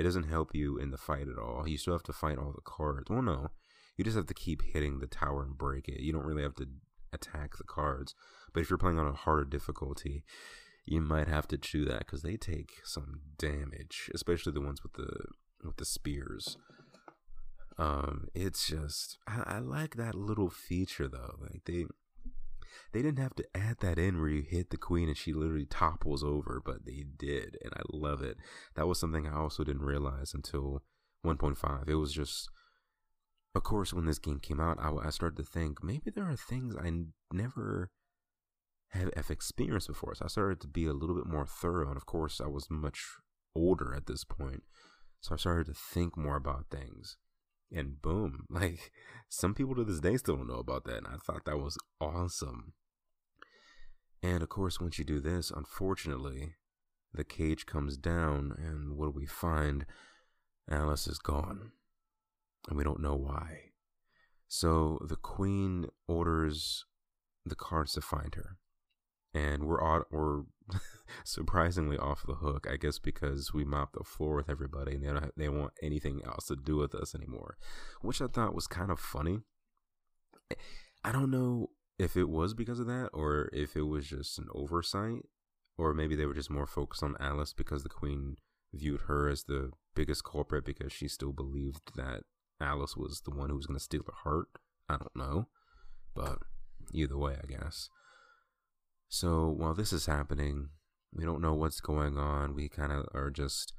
It 0.00 0.04
doesn't 0.04 0.30
help 0.30 0.54
you 0.54 0.78
in 0.78 0.92
the 0.92 0.96
fight 0.96 1.28
at 1.28 1.38
all. 1.38 1.68
You 1.68 1.76
still 1.76 1.92
have 1.92 2.02
to 2.04 2.12
fight 2.14 2.38
all 2.38 2.54
the 2.54 2.62
cards. 2.62 3.10
Well, 3.10 3.20
no, 3.20 3.48
you 3.98 4.04
just 4.04 4.16
have 4.16 4.28
to 4.28 4.34
keep 4.34 4.62
hitting 4.62 4.98
the 4.98 5.06
tower 5.06 5.42
and 5.42 5.58
break 5.58 5.88
it. 5.88 6.00
You 6.00 6.10
don't 6.10 6.24
really 6.24 6.42
have 6.42 6.54
to 6.54 6.68
attack 7.12 7.58
the 7.58 7.64
cards. 7.64 8.14
But 8.54 8.60
if 8.60 8.70
you're 8.70 8.78
playing 8.78 8.98
on 8.98 9.06
a 9.06 9.12
harder 9.12 9.44
difficulty, 9.44 10.24
you 10.86 11.02
might 11.02 11.28
have 11.28 11.46
to 11.48 11.58
do 11.58 11.84
that 11.84 11.98
because 11.98 12.22
they 12.22 12.38
take 12.38 12.70
some 12.82 13.20
damage, 13.36 14.10
especially 14.14 14.52
the 14.52 14.62
ones 14.62 14.82
with 14.82 14.94
the 14.94 15.26
with 15.62 15.76
the 15.76 15.84
spears. 15.84 16.56
Um, 17.76 18.28
it's 18.34 18.66
just 18.66 19.18
I, 19.28 19.42
I 19.44 19.58
like 19.58 19.96
that 19.96 20.14
little 20.14 20.48
feature 20.48 21.08
though. 21.08 21.34
Like 21.42 21.66
they 21.66 21.84
they 22.92 23.02
didn't 23.02 23.22
have 23.22 23.34
to 23.36 23.44
add 23.54 23.78
that 23.80 23.98
in 23.98 24.20
where 24.20 24.28
you 24.28 24.42
hit 24.42 24.70
the 24.70 24.76
queen 24.76 25.08
and 25.08 25.16
she 25.16 25.32
literally 25.32 25.66
topples 25.66 26.22
over, 26.22 26.60
but 26.64 26.84
they 26.84 27.04
did, 27.16 27.56
and 27.62 27.72
I 27.74 27.82
love 27.92 28.22
it. 28.22 28.36
That 28.74 28.86
was 28.86 28.98
something 28.98 29.26
I 29.26 29.36
also 29.36 29.64
didn't 29.64 29.82
realize 29.82 30.32
until 30.34 30.82
1.5. 31.24 31.88
It 31.88 31.94
was 31.96 32.12
just, 32.12 32.48
of 33.54 33.62
course, 33.62 33.92
when 33.92 34.06
this 34.06 34.18
game 34.18 34.40
came 34.40 34.60
out, 34.60 34.78
I, 34.80 34.90
I 35.06 35.10
started 35.10 35.36
to 35.36 35.50
think 35.50 35.82
maybe 35.82 36.10
there 36.10 36.28
are 36.28 36.36
things 36.36 36.76
I 36.76 36.90
never 37.32 37.90
have, 38.90 39.10
have 39.14 39.30
experienced 39.30 39.88
before. 39.88 40.14
So 40.14 40.24
I 40.24 40.28
started 40.28 40.60
to 40.60 40.68
be 40.68 40.86
a 40.86 40.92
little 40.92 41.16
bit 41.16 41.26
more 41.26 41.46
thorough, 41.46 41.88
and 41.88 41.96
of 41.96 42.06
course, 42.06 42.40
I 42.40 42.48
was 42.48 42.68
much 42.70 43.04
older 43.54 43.94
at 43.94 44.06
this 44.06 44.24
point, 44.24 44.62
so 45.20 45.34
I 45.34 45.38
started 45.38 45.66
to 45.66 45.74
think 45.74 46.16
more 46.16 46.36
about 46.36 46.66
things 46.70 47.16
and 47.72 48.02
boom 48.02 48.46
like 48.50 48.92
some 49.28 49.54
people 49.54 49.74
to 49.74 49.84
this 49.84 50.00
day 50.00 50.16
still 50.16 50.36
don't 50.36 50.48
know 50.48 50.54
about 50.54 50.84
that 50.84 50.98
and 50.98 51.06
i 51.06 51.16
thought 51.16 51.44
that 51.44 51.58
was 51.58 51.78
awesome 52.00 52.72
and 54.22 54.42
of 54.42 54.48
course, 54.48 54.80
once 54.80 54.98
you 54.98 55.04
do 55.04 55.20
this, 55.20 55.50
unfortunately, 55.50 56.54
the 57.12 57.24
cage 57.24 57.66
comes 57.66 57.96
down, 57.96 58.54
and 58.56 58.96
what 58.96 59.06
do 59.06 59.12
we 59.12 59.26
find? 59.26 59.86
Alice 60.70 61.06
is 61.06 61.18
gone, 61.18 61.72
and 62.68 62.76
we 62.76 62.84
don't 62.84 63.00
know 63.00 63.16
why. 63.16 63.70
So 64.46 64.98
the 65.06 65.16
queen 65.16 65.86
orders 66.06 66.84
the 67.46 67.54
cards 67.54 67.92
to 67.94 68.00
find 68.00 68.34
her, 68.34 68.58
and 69.34 69.64
we're 69.64 69.82
odd, 69.82 70.02
we're 70.10 70.42
surprisingly 71.24 71.96
off 71.96 72.26
the 72.26 72.34
hook. 72.34 72.66
I 72.70 72.76
guess 72.76 72.98
because 72.98 73.52
we 73.52 73.64
mopped 73.64 73.94
the 73.96 74.04
floor 74.04 74.36
with 74.36 74.50
everybody, 74.50 74.94
and 74.94 75.02
they 75.02 75.08
don't 75.08 75.22
have, 75.22 75.32
they 75.36 75.48
want 75.48 75.72
anything 75.82 76.20
else 76.24 76.46
to 76.46 76.56
do 76.56 76.76
with 76.76 76.94
us 76.94 77.14
anymore, 77.14 77.56
which 78.02 78.20
I 78.20 78.26
thought 78.26 78.54
was 78.54 78.66
kind 78.66 78.90
of 78.90 79.00
funny. 79.00 79.40
I 81.04 81.12
don't 81.12 81.30
know 81.30 81.70
if 81.98 82.16
it 82.16 82.28
was 82.28 82.54
because 82.54 82.80
of 82.80 82.86
that 82.86 83.10
or 83.12 83.50
if 83.52 83.76
it 83.76 83.82
was 83.82 84.06
just 84.06 84.38
an 84.38 84.48
oversight 84.54 85.26
or 85.78 85.94
maybe 85.94 86.16
they 86.16 86.26
were 86.26 86.34
just 86.34 86.50
more 86.50 86.66
focused 86.66 87.02
on 87.02 87.16
Alice 87.20 87.52
because 87.52 87.82
the 87.82 87.88
queen 87.88 88.36
viewed 88.72 89.02
her 89.02 89.28
as 89.28 89.44
the 89.44 89.70
biggest 89.94 90.24
culprit 90.24 90.64
because 90.64 90.92
she 90.92 91.08
still 91.08 91.32
believed 91.32 91.94
that 91.96 92.22
Alice 92.60 92.96
was 92.96 93.22
the 93.22 93.30
one 93.30 93.48
who 93.48 93.56
was 93.56 93.66
going 93.66 93.78
to 93.78 93.82
steal 93.82 94.02
her 94.06 94.30
heart. 94.30 94.48
I 94.88 94.96
don't 94.96 95.16
know. 95.16 95.48
But 96.14 96.38
either 96.92 97.16
way, 97.16 97.36
I 97.42 97.46
guess. 97.46 97.88
So 99.10 99.48
while 99.48 99.74
this 99.74 99.92
is 99.92 100.06
happening, 100.06 100.68
we 101.12 101.24
don't 101.24 101.42
know 101.42 101.52
what's 101.52 101.80
going 101.80 102.16
on. 102.16 102.54
We 102.54 102.68
kind 102.68 102.92
of 102.92 103.06
are 103.12 103.28
just 103.28 103.74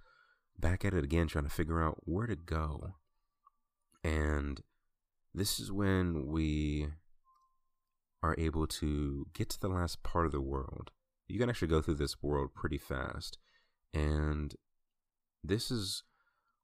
back 0.59 0.83
at 0.83 0.93
it 0.93 1.05
again, 1.05 1.27
trying 1.27 1.45
to 1.45 1.49
figure 1.49 1.81
out 1.81 1.99
where 2.03 2.27
to 2.27 2.35
go. 2.35 2.95
And 4.03 4.61
this 5.33 5.57
is 5.57 5.71
when 5.71 6.27
we 6.27 6.89
are 8.21 8.35
able 8.37 8.67
to 8.67 9.25
get 9.33 9.49
to 9.49 9.59
the 9.59 9.69
last 9.69 10.03
part 10.03 10.25
of 10.25 10.33
the 10.33 10.41
world. 10.41 10.91
You 11.29 11.39
can 11.39 11.49
actually 11.49 11.69
go 11.69 11.81
through 11.81 11.95
this 11.95 12.21
world 12.21 12.53
pretty 12.53 12.77
fast. 12.77 13.37
And 13.93 14.53
this 15.41 15.71
is 15.71 16.03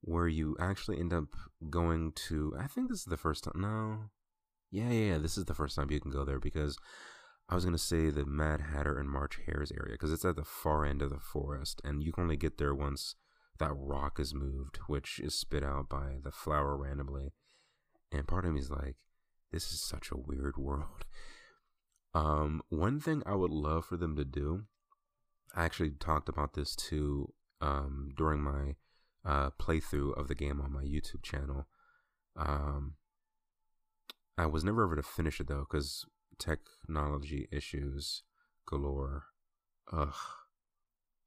where 0.01 0.28
you 0.28 0.57
actually 0.59 0.99
end 0.99 1.13
up 1.13 1.30
going 1.70 2.11
to. 2.28 2.53
I 2.59 2.68
think 2.68 2.89
this 2.89 2.99
is 2.99 3.05
the 3.05 3.15
first 3.15 3.45
time. 3.45 3.61
No. 3.61 4.09
Yeah, 4.72 4.89
yeah, 4.89 5.13
yeah. 5.13 5.18
This 5.20 5.38
is 5.38 5.45
the 5.45 5.55
first 5.55 5.78
time 5.78 5.89
you 5.89 6.01
can 6.01 6.11
go 6.11 6.26
there 6.26 6.39
because 6.39 6.78
I 7.49 7.55
was 7.55 7.63
to 7.63 7.77
say 7.77 8.09
the 8.09 8.25
Mad 8.25 8.61
Hatter 8.73 8.97
and 8.97 9.09
March 9.09 9.39
Hares 9.45 9.71
area 9.71 9.93
because 9.93 10.11
it's 10.11 10.25
at 10.25 10.35
the 10.35 10.43
far 10.43 10.85
end 10.85 11.01
of 11.01 11.09
the 11.09 11.19
forest. 11.19 11.81
And 11.83 12.03
you 12.03 12.11
can 12.11 12.23
only 12.23 12.35
get 12.35 12.57
there 12.57 12.75
once 12.75 13.15
that 13.57 13.71
rock 13.73 14.19
is 14.19 14.33
moved, 14.33 14.77
which 14.87 15.19
is 15.19 15.39
spit 15.39 15.63
out 15.63 15.87
by 15.87 16.17
the 16.21 16.31
flower 16.31 16.75
randomly. 16.75 17.31
And 18.11 18.27
part 18.27 18.45
of 18.45 18.53
me 18.53 18.59
is 18.59 18.69
like, 18.69 18.95
this 19.51 19.71
is 19.71 19.81
such 19.81 20.11
a 20.11 20.17
weird 20.17 20.57
world. 20.57 21.05
Um, 22.13 22.61
one 22.69 22.99
thing 22.99 23.23
I 23.25 23.35
would 23.35 23.51
love 23.51 23.85
for 23.85 23.95
them 23.95 24.15
to 24.17 24.25
do, 24.25 24.63
I 25.55 25.63
actually 25.63 25.91
talked 25.91 26.27
about 26.27 26.53
this 26.53 26.75
too 26.75 27.33
um, 27.61 28.09
during 28.17 28.41
my 28.41 28.75
uh, 29.23 29.51
playthrough 29.51 30.17
of 30.17 30.27
the 30.27 30.35
game 30.35 30.59
on 30.59 30.73
my 30.73 30.83
YouTube 30.83 31.23
channel. 31.23 31.67
Um, 32.35 32.95
I 34.37 34.45
was 34.45 34.63
never 34.63 34.85
able 34.85 35.01
to 35.01 35.07
finish 35.07 35.39
it 35.39 35.47
though 35.47 35.65
because 35.69 36.05
technology 36.39 37.47
issues 37.51 38.23
galore. 38.65 39.25
Ugh. 39.91 40.13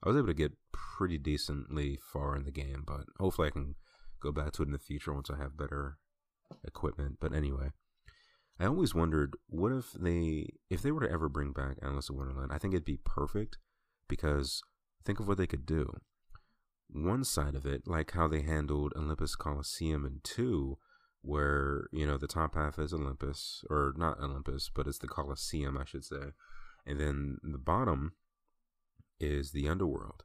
I 0.02 0.08
was 0.08 0.16
able 0.16 0.28
to 0.28 0.34
get 0.34 0.52
pretty 0.72 1.18
decently 1.18 1.98
far 2.12 2.36
in 2.36 2.44
the 2.44 2.50
game, 2.50 2.84
but 2.86 3.04
hopefully 3.18 3.48
I 3.48 3.50
can 3.50 3.74
go 4.20 4.32
back 4.32 4.52
to 4.52 4.62
it 4.62 4.66
in 4.66 4.72
the 4.72 4.78
future 4.78 5.12
once 5.12 5.30
I 5.30 5.36
have 5.36 5.56
better 5.56 5.98
equipment. 6.64 7.18
But 7.20 7.34
anyway, 7.34 7.70
I 8.58 8.66
always 8.66 8.94
wondered 8.94 9.36
what 9.46 9.72
if 9.72 9.92
they 9.92 10.46
if 10.68 10.82
they 10.82 10.92
were 10.92 11.06
to 11.06 11.12
ever 11.12 11.28
bring 11.28 11.52
back 11.52 11.76
Alice 11.82 12.10
in 12.10 12.16
Wonderland. 12.16 12.52
I 12.52 12.58
think 12.58 12.74
it'd 12.74 12.84
be 12.84 12.98
perfect 13.04 13.58
because 14.08 14.62
think 15.04 15.20
of 15.20 15.28
what 15.28 15.38
they 15.38 15.46
could 15.46 15.66
do. 15.66 15.92
One 16.92 17.24
side 17.24 17.54
of 17.54 17.64
it, 17.64 17.86
like 17.86 18.12
how 18.12 18.26
they 18.26 18.42
handled 18.42 18.92
Olympus 18.96 19.36
Coliseum 19.36 20.04
in 20.04 20.20
two, 20.24 20.78
where 21.22 21.88
you 21.92 22.06
know 22.06 22.16
the 22.16 22.26
top 22.26 22.54
half 22.54 22.78
is 22.78 22.94
Olympus 22.94 23.64
or 23.68 23.92
not 23.96 24.20
Olympus, 24.20 24.70
but 24.74 24.86
it's 24.86 24.98
the 24.98 25.08
Coliseum, 25.08 25.76
I 25.76 25.84
should 25.84 26.04
say, 26.04 26.32
and 26.86 26.98
then 27.00 27.38
the 27.42 27.58
bottom 27.58 28.12
is 29.18 29.52
the 29.52 29.68
underworld. 29.68 30.24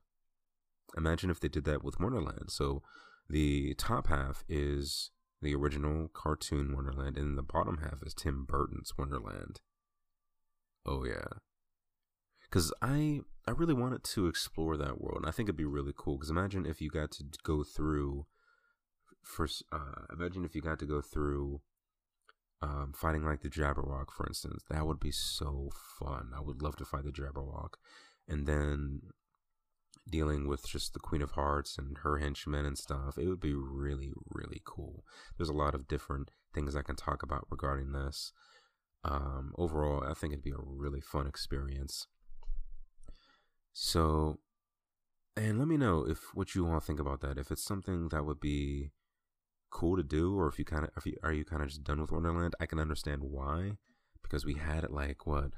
Imagine 0.98 1.30
if 1.30 1.40
they 1.40 1.50
did 1.50 1.66
that 1.66 1.84
with 1.84 2.00
Wonderland. 2.00 2.50
So 2.50 2.82
the 3.30 3.74
top 3.76 4.08
half 4.08 4.46
is 4.48 5.12
the 5.42 5.56
original 5.56 6.10
cartoon 6.14 6.74
Wonderland, 6.74 7.18
and 7.18 7.38
the 7.38 7.44
bottom 7.44 7.80
half 7.80 8.02
is 8.06 8.14
Tim 8.14 8.46
Burton's 8.46 8.94
Wonderland. 8.98 9.60
Oh 10.86 11.04
yeah, 11.04 11.40
because 12.44 12.74
I 12.82 13.22
I 13.48 13.52
really 13.52 13.74
wanted 13.74 14.04
to 14.04 14.28
explore 14.28 14.78
that 14.78 15.02
world, 15.02 15.18
and 15.18 15.28
I 15.28 15.32
think 15.32 15.50
it'd 15.50 15.58
be 15.58 15.66
really 15.66 15.94
cool. 15.96 16.18
Because 16.18 16.30
imagine 16.30 16.66
if 16.66 16.82
you 16.82 16.90
got 16.90 17.12
to 17.12 17.26
go 17.44 17.64
through, 17.64 18.26
first, 19.26 19.64
uh, 19.72 20.06
imagine 20.14 20.46
if 20.46 20.56
you 20.56 20.62
got 20.62 20.80
to 20.80 20.86
go 20.86 21.02
through, 21.02 21.62
um, 22.62 22.94
fighting 22.96 23.26
like 23.26 23.42
the 23.42 23.50
Jabberwock, 23.50 24.12
for 24.12 24.26
instance. 24.28 24.64
That 24.70 24.86
would 24.86 25.00
be 25.00 25.12
so 25.12 25.70
fun. 26.00 26.32
I 26.36 26.42
would 26.42 26.62
love 26.62 26.76
to 26.78 26.86
fight 26.86 27.04
the 27.04 27.12
Jabberwock, 27.12 27.74
and 28.28 28.48
then 28.48 29.02
dealing 30.10 30.48
with 30.48 30.68
just 30.68 30.94
the 30.94 31.00
Queen 31.00 31.22
of 31.22 31.32
Hearts 31.32 31.78
and 31.78 31.98
her 32.04 32.18
henchmen 32.18 32.66
and 32.66 32.78
stuff. 32.78 33.18
It 33.18 33.28
would 33.28 33.40
be 33.40 33.56
really, 33.56 34.14
really 34.30 34.62
cool. 34.64 35.04
There's 35.38 35.50
a 35.50 35.54
lot 35.54 35.74
of 35.74 35.88
different 35.88 36.32
things 36.54 36.76
I 36.76 36.84
can 36.84 36.96
talk 36.96 37.24
about 37.24 37.48
regarding 37.50 37.92
this. 37.92 38.32
Um, 39.04 39.54
overall, 39.58 40.04
I 40.04 40.14
think 40.14 40.34
it'd 40.34 40.44
be 40.44 40.52
a 40.52 40.56
really 40.58 41.02
fun 41.02 41.28
experience. 41.28 42.08
So, 43.74 44.40
and 45.36 45.60
let 45.60 45.68
me 45.68 45.78
know 45.78 46.06
if 46.08 46.34
what 46.34 46.56
you 46.56 46.68
all 46.68 46.80
think 46.80 47.00
about 47.00 47.22
that. 47.22 47.38
If 47.38 47.52
it's 47.52 47.64
something 47.64 48.10
that 48.10 48.26
would 48.26 48.40
be 48.40 48.92
cool 49.70 49.98
to 49.98 50.04
do, 50.04 50.38
or 50.38 50.48
if 50.48 50.60
you 50.60 50.66
kind 50.66 50.84
of, 50.84 50.92
if 50.98 51.06
you 51.06 51.16
are 51.24 51.34
you 51.34 51.46
kind 51.46 51.62
of 51.62 51.70
just 51.70 51.84
done 51.84 52.02
with 52.02 52.12
Wonderland, 52.12 52.56
I 52.60 52.66
can 52.66 52.80
understand 52.80 53.24
why, 53.24 53.74
because 54.24 54.46
we 54.46 54.56
had 54.56 54.84
it 54.84 54.92
like 54.92 55.26
what 55.26 55.52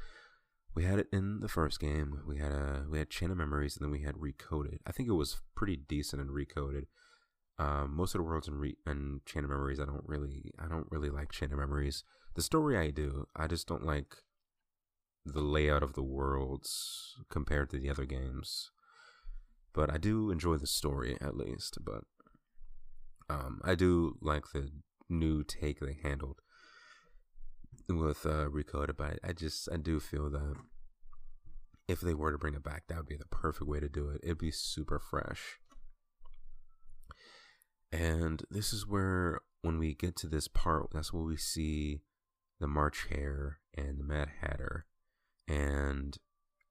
we 0.78 0.84
had 0.84 0.99
it 0.99 1.08
in 1.12 1.39
the 1.39 1.47
first 1.47 1.80
game. 1.80 2.22
We 2.28 2.38
had 2.38 2.51
a 2.51 2.86
we 2.89 2.99
had 2.99 3.10
Chain 3.10 3.32
of 3.32 3.38
Memories, 3.38 3.76
and 3.76 3.84
then 3.84 3.91
we 3.91 4.03
had 4.03 4.16
Recoded. 4.16 4.78
I 4.86 4.91
think 4.91 5.10
it 5.10 5.14
was 5.14 5.41
pretty 5.55 5.76
decent 5.76 6.22
and 6.22 6.30
Recoded. 6.30 6.84
Um, 7.60 7.95
most 7.95 8.14
of 8.14 8.20
the 8.20 8.24
worlds 8.24 8.47
in 8.47 8.55
Re- 8.55 8.78
and 8.86 9.26
Chain 9.26 9.43
of 9.43 9.49
Memories, 9.49 9.80
I 9.80 9.86
don't 9.86 10.03
really 10.05 10.51
I 10.60 10.68
don't 10.68 10.86
really 10.91 11.10
like 11.10 11.32
Chain 11.32 11.51
of 11.51 11.58
Memories. 11.58 12.03
The 12.36 12.43
story 12.43 12.78
I 12.78 12.91
do, 12.91 13.26
I 13.36 13.47
just 13.47 13.68
don't 13.68 13.86
like 13.86 14.18
the 15.26 15.41
layout 15.41 15.82
of 15.82 15.93
the 15.93 16.03
worlds 16.03 17.16
compared 17.30 17.72
to 17.72 17.80
the 17.80 17.89
other 17.89 18.05
games. 18.05 18.70
But 19.74 19.91
I 19.91 19.97
do 19.97 20.30
enjoy 20.32 20.58
the 20.58 20.68
story 20.68 21.18
at 21.20 21.36
least. 21.36 21.80
But 21.84 22.03
um, 23.30 23.61
I 23.63 23.75
do 23.75 24.17
like 24.21 24.45
the 24.53 24.69
new 25.09 25.43
take 25.43 25.80
they 25.80 25.97
handled 26.01 26.39
with 27.89 28.25
uh, 28.25 28.47
Recoded, 28.49 28.97
but 28.97 29.19
I 29.23 29.34
just 29.34 29.69
I 29.71 29.78
do 29.78 29.99
feel 29.99 30.30
that 30.30 30.55
if 31.88 32.01
they 32.01 32.13
were 32.13 32.32
to 32.32 32.38
bring 32.38 32.53
it 32.53 32.63
back, 32.63 32.84
that 32.88 32.97
would 32.97 33.07
be 33.07 33.15
the 33.15 33.25
perfect 33.25 33.69
way 33.69 33.80
to 33.80 33.89
do 33.89 34.09
it. 34.09 34.21
It'd 34.23 34.38
be 34.38 34.51
super 34.51 34.99
fresh. 34.99 35.57
And 37.91 38.43
this 38.51 38.73
is 38.73 38.86
where, 38.86 39.39
when 39.61 39.78
we 39.78 39.95
get 39.95 40.15
to 40.17 40.28
this 40.28 40.47
part, 40.49 40.88
that's 40.91 41.13
where 41.13 41.23
we 41.23 41.38
see 41.38 42.01
the 42.59 42.67
March 42.67 43.07
Hare 43.09 43.59
and 43.78 43.99
the 43.99 44.03
Mad 44.03 44.30
Hatter, 44.41 44.86
and 45.47 46.17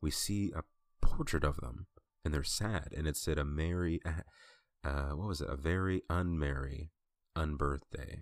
we 0.02 0.10
see 0.10 0.52
a 0.54 0.62
portrait 1.00 1.44
of 1.44 1.56
them, 1.56 1.86
and 2.24 2.34
they're 2.34 2.42
sad, 2.42 2.88
and 2.94 3.06
it 3.06 3.16
said 3.16 3.38
a 3.38 3.44
merry, 3.44 4.00
uh, 4.86 5.10
what 5.16 5.28
was 5.28 5.40
it, 5.40 5.48
a 5.50 5.56
very 5.56 6.02
unmerry 6.10 6.90
unbirthday, 7.36 8.20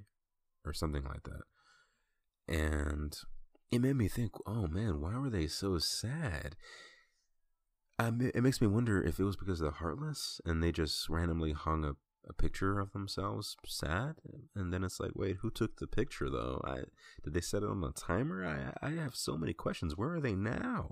or 0.65 0.73
something 0.73 1.05
like 1.05 1.23
that 1.25 1.43
and 2.49 3.17
it 3.71 3.81
made 3.81 3.97
me 3.97 4.09
think, 4.09 4.33
oh 4.47 4.67
man, 4.67 5.01
why 5.01 5.17
were 5.19 5.31
they 5.31 5.47
so 5.47 5.79
sad? 5.79 6.57
It 7.99 8.43
makes 8.43 8.61
me 8.61 8.67
wonder 8.67 9.03
if 9.03 9.19
it 9.19 9.25
was 9.25 9.37
because 9.37 9.61
they're 9.61 9.71
heartless 9.71 10.41
and 10.45 10.62
they 10.62 10.73
just 10.73 11.09
randomly 11.09 11.53
hung 11.53 11.85
a, 11.85 11.93
a 12.29 12.33
picture 12.33 12.81
of 12.81 12.93
themselves 12.93 13.57
sad, 13.67 14.17
and 14.55 14.73
then 14.73 14.85
it's 14.85 15.01
like, 15.01 15.12
wait, 15.15 15.39
who 15.41 15.51
took 15.51 15.77
the 15.77 15.87
picture 15.87 16.29
though? 16.29 16.61
I 16.65 16.83
did 17.23 17.35
they 17.35 17.41
set 17.41 17.62
it 17.62 17.69
on 17.69 17.83
a 17.85 17.93
timer? 17.93 18.45
I 18.45 18.87
I 18.87 18.91
have 18.93 19.15
so 19.15 19.37
many 19.37 19.53
questions. 19.53 19.97
Where 19.97 20.15
are 20.15 20.21
they 20.21 20.35
now? 20.35 20.91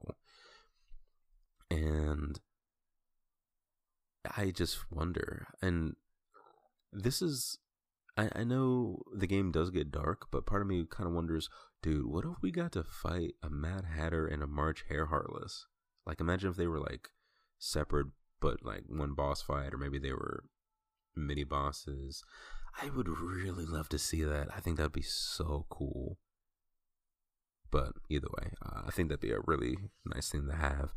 And 1.70 2.38
I 4.36 4.50
just 4.50 4.90
wonder, 4.90 5.48
and 5.60 5.96
this 6.92 7.22
is 7.22 7.58
I, 8.16 8.28
I 8.34 8.44
know 8.44 9.02
the 9.14 9.26
game 9.26 9.52
does 9.52 9.70
get 9.70 9.90
dark, 9.90 10.26
but 10.30 10.46
part 10.46 10.62
of 10.62 10.68
me 10.68 10.84
kind 10.88 11.08
of 11.08 11.14
wonders, 11.14 11.48
dude, 11.82 12.06
what 12.06 12.24
if 12.24 12.42
we 12.42 12.50
got 12.50 12.72
to 12.72 12.84
fight 12.84 13.34
a 13.42 13.48
Mad 13.48 13.84
Hatter 13.96 14.26
and 14.26 14.42
a 14.42 14.46
March 14.46 14.84
Hare 14.88 15.06
Heartless? 15.06 15.66
Like, 16.06 16.20
imagine 16.20 16.50
if 16.50 16.56
they 16.56 16.66
were 16.66 16.80
like 16.80 17.08
separate, 17.58 18.08
but 18.40 18.64
like 18.64 18.84
one 18.88 19.14
boss 19.14 19.42
fight, 19.42 19.72
or 19.72 19.78
maybe 19.78 19.98
they 19.98 20.12
were 20.12 20.44
mini 21.16 21.44
bosses. 21.44 22.22
I 22.80 22.90
would 22.90 23.08
really 23.08 23.66
love 23.66 23.88
to 23.90 23.98
see 23.98 24.22
that. 24.24 24.48
I 24.54 24.60
think 24.60 24.76
that'd 24.76 24.92
be 24.92 25.02
so 25.02 25.66
cool. 25.70 26.18
But 27.70 27.92
either 28.10 28.28
way, 28.38 28.52
uh, 28.64 28.82
I 28.86 28.90
think 28.90 29.08
that'd 29.08 29.20
be 29.20 29.32
a 29.32 29.40
really 29.46 29.76
nice 30.04 30.28
thing 30.28 30.46
to 30.48 30.54
have. 30.54 30.92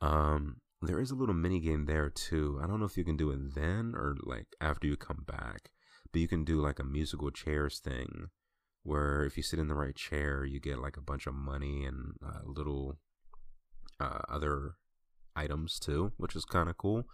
Um, 0.00 0.60
there 0.80 1.00
is 1.00 1.10
a 1.10 1.14
little 1.14 1.34
mini 1.34 1.60
game 1.60 1.86
there 1.86 2.08
too. 2.08 2.60
I 2.62 2.66
don't 2.66 2.80
know 2.80 2.86
if 2.86 2.96
you 2.96 3.04
can 3.04 3.16
do 3.16 3.30
it 3.30 3.54
then 3.54 3.94
or 3.96 4.16
like 4.22 4.46
after 4.60 4.86
you 4.86 4.96
come 4.96 5.24
back, 5.26 5.70
but 6.12 6.20
you 6.20 6.28
can 6.28 6.44
do 6.44 6.60
like 6.60 6.78
a 6.78 6.84
musical 6.84 7.30
chairs 7.30 7.78
thing 7.78 8.28
where 8.84 9.24
if 9.24 9.36
you 9.36 9.42
sit 9.42 9.58
in 9.58 9.68
the 9.68 9.74
right 9.74 9.96
chair, 9.96 10.44
you 10.44 10.60
get 10.60 10.78
like 10.78 10.96
a 10.96 11.02
bunch 11.02 11.26
of 11.26 11.34
money 11.34 11.84
and 11.84 12.14
uh, 12.24 12.40
little 12.44 12.98
uh, 14.00 14.20
other 14.28 14.74
items 15.34 15.78
too, 15.78 16.12
which 16.16 16.36
is 16.36 16.44
kind 16.44 16.68
of 16.68 16.78
cool. 16.78 17.04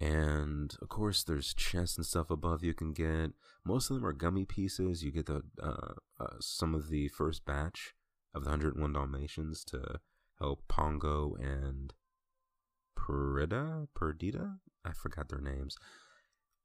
And 0.00 0.76
of 0.82 0.88
course, 0.88 1.24
there's 1.24 1.54
chests 1.54 1.96
and 1.96 2.04
stuff 2.04 2.30
above 2.30 2.62
you 2.62 2.74
can 2.74 2.92
get. 2.92 3.30
Most 3.64 3.90
of 3.90 3.96
them 3.96 4.04
are 4.04 4.12
gummy 4.12 4.44
pieces. 4.44 5.02
You 5.02 5.10
get 5.10 5.26
the 5.26 5.42
uh, 5.62 5.94
uh, 6.20 6.36
some 6.40 6.74
of 6.74 6.90
the 6.90 7.08
first 7.08 7.46
batch 7.46 7.94
of 8.34 8.44
the 8.44 8.50
101 8.50 8.92
Dalmatians 8.92 9.64
to 9.64 10.00
help 10.38 10.68
Pongo 10.68 11.34
and 11.40 11.94
Perdita. 13.06 13.88
Perdita, 13.94 14.56
I 14.84 14.92
forgot 14.92 15.28
their 15.28 15.40
names. 15.40 15.76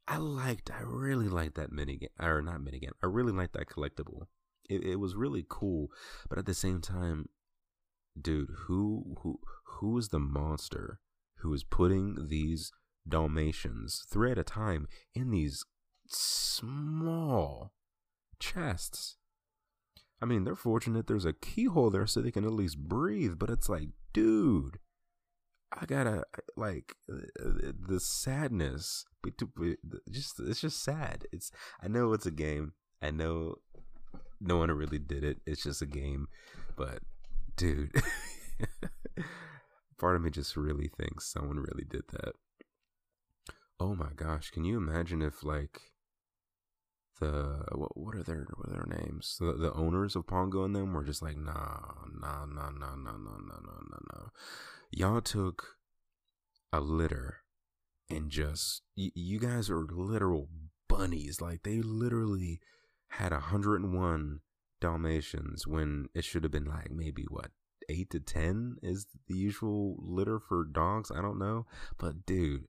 I 0.07 0.17
liked, 0.17 0.71
I 0.71 0.81
really 0.83 1.29
liked 1.29 1.55
that 1.55 1.71
minigame, 1.71 2.09
or 2.19 2.41
not 2.41 2.61
minigame. 2.61 2.93
I 3.03 3.07
really 3.07 3.31
liked 3.31 3.53
that 3.53 3.69
collectible. 3.69 4.23
It, 4.69 4.83
it 4.83 4.95
was 4.95 5.15
really 5.15 5.45
cool, 5.47 5.89
but 6.29 6.39
at 6.39 6.45
the 6.45 6.53
same 6.53 6.81
time, 6.81 7.29
dude, 8.19 8.49
who 8.65 9.17
who 9.21 9.39
who 9.65 9.97
is 9.97 10.09
the 10.09 10.19
monster 10.19 10.99
who 11.37 11.53
is 11.53 11.63
putting 11.63 12.27
these 12.29 12.71
Dalmatians 13.07 14.05
three 14.09 14.31
at 14.31 14.37
a 14.37 14.43
time 14.43 14.87
in 15.13 15.31
these 15.31 15.63
small 16.07 17.73
chests? 18.39 19.17
I 20.21 20.25
mean, 20.25 20.43
they're 20.43 20.55
fortunate 20.55 21.07
there's 21.07 21.25
a 21.25 21.33
keyhole 21.33 21.89
there 21.89 22.07
so 22.07 22.21
they 22.21 22.31
can 22.31 22.45
at 22.45 22.53
least 22.53 22.77
breathe, 22.77 23.37
but 23.37 23.49
it's 23.49 23.69
like, 23.69 23.89
dude, 24.13 24.79
I 25.73 25.85
gotta 25.85 26.25
like 26.57 26.95
uh, 27.09 27.15
uh, 27.43 27.71
the 27.87 27.99
sadness. 27.99 29.05
Just 30.09 30.39
it's 30.39 30.61
just 30.61 30.83
sad. 30.83 31.25
It's 31.31 31.51
I 31.81 31.87
know 31.87 32.13
it's 32.13 32.25
a 32.25 32.31
game. 32.31 32.73
I 33.01 33.11
know 33.11 33.55
no 34.39 34.57
one 34.57 34.71
really 34.71 34.99
did 34.99 35.23
it. 35.23 35.37
It's 35.45 35.63
just 35.63 35.81
a 35.81 35.85
game, 35.85 36.27
but 36.75 36.99
dude, 37.55 37.91
part 39.97 40.15
of 40.15 40.21
me 40.21 40.31
just 40.31 40.57
really 40.57 40.89
thinks 40.97 41.31
someone 41.31 41.57
really 41.57 41.85
did 41.87 42.03
that. 42.11 42.33
Oh 43.79 43.95
my 43.95 44.09
gosh, 44.15 44.51
can 44.51 44.65
you 44.65 44.77
imagine 44.77 45.21
if 45.21 45.43
like 45.43 45.79
the 47.19 47.63
what 47.73 47.95
what 47.95 48.15
are 48.15 48.23
their 48.23 48.47
what 48.55 48.69
are 48.69 48.73
their 48.73 48.97
names? 48.99 49.37
The, 49.39 49.53
the 49.53 49.73
owners 49.73 50.15
of 50.15 50.27
Pongo 50.27 50.65
and 50.65 50.75
them 50.75 50.93
were 50.93 51.03
just 51.03 51.21
like, 51.21 51.37
nah, 51.37 51.79
nah, 52.19 52.45
nah, 52.45 52.71
nah, 52.71 52.95
nah, 52.95 53.17
nah, 53.17 53.17
nah, 53.17 53.37
nah, 53.37 53.81
nah, 53.89 53.99
nah. 54.13 54.27
Y'all 54.91 55.21
took 55.21 55.77
a 56.73 56.81
litter 56.81 57.37
and 58.09 58.29
just 58.29 58.81
y- 58.97 59.11
you 59.15 59.39
guys 59.39 59.69
are 59.69 59.85
literal 59.89 60.49
bunnies. 60.89 61.39
Like 61.41 61.63
they 61.63 61.81
literally 61.81 62.59
had 63.07 63.31
101 63.31 64.39
Dalmatians 64.81 65.65
when 65.65 66.07
it 66.13 66.25
should 66.25 66.43
have 66.43 66.51
been 66.51 66.65
like 66.65 66.91
maybe 66.91 67.23
what 67.29 67.51
eight 67.89 68.09
to 68.11 68.19
ten 68.19 68.77
is 68.81 69.05
the 69.27 69.35
usual 69.35 69.95
litter 69.99 70.39
for 70.39 70.65
dogs. 70.65 71.11
I 71.11 71.21
don't 71.21 71.39
know, 71.39 71.65
but 71.97 72.25
dude, 72.25 72.65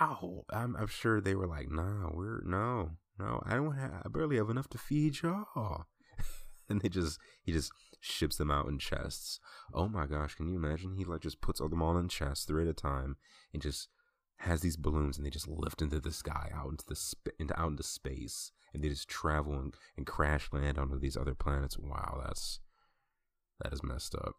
wow! 0.00 0.44
I'm, 0.50 0.76
I'm 0.76 0.86
sure 0.86 1.20
they 1.20 1.34
were 1.34 1.46
like, 1.46 1.70
"Nah, 1.70 2.10
we're 2.12 2.42
no, 2.44 2.90
no. 3.18 3.42
I 3.46 3.54
don't 3.54 3.76
have. 3.76 4.02
I 4.04 4.08
barely 4.08 4.36
have 4.36 4.50
enough 4.50 4.68
to 4.70 4.78
feed 4.78 5.22
y'all." 5.22 5.86
and 6.68 6.80
they 6.80 6.88
just 6.88 7.18
he 7.42 7.52
just 7.52 7.72
ships 8.00 8.36
them 8.36 8.50
out 8.50 8.68
in 8.68 8.78
chests. 8.78 9.40
Oh 9.72 9.88
my 9.88 10.06
gosh! 10.06 10.34
Can 10.34 10.48
you 10.48 10.56
imagine? 10.56 10.94
He 10.94 11.04
like 11.04 11.22
just 11.22 11.40
puts 11.40 11.60
all 11.60 11.68
them 11.68 11.82
all 11.82 11.96
in 11.98 12.08
chests 12.08 12.44
three 12.44 12.62
at 12.62 12.68
a 12.68 12.74
time 12.74 13.16
and 13.52 13.62
just 13.62 13.88
has 14.42 14.60
these 14.60 14.76
balloons 14.76 15.16
and 15.16 15.26
they 15.26 15.30
just 15.30 15.48
lift 15.48 15.82
into 15.82 15.98
the 15.98 16.12
sky 16.12 16.50
out 16.54 16.70
into 16.70 16.86
the 16.86 16.94
sp- 16.94 17.34
into 17.38 17.58
out 17.58 17.70
into 17.70 17.82
space 17.82 18.52
and 18.72 18.82
they 18.82 18.88
just 18.88 19.08
travel 19.08 19.54
and, 19.54 19.74
and 19.96 20.06
crash 20.06 20.48
land 20.52 20.78
onto 20.78 20.98
these 20.98 21.16
other 21.16 21.34
planets. 21.34 21.78
Wow, 21.78 22.22
that's 22.24 22.60
that 23.60 23.72
is 23.72 23.82
messed 23.82 24.14
up. 24.14 24.34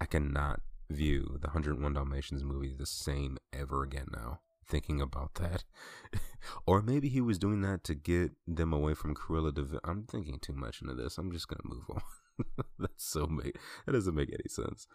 I 0.00 0.06
cannot 0.06 0.60
view 0.88 1.38
the 1.40 1.48
101 1.48 1.92
Dalmatians 1.92 2.42
movie 2.42 2.74
the 2.76 2.86
same 2.86 3.38
ever 3.52 3.82
again 3.82 4.08
now. 4.12 4.40
Thinking 4.66 5.00
about 5.00 5.34
that, 5.34 5.64
or 6.66 6.80
maybe 6.80 7.08
he 7.08 7.20
was 7.20 7.40
doing 7.40 7.60
that 7.62 7.82
to 7.84 7.94
get 7.94 8.32
them 8.46 8.72
away 8.72 8.94
from 8.94 9.16
Cruella 9.16 9.52
de 9.52 9.80
I'm 9.82 10.04
thinking 10.04 10.38
too 10.38 10.52
much 10.52 10.80
into 10.80 10.94
this. 10.94 11.18
I'm 11.18 11.32
just 11.32 11.48
gonna 11.48 11.62
move 11.64 11.84
on. 11.90 12.02
That's 12.78 13.04
so 13.04 13.26
make 13.26 13.56
that 13.86 13.92
doesn't 13.92 14.14
make 14.14 14.30
any 14.30 14.48
sense. 14.48 14.86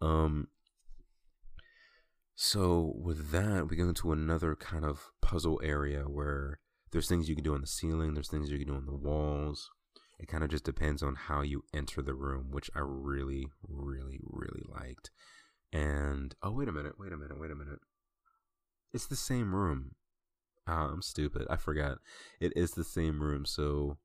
Um. 0.00 0.48
So 2.40 2.94
with 2.96 3.32
that, 3.32 3.68
we 3.68 3.76
go 3.76 3.88
into 3.88 4.12
another 4.12 4.54
kind 4.54 4.84
of 4.84 5.10
puzzle 5.20 5.60
area 5.64 6.02
where 6.02 6.60
there's 6.92 7.08
things 7.08 7.28
you 7.28 7.34
can 7.34 7.42
do 7.42 7.54
on 7.54 7.60
the 7.60 7.66
ceiling, 7.66 8.14
there's 8.14 8.30
things 8.30 8.48
you 8.48 8.58
can 8.58 8.68
do 8.68 8.76
on 8.76 8.86
the 8.86 8.94
walls. 8.94 9.70
It 10.20 10.28
kind 10.28 10.42
of 10.42 10.50
just 10.50 10.64
depends 10.64 11.02
on 11.02 11.14
how 11.14 11.42
you 11.42 11.64
enter 11.74 12.02
the 12.02 12.14
room, 12.14 12.50
which 12.50 12.70
I 12.74 12.80
really, 12.82 13.48
really, 13.62 14.20
really 14.24 14.62
liked. 14.68 15.10
And 15.72 16.34
oh, 16.42 16.52
wait 16.52 16.68
a 16.68 16.72
minute, 16.72 16.94
wait 16.98 17.12
a 17.12 17.16
minute, 17.16 17.38
wait 17.38 17.50
a 17.50 17.54
minute. 17.54 17.80
It's 18.92 19.06
the 19.06 19.16
same 19.16 19.54
room. 19.54 19.94
Oh, 20.66 20.72
I'm 20.72 21.02
stupid. 21.02 21.46
I 21.48 21.56
forgot. 21.56 21.98
It 22.40 22.52
is 22.56 22.72
the 22.72 22.84
same 22.84 23.22
room. 23.22 23.44
So 23.44 23.98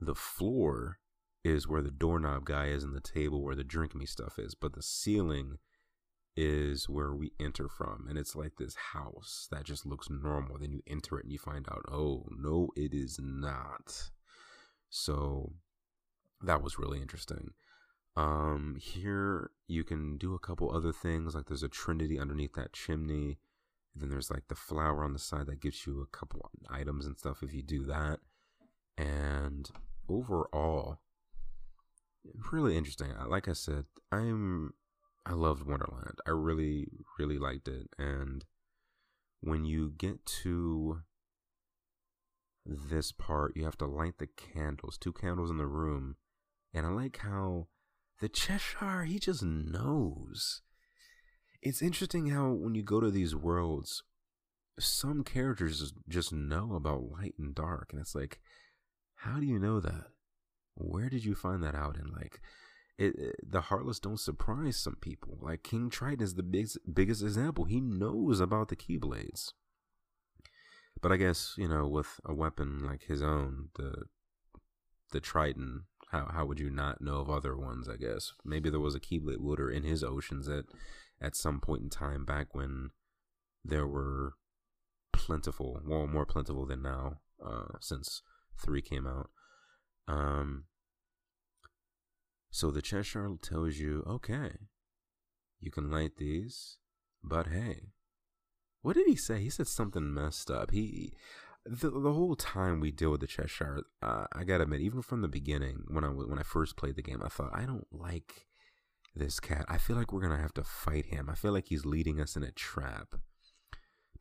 the 0.00 0.14
floor 0.14 0.98
is 1.44 1.68
where 1.68 1.82
the 1.82 1.90
doorknob 1.90 2.46
guy 2.46 2.68
is 2.68 2.82
and 2.82 2.94
the 2.94 3.00
table 3.00 3.42
where 3.42 3.54
the 3.54 3.62
drink 3.62 3.94
me 3.94 4.06
stuff 4.06 4.38
is, 4.38 4.54
but 4.54 4.72
the 4.72 4.82
ceiling 4.82 5.58
is 6.36 6.88
where 6.88 7.14
we 7.14 7.30
enter 7.38 7.68
from 7.68 8.06
and 8.08 8.18
it's 8.18 8.34
like 8.34 8.56
this 8.56 8.74
house 8.92 9.46
that 9.52 9.62
just 9.64 9.86
looks 9.86 10.08
normal. 10.10 10.58
Then 10.58 10.72
you 10.72 10.82
enter 10.86 11.18
it 11.18 11.24
and 11.24 11.32
you 11.32 11.38
find 11.38 11.68
out 11.70 11.84
oh 11.92 12.26
no 12.30 12.70
it 12.74 12.92
is 12.92 13.20
not. 13.22 14.10
So 14.88 15.52
that 16.42 16.62
was 16.62 16.78
really 16.78 17.00
interesting. 17.00 17.50
Um 18.16 18.76
here 18.80 19.50
you 19.68 19.84
can 19.84 20.16
do 20.16 20.34
a 20.34 20.40
couple 20.40 20.74
other 20.74 20.92
things 20.92 21.34
like 21.36 21.46
there's 21.46 21.62
a 21.62 21.68
trinity 21.68 22.18
underneath 22.18 22.54
that 22.54 22.72
chimney 22.72 23.38
and 23.92 24.02
then 24.02 24.10
there's 24.10 24.30
like 24.30 24.48
the 24.48 24.56
flower 24.56 25.04
on 25.04 25.12
the 25.12 25.20
side 25.20 25.46
that 25.46 25.60
gives 25.60 25.86
you 25.86 26.00
a 26.00 26.16
couple 26.16 26.50
items 26.68 27.06
and 27.06 27.16
stuff 27.16 27.44
if 27.44 27.54
you 27.54 27.62
do 27.62 27.84
that. 27.84 28.18
And 28.98 29.70
overall 30.08 30.98
really 32.52 32.76
interesting 32.76 33.12
like 33.28 33.48
i 33.48 33.52
said 33.52 33.84
i'm 34.10 34.72
I 35.26 35.32
loved 35.32 35.66
Wonderland. 35.66 36.18
I 36.26 36.30
really, 36.30 36.88
really 37.18 37.38
liked 37.38 37.66
it. 37.68 37.88
And 37.98 38.44
when 39.40 39.64
you 39.64 39.92
get 39.96 40.26
to 40.42 41.00
this 42.66 43.12
part, 43.12 43.56
you 43.56 43.64
have 43.64 43.78
to 43.78 43.86
light 43.86 44.18
the 44.18 44.26
candles, 44.26 44.98
two 44.98 45.12
candles 45.12 45.50
in 45.50 45.56
the 45.56 45.66
room. 45.66 46.16
And 46.74 46.86
I 46.86 46.90
like 46.90 47.18
how 47.18 47.68
the 48.20 48.28
Cheshire, 48.28 49.04
he 49.04 49.18
just 49.18 49.42
knows. 49.42 50.60
It's 51.62 51.80
interesting 51.80 52.28
how 52.28 52.50
when 52.50 52.74
you 52.74 52.82
go 52.82 53.00
to 53.00 53.10
these 53.10 53.34
worlds, 53.34 54.02
some 54.78 55.24
characters 55.24 55.92
just 56.06 56.32
know 56.32 56.74
about 56.74 57.10
light 57.10 57.34
and 57.38 57.54
dark. 57.54 57.90
And 57.92 58.00
it's 58.00 58.14
like, 58.14 58.40
how 59.16 59.40
do 59.40 59.46
you 59.46 59.58
know 59.58 59.80
that? 59.80 60.08
Where 60.74 61.08
did 61.08 61.24
you 61.24 61.34
find 61.34 61.62
that 61.62 61.74
out? 61.74 61.96
And 61.96 62.10
like, 62.10 62.40
it, 62.98 63.14
it, 63.16 63.36
the 63.50 63.62
heartless 63.62 64.00
don't 64.00 64.20
surprise 64.20 64.76
some 64.76 64.96
people. 64.96 65.38
Like 65.40 65.62
King 65.62 65.90
Triton 65.90 66.22
is 66.22 66.34
the 66.34 66.42
biggest 66.42 66.78
biggest 66.92 67.22
example. 67.22 67.64
He 67.64 67.80
knows 67.80 68.40
about 68.40 68.68
the 68.68 68.76
Keyblades. 68.76 69.52
But 71.00 71.12
I 71.12 71.16
guess, 71.16 71.54
you 71.58 71.68
know, 71.68 71.86
with 71.86 72.20
a 72.24 72.32
weapon 72.32 72.84
like 72.84 73.04
his 73.04 73.22
own, 73.22 73.68
the 73.76 74.04
the 75.12 75.20
Triton, 75.20 75.84
how 76.10 76.30
how 76.32 76.46
would 76.46 76.60
you 76.60 76.70
not 76.70 77.00
know 77.00 77.16
of 77.16 77.30
other 77.30 77.56
ones, 77.56 77.88
I 77.88 77.96
guess? 77.96 78.32
Maybe 78.44 78.70
there 78.70 78.80
was 78.80 78.94
a 78.94 79.00
Keyblade 79.00 79.40
wielder 79.40 79.70
in 79.70 79.82
his 79.82 80.02
oceans 80.02 80.48
at 80.48 80.64
at 81.20 81.36
some 81.36 81.60
point 81.60 81.82
in 81.82 81.90
time 81.90 82.24
back 82.24 82.54
when 82.54 82.90
there 83.64 83.86
were 83.86 84.34
plentiful, 85.12 85.80
well 85.84 86.06
more 86.06 86.26
plentiful 86.26 86.66
than 86.66 86.82
now, 86.82 87.20
uh, 87.44 87.78
since 87.80 88.22
three 88.62 88.82
came 88.82 89.06
out. 89.06 89.30
Um 90.06 90.64
so 92.50 92.70
the 92.70 92.82
chess 92.82 93.06
Cheshire 93.06 93.30
tells 93.42 93.78
you, 93.78 94.04
okay, 94.06 94.52
you 95.58 95.72
can 95.72 95.90
light 95.90 96.18
these, 96.18 96.76
but 97.20 97.48
hey, 97.48 97.88
what 98.80 98.94
did 98.94 99.08
he 99.08 99.16
say? 99.16 99.40
He 99.40 99.50
said 99.50 99.66
something 99.66 100.14
messed 100.14 100.52
up. 100.52 100.70
He, 100.70 101.14
the, 101.66 101.90
the 101.90 102.12
whole 102.12 102.36
time 102.36 102.78
we 102.78 102.92
deal 102.92 103.10
with 103.10 103.22
the 103.22 103.26
Cheshire, 103.26 103.82
uh, 104.02 104.26
I 104.32 104.44
gotta 104.44 104.62
admit, 104.64 104.82
even 104.82 105.02
from 105.02 105.22
the 105.22 105.28
beginning, 105.28 105.84
when 105.88 106.04
I 106.04 106.08
when 106.08 106.38
I 106.38 106.42
first 106.44 106.76
played 106.76 106.94
the 106.94 107.02
game, 107.02 107.22
I 107.24 107.28
thought 107.28 107.50
I 107.52 107.64
don't 107.64 107.88
like 107.90 108.46
this 109.16 109.40
cat. 109.40 109.64
I 109.68 109.78
feel 109.78 109.96
like 109.96 110.12
we're 110.12 110.20
gonna 110.20 110.40
have 110.40 110.54
to 110.54 110.62
fight 110.64 111.06
him. 111.06 111.28
I 111.28 111.34
feel 111.34 111.52
like 111.52 111.68
he's 111.68 111.84
leading 111.84 112.20
us 112.20 112.36
in 112.36 112.44
a 112.44 112.52
trap. 112.52 113.14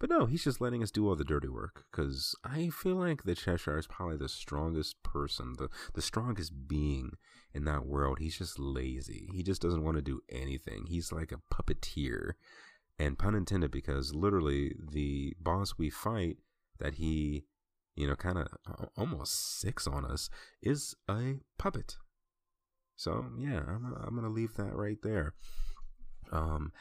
But 0.03 0.09
no, 0.09 0.25
he's 0.25 0.43
just 0.43 0.59
letting 0.59 0.83
us 0.83 0.91
do 0.91 1.07
all 1.07 1.15
the 1.15 1.23
dirty 1.23 1.47
work 1.47 1.85
because 1.89 2.35
I 2.43 2.67
feel 2.71 2.97
like 2.97 3.23
the 3.23 3.35
Cheshire 3.35 3.77
is 3.77 3.87
probably 3.87 4.17
the 4.17 4.27
strongest 4.27 5.01
person, 5.01 5.53
the, 5.57 5.69
the 5.93 6.01
strongest 6.01 6.67
being 6.67 7.11
in 7.53 7.63
that 7.63 7.85
world. 7.85 8.19
He's 8.19 8.37
just 8.37 8.59
lazy. 8.59 9.29
He 9.31 9.43
just 9.43 9.61
doesn't 9.61 9.81
want 9.81 9.95
to 9.95 10.01
do 10.01 10.19
anything. 10.29 10.87
He's 10.89 11.13
like 11.13 11.31
a 11.31 11.39
puppeteer. 11.55 12.31
And 12.99 13.17
pun 13.17 13.33
intended, 13.33 13.71
because 13.71 14.13
literally 14.13 14.75
the 14.91 15.37
boss 15.39 15.75
we 15.77 15.89
fight 15.89 16.35
that 16.79 16.95
he, 16.95 17.45
you 17.95 18.05
know, 18.05 18.17
kind 18.17 18.39
of 18.39 18.89
almost 18.97 19.61
six 19.61 19.87
on 19.87 20.03
us 20.03 20.29
is 20.61 20.95
a 21.09 21.35
puppet. 21.57 21.95
So 22.97 23.27
yeah, 23.37 23.61
I'm, 23.65 23.95
I'm 24.05 24.15
gonna 24.15 24.27
leave 24.27 24.55
that 24.55 24.75
right 24.75 25.01
there. 25.01 25.33
Um, 26.29 26.73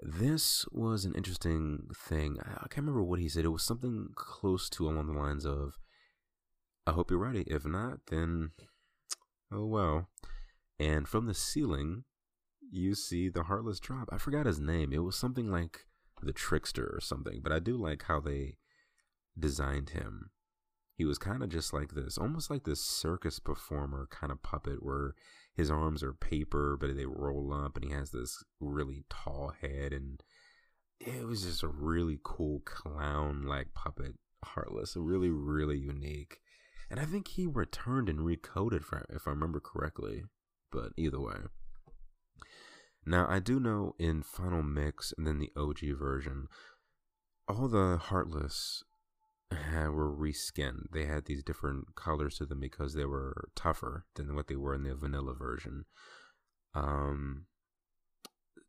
this 0.00 0.64
was 0.72 1.04
an 1.04 1.14
interesting 1.14 1.88
thing. 1.94 2.38
I 2.40 2.66
can't 2.68 2.78
remember 2.78 3.02
what 3.02 3.20
he 3.20 3.28
said. 3.28 3.44
It 3.44 3.48
was 3.48 3.62
something 3.62 4.08
close 4.14 4.68
to 4.70 4.88
along 4.88 5.06
the 5.06 5.18
lines 5.18 5.44
of, 5.44 5.78
I 6.86 6.92
hope 6.92 7.10
you're 7.10 7.20
ready. 7.20 7.44
If 7.46 7.64
not, 7.66 7.98
then 8.10 8.50
oh 9.52 9.66
well. 9.66 10.08
And 10.78 11.06
from 11.06 11.26
the 11.26 11.34
ceiling, 11.34 12.04
you 12.70 12.94
see 12.94 13.28
the 13.28 13.44
Heartless 13.44 13.80
drop. 13.80 14.08
I 14.10 14.18
forgot 14.18 14.46
his 14.46 14.58
name. 14.58 14.92
It 14.92 15.04
was 15.04 15.16
something 15.16 15.50
like 15.50 15.80
the 16.22 16.32
Trickster 16.32 16.90
or 16.94 17.00
something, 17.00 17.40
but 17.42 17.52
I 17.52 17.58
do 17.58 17.76
like 17.76 18.04
how 18.04 18.20
they 18.20 18.56
designed 19.38 19.90
him. 19.90 20.30
He 20.94 21.04
was 21.04 21.18
kind 21.18 21.42
of 21.42 21.48
just 21.48 21.72
like 21.72 21.92
this, 21.92 22.18
almost 22.18 22.50
like 22.50 22.64
this 22.64 22.80
circus 22.80 23.38
performer 23.38 24.06
kind 24.10 24.30
of 24.30 24.42
puppet 24.42 24.82
where 24.82 25.14
his 25.60 25.70
arms 25.70 26.02
are 26.02 26.14
paper, 26.14 26.76
but 26.80 26.96
they 26.96 27.06
roll 27.06 27.52
up, 27.52 27.76
and 27.76 27.84
he 27.84 27.92
has 27.92 28.10
this 28.10 28.42
really 28.60 29.04
tall 29.10 29.52
head, 29.60 29.92
and 29.92 30.22
it 30.98 31.26
was 31.26 31.42
just 31.42 31.62
a 31.62 31.68
really 31.68 32.18
cool 32.22 32.60
clown 32.64 33.42
like 33.42 33.74
puppet, 33.74 34.14
Heartless, 34.42 34.96
really, 34.96 35.28
really 35.28 35.76
unique. 35.76 36.38
And 36.90 36.98
I 36.98 37.04
think 37.04 37.28
he 37.28 37.46
returned 37.46 38.08
and 38.08 38.20
recoded, 38.20 38.84
for, 38.84 39.06
if 39.10 39.28
I 39.28 39.30
remember 39.30 39.60
correctly. 39.60 40.24
But 40.72 40.92
either 40.96 41.20
way. 41.20 41.36
Now, 43.04 43.26
I 43.28 43.38
do 43.38 43.60
know 43.60 43.94
in 43.98 44.22
Final 44.22 44.62
Mix 44.62 45.12
and 45.16 45.26
then 45.26 45.38
the 45.38 45.52
OG 45.56 45.98
version, 45.98 46.48
all 47.46 47.68
the 47.68 47.98
Heartless 47.98 48.82
were 49.50 50.14
reskinned. 50.14 50.90
They 50.92 51.06
had 51.06 51.26
these 51.26 51.42
different 51.42 51.94
colors 51.94 52.38
to 52.38 52.46
them 52.46 52.60
because 52.60 52.94
they 52.94 53.04
were 53.04 53.48
tougher 53.54 54.06
than 54.14 54.34
what 54.34 54.48
they 54.48 54.56
were 54.56 54.74
in 54.74 54.84
the 54.84 54.94
vanilla 54.94 55.34
version. 55.34 55.84
Um, 56.74 57.46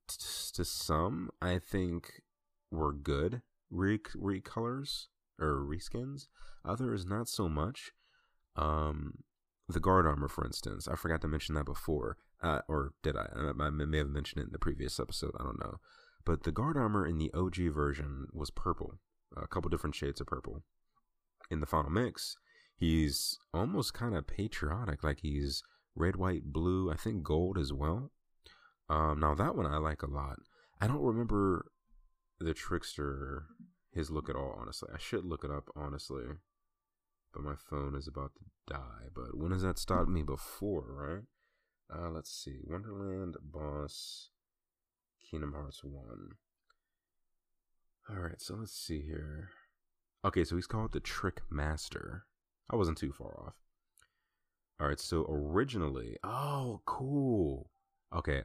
to 0.07 0.65
some, 0.65 1.29
I 1.41 1.59
think 1.59 2.23
were 2.71 2.93
good 2.93 3.41
re 3.69 3.99
recolors 4.15 5.07
or 5.39 5.65
reskins. 5.65 6.27
Others, 6.65 7.05
not 7.05 7.27
so 7.27 7.47
much. 7.47 7.91
Um, 8.55 9.23
the 9.69 9.79
guard 9.79 10.05
armor, 10.05 10.27
for 10.27 10.45
instance, 10.45 10.87
I 10.87 10.95
forgot 10.95 11.21
to 11.21 11.27
mention 11.27 11.55
that 11.55 11.65
before, 11.65 12.17
uh, 12.43 12.59
or 12.67 12.93
did? 13.03 13.15
I? 13.15 13.27
I 13.37 13.69
may 13.69 13.97
have 13.99 14.09
mentioned 14.09 14.41
it 14.41 14.47
in 14.47 14.51
the 14.51 14.59
previous 14.59 14.99
episode. 14.99 15.31
I 15.39 15.43
don't 15.43 15.59
know. 15.59 15.79
But 16.25 16.43
the 16.43 16.51
guard 16.51 16.77
armor 16.77 17.05
in 17.05 17.17
the 17.17 17.31
OG 17.33 17.73
version 17.73 18.27
was 18.33 18.51
purple 18.51 18.99
a 19.35 19.47
couple 19.47 19.69
different 19.69 19.95
shades 19.95 20.21
of 20.21 20.27
purple. 20.27 20.63
In 21.49 21.59
the 21.59 21.65
final 21.65 21.91
mix, 21.91 22.37
he's 22.77 23.37
almost 23.53 23.93
kind 23.93 24.15
of 24.15 24.27
patriotic, 24.27 25.03
like 25.03 25.19
he's 25.21 25.63
red, 25.95 26.15
white, 26.15 26.45
blue, 26.45 26.91
I 26.91 26.95
think 26.95 27.23
gold 27.23 27.57
as 27.57 27.73
well. 27.73 28.11
Um, 28.89 29.19
now 29.19 29.35
that 29.35 29.55
one 29.55 29.65
I 29.65 29.77
like 29.77 30.01
a 30.01 30.07
lot. 30.07 30.37
I 30.79 30.87
don't 30.87 31.01
remember 31.01 31.65
the 32.39 32.53
trickster 32.53 33.45
his 33.93 34.09
look 34.09 34.29
at 34.29 34.35
all, 34.35 34.55
honestly. 34.59 34.89
I 34.93 34.97
should 34.97 35.25
look 35.25 35.43
it 35.43 35.51
up, 35.51 35.69
honestly. 35.75 36.23
But 37.33 37.43
my 37.43 37.55
phone 37.55 37.95
is 37.95 38.07
about 38.07 38.31
to 38.35 38.73
die. 38.73 39.09
But 39.13 39.37
when 39.37 39.51
has 39.51 39.61
that 39.63 39.77
stopped 39.77 40.09
me 40.09 40.23
before, 40.23 40.85
right? 40.87 41.23
Uh, 41.93 42.09
let's 42.09 42.31
see. 42.31 42.59
Wonderland 42.63 43.35
Boss 43.41 44.29
Kingdom 45.29 45.53
Hearts 45.53 45.83
1. 45.83 46.31
All 48.09 48.17
right, 48.17 48.41
so 48.41 48.55
let's 48.55 48.73
see 48.73 49.01
here. 49.01 49.49
Okay, 50.25 50.43
so 50.43 50.55
he's 50.55 50.67
called 50.67 50.91
the 50.91 50.99
Trickmaster. 50.99 52.25
I 52.69 52.75
wasn't 52.75 52.97
too 52.97 53.11
far 53.11 53.45
off. 53.47 53.53
All 54.79 54.87
right, 54.87 54.99
so 54.99 55.25
originally, 55.29 56.17
oh, 56.23 56.81
cool. 56.85 57.69
Okay, 58.15 58.41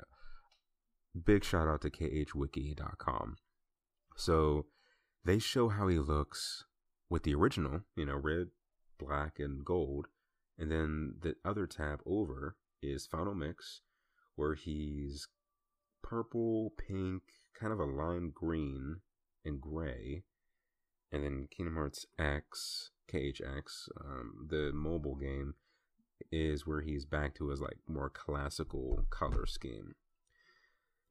big 1.25 1.45
shout 1.45 1.69
out 1.69 1.81
to 1.83 1.91
khwiki.com. 1.91 3.37
So 4.17 4.67
they 5.25 5.39
show 5.39 5.69
how 5.69 5.89
he 5.89 5.99
looks 5.99 6.65
with 7.09 7.23
the 7.23 7.35
original, 7.35 7.81
you 7.97 8.07
know, 8.07 8.17
red, 8.17 8.49
black, 8.99 9.39
and 9.39 9.65
gold. 9.65 10.07
And 10.59 10.71
then 10.71 11.15
the 11.21 11.35
other 11.45 11.67
tab 11.67 12.01
over 12.07 12.57
is 12.83 13.07
Final 13.07 13.35
Mix, 13.35 13.83
where 14.35 14.55
he's 14.55 15.29
purple, 16.03 16.73
pink, 16.79 17.23
kind 17.59 17.73
of 17.73 17.81
a 17.81 17.85
lime 17.85 18.33
green, 18.35 19.01
and 19.47 19.61
gray. 19.61 20.25
And 21.13 21.25
then 21.25 21.49
Kingdom 21.51 21.77
Hearts 21.77 22.05
X, 22.19 22.91
KHX, 23.11 23.89
um, 24.05 24.47
the 24.51 24.73
mobile 24.75 25.15
game, 25.15 25.55
is 26.33 26.67
where 26.67 26.81
he's 26.81 27.05
back 27.05 27.35
to 27.37 27.49
his 27.49 27.61
like 27.61 27.79
more 27.89 28.11
classical 28.11 29.07
color 29.11 29.47
scheme. 29.47 29.95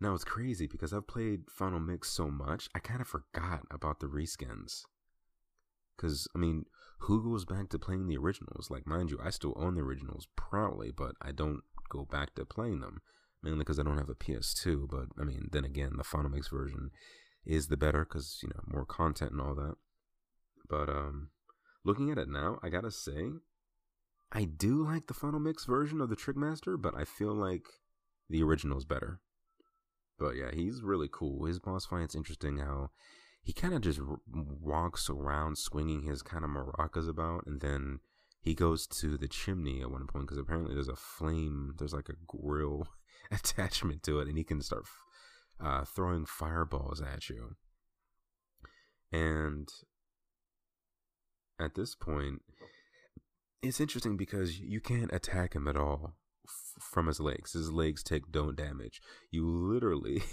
Now 0.01 0.13
it's 0.13 0.25
crazy 0.25 0.67
because 0.67 0.93
I've 0.93 1.07
played 1.07 1.49
Final 1.49 1.79
Mix 1.79 2.09
so 2.09 2.29
much, 2.29 2.69
I 2.75 2.79
kind 2.79 3.01
of 3.01 3.07
forgot 3.07 3.61
about 3.71 3.99
the 3.99 4.07
reskins. 4.07 4.83
Because, 5.95 6.27
I 6.35 6.37
mean, 6.37 6.65
who 6.99 7.23
goes 7.23 7.45
back 7.45 7.69
to 7.69 7.79
playing 7.79 8.07
the 8.07 8.17
originals? 8.17 8.69
Like, 8.69 8.85
mind 8.85 9.09
you, 9.09 9.19
I 9.23 9.29
still 9.29 9.53
own 9.55 9.75
the 9.75 9.81
originals 9.81 10.27
proudly, 10.35 10.91
but 10.91 11.15
I 11.21 11.31
don't 11.31 11.61
go 11.89 12.03
back 12.03 12.35
to 12.35 12.45
playing 12.45 12.81
them. 12.81 13.01
Mainly 13.41 13.59
because 13.59 13.79
I 13.79 13.83
don't 13.83 13.97
have 13.97 14.09
a 14.09 14.15
PS2, 14.15 14.89
but 14.89 15.05
I 15.19 15.23
mean, 15.23 15.49
then 15.51 15.63
again, 15.63 15.93
the 15.97 16.03
Final 16.03 16.31
Mix 16.31 16.47
version 16.47 16.89
is 17.45 17.67
the 17.67 17.77
better 17.77 18.05
because 18.05 18.39
you 18.41 18.49
know 18.49 18.61
more 18.67 18.85
content 18.85 19.31
and 19.31 19.41
all 19.41 19.55
that. 19.55 19.75
But 20.67 20.89
um, 20.89 21.29
looking 21.83 22.11
at 22.11 22.17
it 22.17 22.27
now, 22.27 22.59
I 22.63 22.69
gotta 22.69 22.91
say, 22.91 23.31
I 24.31 24.45
do 24.45 24.83
like 24.83 25.07
the 25.07 25.13
Final 25.13 25.39
Mix 25.39 25.65
version 25.65 26.01
of 26.01 26.09
the 26.09 26.15
Trickmaster, 26.15 26.77
but 26.77 26.95
I 26.95 27.05
feel 27.05 27.33
like 27.33 27.65
the 28.29 28.43
original 28.43 28.77
is 28.77 28.85
better. 28.85 29.19
But 30.17 30.35
yeah, 30.35 30.51
he's 30.53 30.81
really 30.81 31.09
cool. 31.11 31.45
His 31.45 31.59
boss 31.59 31.85
fight's 31.85 32.15
interesting. 32.15 32.57
How 32.57 32.89
he 33.43 33.53
kind 33.53 33.73
of 33.73 33.81
just 33.81 33.99
r- 33.99 34.19
walks 34.33 35.09
around 35.09 35.57
swinging 35.57 36.03
his 36.03 36.21
kind 36.21 36.43
of 36.43 36.49
maracas 36.49 37.07
about, 37.07 37.45
and 37.45 37.61
then 37.61 37.99
he 38.41 38.53
goes 38.53 38.87
to 38.87 39.17
the 39.17 39.27
chimney 39.27 39.81
at 39.81 39.91
one 39.91 40.07
point 40.07 40.25
because 40.25 40.37
apparently 40.37 40.73
there's 40.73 40.87
a 40.87 40.95
flame. 40.95 41.75
There's 41.77 41.93
like 41.93 42.09
a 42.09 42.15
grill 42.27 42.87
attachment 43.31 44.03
to 44.03 44.19
it, 44.19 44.27
and 44.27 44.37
he 44.37 44.43
can 44.43 44.61
start 44.61 44.85
uh, 45.63 45.85
throwing 45.85 46.25
fireballs 46.25 47.01
at 47.01 47.29
you. 47.29 47.55
And 49.11 49.69
at 51.59 51.75
this 51.75 51.95
point, 51.95 52.41
it's 53.61 53.79
interesting 53.79 54.17
because 54.17 54.59
you 54.59 54.79
can't 54.81 55.13
attack 55.13 55.55
him 55.55 55.67
at 55.67 55.77
all 55.77 56.15
f- 56.45 56.83
from 56.83 57.07
his 57.07 57.19
legs. 57.19 57.53
His 57.53 57.71
legs 57.71 58.03
take 58.03 58.31
don't 58.31 58.55
damage. 58.55 59.01
You 59.31 59.47
literally. 59.47 60.23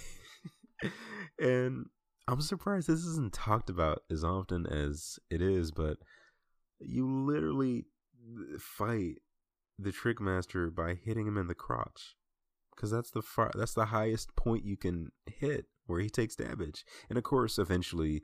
and 1.38 1.86
I'm 2.28 2.40
surprised 2.40 2.88
this 2.88 3.04
isn't 3.04 3.32
talked 3.32 3.70
about 3.70 4.02
as 4.10 4.24
often 4.24 4.66
as 4.66 5.18
it 5.30 5.40
is, 5.40 5.70
but 5.70 5.98
you 6.80 7.06
literally 7.08 7.84
fight 8.58 9.16
the 9.78 9.92
Trickmaster 9.92 10.70
by 10.70 10.94
hitting 10.94 11.26
him 11.26 11.36
in 11.36 11.46
the 11.46 11.54
crotch 11.54 12.14
because 12.74 12.90
that's 12.90 13.10
the 13.10 13.22
far 13.22 13.50
that's 13.54 13.74
the 13.74 13.86
highest 13.86 14.34
point 14.36 14.64
you 14.64 14.76
can 14.76 15.12
hit 15.26 15.66
where 15.86 16.00
he 16.00 16.10
takes 16.10 16.36
damage. 16.36 16.84
And 17.08 17.18
of 17.18 17.24
course, 17.24 17.58
eventually 17.58 18.22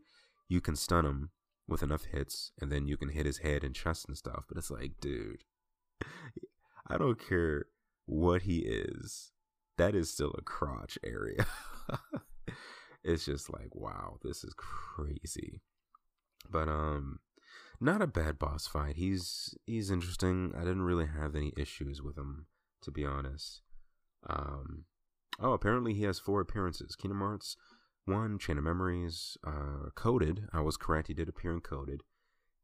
you 0.48 0.60
can 0.60 0.76
stun 0.76 1.04
him 1.04 1.30
with 1.66 1.82
enough 1.82 2.04
hits, 2.04 2.52
and 2.60 2.72
then 2.72 2.86
you 2.86 2.96
can 2.96 3.10
hit 3.10 3.26
his 3.26 3.38
head 3.38 3.62
and 3.62 3.74
chest 3.74 4.06
and 4.08 4.16
stuff. 4.16 4.44
But 4.48 4.56
it's 4.56 4.70
like, 4.70 4.92
dude, 5.00 5.44
I 6.86 6.96
don't 6.96 7.20
care 7.20 7.66
what 8.06 8.42
he 8.42 8.60
is. 8.60 9.32
That 9.76 9.94
is 9.94 10.10
still 10.10 10.34
a 10.36 10.42
crotch 10.42 10.98
area. 11.04 11.46
it's 13.04 13.26
just 13.26 13.52
like, 13.52 13.74
wow, 13.74 14.18
this 14.22 14.42
is 14.42 14.54
crazy. 14.56 15.60
But 16.50 16.68
um 16.68 17.20
not 17.80 18.02
a 18.02 18.06
bad 18.06 18.38
boss 18.38 18.66
fight. 18.66 18.96
He's 18.96 19.54
he's 19.66 19.90
interesting. 19.90 20.52
I 20.56 20.60
didn't 20.60 20.82
really 20.82 21.06
have 21.06 21.36
any 21.36 21.52
issues 21.56 22.02
with 22.02 22.16
him 22.16 22.46
to 22.82 22.90
be 22.90 23.04
honest. 23.04 23.62
Um, 24.26 24.84
oh, 25.38 25.52
apparently 25.52 25.94
he 25.94 26.04
has 26.04 26.18
four 26.18 26.40
appearances: 26.40 26.96
Kingdom 26.96 27.20
Hearts 27.20 27.56
one, 28.04 28.38
Chain 28.38 28.58
of 28.58 28.64
Memories, 28.64 29.36
uh, 29.44 29.90
Coded. 29.94 30.48
I 30.52 30.60
was 30.60 30.76
correct; 30.76 31.08
he 31.08 31.14
did 31.14 31.28
appear 31.28 31.52
in 31.52 31.60
Coded, 31.60 32.02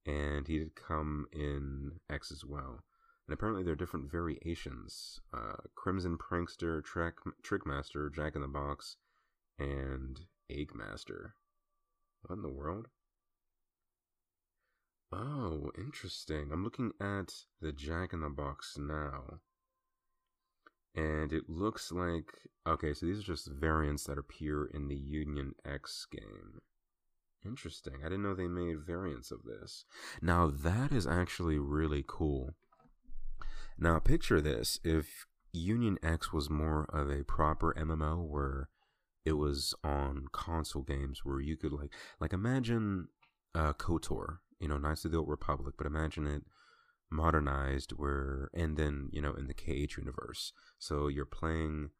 and 0.07 0.49
he 0.49 0.59
did 0.59 0.75
come 0.75 1.27
in 1.33 2.01
X 2.11 2.33
as 2.33 2.45
well. 2.45 2.83
And 3.27 3.33
apparently 3.35 3.63
there 3.63 3.73
are 3.73 3.77
different 3.77 4.11
variations: 4.11 5.21
uh, 5.33 5.57
Crimson 5.75 6.19
Prankster, 6.19 6.83
Trick 6.83 7.15
Trickmaster, 7.43 8.11
Jack 8.11 8.35
in 8.35 8.43
the 8.43 8.49
Box, 8.49 8.97
and 9.59 10.21
Egg 10.51 10.75
Master. 10.75 11.35
What 12.23 12.37
in 12.37 12.43
the 12.43 12.49
world? 12.49 12.89
Oh, 15.13 15.71
interesting. 15.79 16.51
I'm 16.51 16.65
looking 16.65 16.93
at 17.01 17.33
the 17.61 17.71
Jack 17.71 18.13
in 18.13 18.21
the 18.21 18.31
Box 18.31 18.77
now. 18.77 19.41
And 20.95 21.33
it 21.33 21.49
looks 21.49 21.91
like. 21.93 22.33
Okay, 22.67 22.95
so 22.95 23.05
these 23.07 23.19
are 23.19 23.23
just 23.23 23.49
variants 23.49 24.05
that 24.05 24.19
appear 24.19 24.65
in 24.65 24.89
the 24.89 24.97
Union 24.97 25.55
X 25.67 26.07
game. 26.11 26.61
Interesting. 27.45 27.97
I 28.01 28.05
didn't 28.05 28.23
know 28.23 28.35
they 28.35 28.49
made 28.49 28.87
variants 28.87 29.31
of 29.31 29.43
this. 29.45 29.85
Now, 30.23 30.49
that 30.49 30.93
is 30.93 31.07
actually 31.07 31.59
really 31.59 32.03
cool. 32.07 32.55
Now, 33.79 33.99
picture 33.99 34.41
this 34.41 34.79
if 34.83 35.27
Union 35.53 35.99
X 36.03 36.33
was 36.33 36.49
more 36.49 36.85
of 36.93 37.11
a 37.11 37.25
proper 37.25 37.75
MMO 37.75 38.27
where 38.27 38.69
it 39.25 39.33
was 39.33 39.75
on 39.83 40.27
console 40.33 40.83
games 40.83 41.25
where 41.25 41.41
you 41.41 41.57
could 41.57 41.73
like 41.73 41.93
like 42.21 42.33
imagine 42.33 43.09
uh 43.55 43.73
KOTOR, 43.73 44.39
you 44.61 44.69
know, 44.69 44.79
Knights 44.79 45.05
of 45.05 45.13
the 45.13 45.19
Old 45.19 45.29
Republic, 45.29 45.75
but 45.77 45.87
imagine 45.87 46.27
it 46.27 46.43
modernized 47.11 47.93
where 47.93 48.51
and 48.55 48.77
then, 48.77 49.09
you 49.13 49.21
know, 49.21 49.35
in 49.35 49.47
the 49.47 49.55
KH 49.55 49.97
universe. 49.99 50.53
So 50.79 51.09
you're 51.09 51.25
playing 51.25 51.91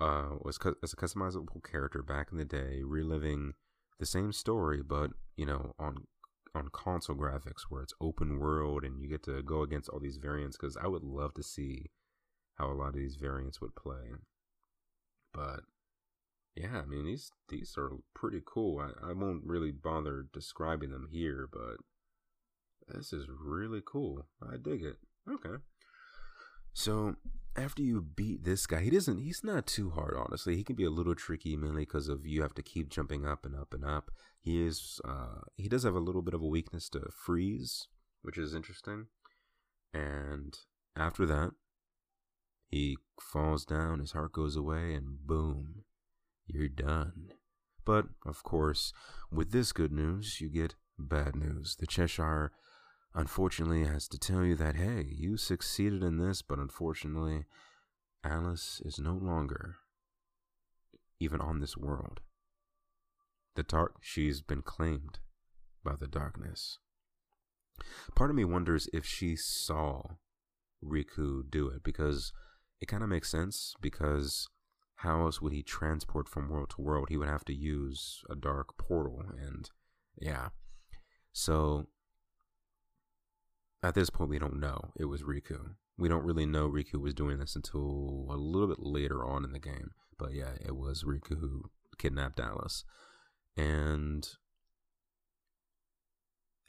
uh 0.00 0.36
was 0.40 0.58
as 0.82 0.92
a 0.92 0.96
customizable 0.96 1.62
character 1.70 2.02
back 2.02 2.28
in 2.32 2.38
the 2.38 2.44
day, 2.44 2.82
reliving 2.84 3.54
the 3.98 4.06
same 4.06 4.32
story 4.32 4.82
but, 4.82 5.10
you 5.36 5.46
know, 5.46 5.74
on 5.78 6.06
on 6.54 6.68
console 6.72 7.16
graphics 7.16 7.62
where 7.68 7.82
it's 7.82 7.94
open 8.00 8.38
world 8.38 8.84
and 8.84 9.00
you 9.00 9.08
get 9.08 9.22
to 9.22 9.42
go 9.42 9.62
against 9.62 9.88
all 9.88 10.00
these 10.00 10.18
variants 10.18 10.56
because 10.56 10.76
I 10.76 10.86
would 10.86 11.02
love 11.02 11.34
to 11.34 11.42
see 11.42 11.90
how 12.56 12.70
a 12.70 12.74
lot 12.74 12.88
of 12.88 12.96
these 12.96 13.16
variants 13.16 13.60
would 13.60 13.74
play. 13.74 14.12
But 15.32 15.60
yeah, 16.54 16.82
I 16.82 16.84
mean 16.84 17.06
these 17.06 17.30
these 17.48 17.74
are 17.78 17.92
pretty 18.14 18.42
cool. 18.44 18.78
I, 18.78 19.10
I 19.10 19.12
won't 19.12 19.44
really 19.44 19.72
bother 19.72 20.26
describing 20.32 20.90
them 20.90 21.08
here, 21.10 21.48
but 21.50 21.76
this 22.88 23.12
is 23.12 23.26
really 23.28 23.82
cool. 23.84 24.26
I 24.42 24.56
dig 24.56 24.82
it. 24.82 24.96
Okay. 25.30 25.62
So 26.74 27.16
after 27.56 27.82
you 27.82 28.00
beat 28.00 28.44
this 28.44 28.66
guy, 28.66 28.80
he 28.80 28.90
doesn't. 28.90 29.18
He's 29.18 29.44
not 29.44 29.66
too 29.66 29.90
hard, 29.90 30.14
honestly. 30.16 30.56
He 30.56 30.64
can 30.64 30.76
be 30.76 30.84
a 30.84 30.90
little 30.90 31.14
tricky, 31.14 31.56
mainly 31.56 31.82
because 31.82 32.08
of 32.08 32.26
you 32.26 32.42
have 32.42 32.54
to 32.54 32.62
keep 32.62 32.88
jumping 32.88 33.26
up 33.26 33.44
and 33.44 33.54
up 33.54 33.74
and 33.74 33.84
up. 33.84 34.10
He 34.40 34.64
is. 34.64 35.00
Uh, 35.04 35.42
he 35.56 35.68
does 35.68 35.82
have 35.84 35.94
a 35.94 36.00
little 36.00 36.22
bit 36.22 36.34
of 36.34 36.42
a 36.42 36.46
weakness 36.46 36.88
to 36.90 37.10
freeze, 37.14 37.88
which 38.22 38.38
is 38.38 38.54
interesting. 38.54 39.06
And 39.92 40.56
after 40.96 41.26
that, 41.26 41.52
he 42.70 42.96
falls 43.20 43.66
down. 43.66 44.00
His 44.00 44.12
heart 44.12 44.32
goes 44.32 44.56
away, 44.56 44.94
and 44.94 45.18
boom, 45.26 45.84
you're 46.46 46.68
done. 46.68 47.32
But 47.84 48.06
of 48.24 48.42
course, 48.42 48.92
with 49.30 49.52
this 49.52 49.72
good 49.72 49.92
news, 49.92 50.40
you 50.40 50.48
get 50.48 50.74
bad 50.98 51.36
news. 51.36 51.76
The 51.78 51.86
Cheshire 51.86 52.52
unfortunately 53.14 53.84
has 53.84 54.08
to 54.08 54.18
tell 54.18 54.44
you 54.44 54.54
that, 54.56 54.76
hey, 54.76 55.06
you 55.08 55.36
succeeded 55.36 56.02
in 56.02 56.18
this, 56.18 56.42
but 56.42 56.58
unfortunately, 56.58 57.44
Alice 58.24 58.80
is 58.84 58.98
no 58.98 59.14
longer 59.14 59.76
even 61.20 61.40
on 61.40 61.60
this 61.60 61.76
world. 61.76 62.20
The 63.54 63.62
dark, 63.62 63.96
she's 64.00 64.40
been 64.40 64.62
claimed 64.62 65.18
by 65.84 65.94
the 65.94 66.06
darkness. 66.06 66.78
Part 68.14 68.30
of 68.30 68.36
me 68.36 68.44
wonders 68.44 68.88
if 68.92 69.04
she 69.04 69.36
saw 69.36 70.02
Riku 70.84 71.48
do 71.48 71.68
it 71.68 71.82
because 71.82 72.32
it 72.80 72.86
kind 72.86 73.02
of 73.02 73.08
makes 73.08 73.30
sense 73.30 73.74
because 73.80 74.48
how 74.96 75.22
else 75.22 75.40
would 75.40 75.52
he 75.52 75.62
transport 75.62 76.28
from 76.28 76.48
world 76.48 76.70
to 76.70 76.82
world? 76.82 77.08
He 77.08 77.16
would 77.16 77.28
have 77.28 77.44
to 77.46 77.54
use 77.54 78.22
a 78.30 78.36
dark 78.36 78.76
portal 78.78 79.22
and 79.40 79.68
yeah. 80.20 80.48
So 81.32 81.88
at 83.82 83.94
this 83.94 84.10
point, 84.10 84.30
we 84.30 84.38
don't 84.38 84.60
know 84.60 84.90
it 84.96 85.06
was 85.06 85.22
Riku. 85.22 85.74
We 85.98 86.08
don't 86.08 86.24
really 86.24 86.46
know 86.46 86.68
Riku 86.68 87.00
was 87.00 87.14
doing 87.14 87.38
this 87.38 87.56
until 87.56 88.26
a 88.30 88.36
little 88.36 88.68
bit 88.68 88.80
later 88.80 89.24
on 89.24 89.44
in 89.44 89.52
the 89.52 89.58
game. 89.58 89.92
But 90.18 90.34
yeah, 90.34 90.52
it 90.64 90.76
was 90.76 91.04
Riku 91.04 91.40
who 91.40 91.70
kidnapped 91.98 92.40
Alice. 92.40 92.84
And 93.56 94.28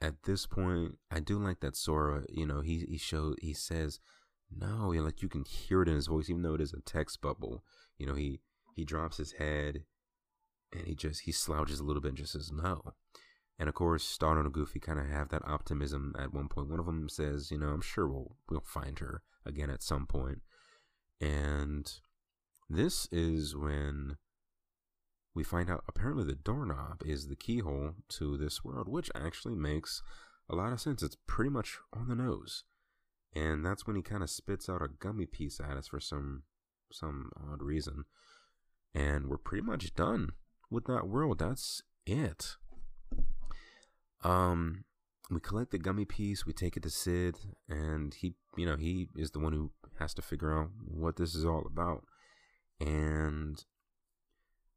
at 0.02 0.24
this 0.24 0.46
point, 0.46 0.98
I 1.10 1.20
do 1.20 1.38
like 1.38 1.62
that 1.62 1.76
Sora, 1.76 2.24
you 2.30 2.46
know, 2.46 2.62
he 2.62 2.86
he 2.90 2.98
showed 2.98 3.38
he 3.42 3.54
says 3.54 4.00
no, 4.56 4.92
you 4.92 5.00
know, 5.00 5.06
like 5.06 5.22
you 5.22 5.30
can 5.30 5.46
hear 5.46 5.82
it 5.82 5.88
in 5.88 5.96
his 5.96 6.08
voice, 6.08 6.30
even 6.30 6.44
though 6.44 6.56
it 6.56 6.62
is 6.62 6.74
a 6.74 6.82
text 6.82 7.22
bubble. 7.22 7.64
You 7.98 8.08
know, 8.08 8.16
he 8.16 8.42
he 8.76 8.84
drops 8.84 9.18
his 9.18 9.34
head 9.34 9.84
and 10.72 10.88
he 10.88 10.96
just 10.96 11.22
he 11.22 11.32
slouches 11.32 11.80
a 11.80 11.84
little 11.84 12.02
bit 12.02 12.10
and 12.10 12.18
just 12.18 12.34
says 12.34 12.52
no. 12.52 12.94
And 13.64 13.70
of 13.70 13.76
course, 13.76 14.04
Stardo 14.04 14.42
and 14.42 14.52
Goofy 14.52 14.82
kind 14.82 15.00
of 15.00 15.08
have 15.08 15.30
that 15.30 15.48
optimism 15.48 16.14
at 16.20 16.34
one 16.34 16.50
point. 16.50 16.68
One 16.68 16.82
of 16.82 16.86
them 16.86 17.08
says, 17.08 17.50
"You 17.50 17.58
know, 17.58 17.70
I'm 17.70 17.80
sure 17.80 18.06
we'll 18.06 18.36
we'll 18.50 18.60
find 18.60 19.00
her 19.00 19.24
again 19.46 19.70
at 19.70 19.82
some 19.82 20.06
point." 20.06 20.42
And 21.22 21.90
this 22.70 23.08
is 23.10 23.56
when 23.56 24.18
we 25.34 25.46
find 25.46 25.70
out 25.70 25.86
apparently 25.88 26.26
the 26.26 26.36
doorknob 26.36 27.04
is 27.06 27.30
the 27.30 27.38
keyhole 27.38 27.96
to 28.10 28.36
this 28.36 28.66
world, 28.66 28.90
which 28.90 29.10
actually 29.16 29.56
makes 29.56 30.04
a 30.50 30.56
lot 30.56 30.74
of 30.74 30.82
sense. 30.82 31.02
It's 31.02 31.16
pretty 31.26 31.50
much 31.50 31.78
on 31.94 32.10
the 32.10 32.16
nose. 32.16 32.66
And 33.34 33.66
that's 33.66 33.88
when 33.88 33.96
he 33.96 34.02
kind 34.02 34.24
of 34.24 34.30
spits 34.30 34.68
out 34.68 34.82
a 34.82 34.90
gummy 34.90 35.26
piece 35.26 35.62
at 35.62 35.78
us 35.78 35.88
for 35.88 36.02
some 36.02 36.44
some 36.92 37.32
odd 37.38 37.64
reason. 37.64 38.04
And 38.94 39.28
we're 39.28 39.38
pretty 39.38 39.66
much 39.66 39.96
done 39.96 40.34
with 40.70 40.84
that 40.88 41.08
world. 41.08 41.40
That's 41.40 41.82
it. 42.06 42.58
Um, 44.24 44.86
we 45.30 45.40
collect 45.40 45.72
the 45.72 45.78
gummy 45.78 46.06
piece, 46.06 46.46
we 46.46 46.54
take 46.54 46.78
it 46.78 46.84
to 46.84 46.90
Cid, 46.90 47.38
and 47.70 48.14
he, 48.14 48.36
you 48.58 48.66
know, 48.66 48.78
he 48.78 49.08
is 49.16 49.32
the 49.32 49.40
one 49.40 49.54
who 49.54 49.72
has 50.00 50.14
to 50.16 50.22
figure 50.22 50.58
out 50.58 50.70
what 50.86 51.18
this 51.18 51.36
is 51.36 51.46
all 51.46 51.64
about. 51.66 52.04
And 52.80 53.64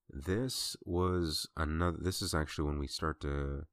this 0.08 0.76
was 0.84 1.48
another, 1.56 1.98
this 2.00 2.22
is 2.22 2.34
actually 2.34 2.68
when 2.68 2.78
we 2.78 2.86
start 2.86 3.20
to 3.22 3.66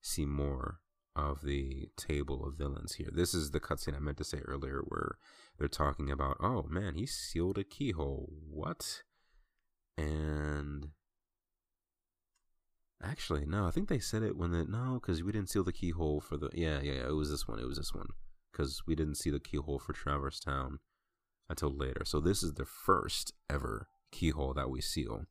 see 0.00 0.26
more 0.26 0.80
of 1.16 1.42
the 1.42 1.88
table 1.96 2.46
of 2.46 2.56
villains 2.56 2.94
here. 2.94 3.08
This 3.12 3.34
is 3.34 3.50
the 3.50 3.60
cutscene 3.60 3.96
I 3.96 3.98
meant 3.98 4.18
to 4.18 4.24
say 4.24 4.38
earlier 4.44 4.82
where 4.86 5.16
they're 5.58 5.68
talking 5.68 6.10
about, 6.10 6.36
oh 6.40 6.64
man, 6.68 6.94
he 6.94 7.06
sealed 7.06 7.58
a 7.58 7.64
keyhole. 7.64 8.28
What? 8.48 9.02
And 9.96 10.90
Actually, 13.02 13.46
no. 13.46 13.66
I 13.66 13.70
think 13.70 13.88
they 13.88 14.00
said 14.00 14.22
it 14.22 14.36
when 14.36 14.50
the 14.50 14.64
no, 14.64 14.98
because 15.00 15.22
we 15.22 15.32
didn't 15.32 15.50
seal 15.50 15.64
the 15.64 15.72
keyhole 15.72 16.20
for 16.20 16.36
the 16.36 16.50
yeah, 16.52 16.80
yeah, 16.82 16.94
yeah. 16.94 17.08
It 17.08 17.14
was 17.14 17.30
this 17.30 17.46
one. 17.46 17.58
It 17.60 17.66
was 17.66 17.78
this 17.78 17.94
one 17.94 18.08
because 18.52 18.82
we 18.86 18.94
didn't 18.94 19.16
see 19.16 19.30
the 19.30 19.40
keyhole 19.40 19.78
for 19.78 19.92
Traverse 19.92 20.40
Town 20.40 20.80
until 21.48 21.70
later. 21.70 22.04
So 22.04 22.20
this 22.20 22.42
is 22.42 22.54
the 22.54 22.64
first 22.64 23.32
ever 23.48 23.88
keyhole 24.10 24.54
that 24.54 24.70
we 24.70 24.80
seal, 24.80 25.26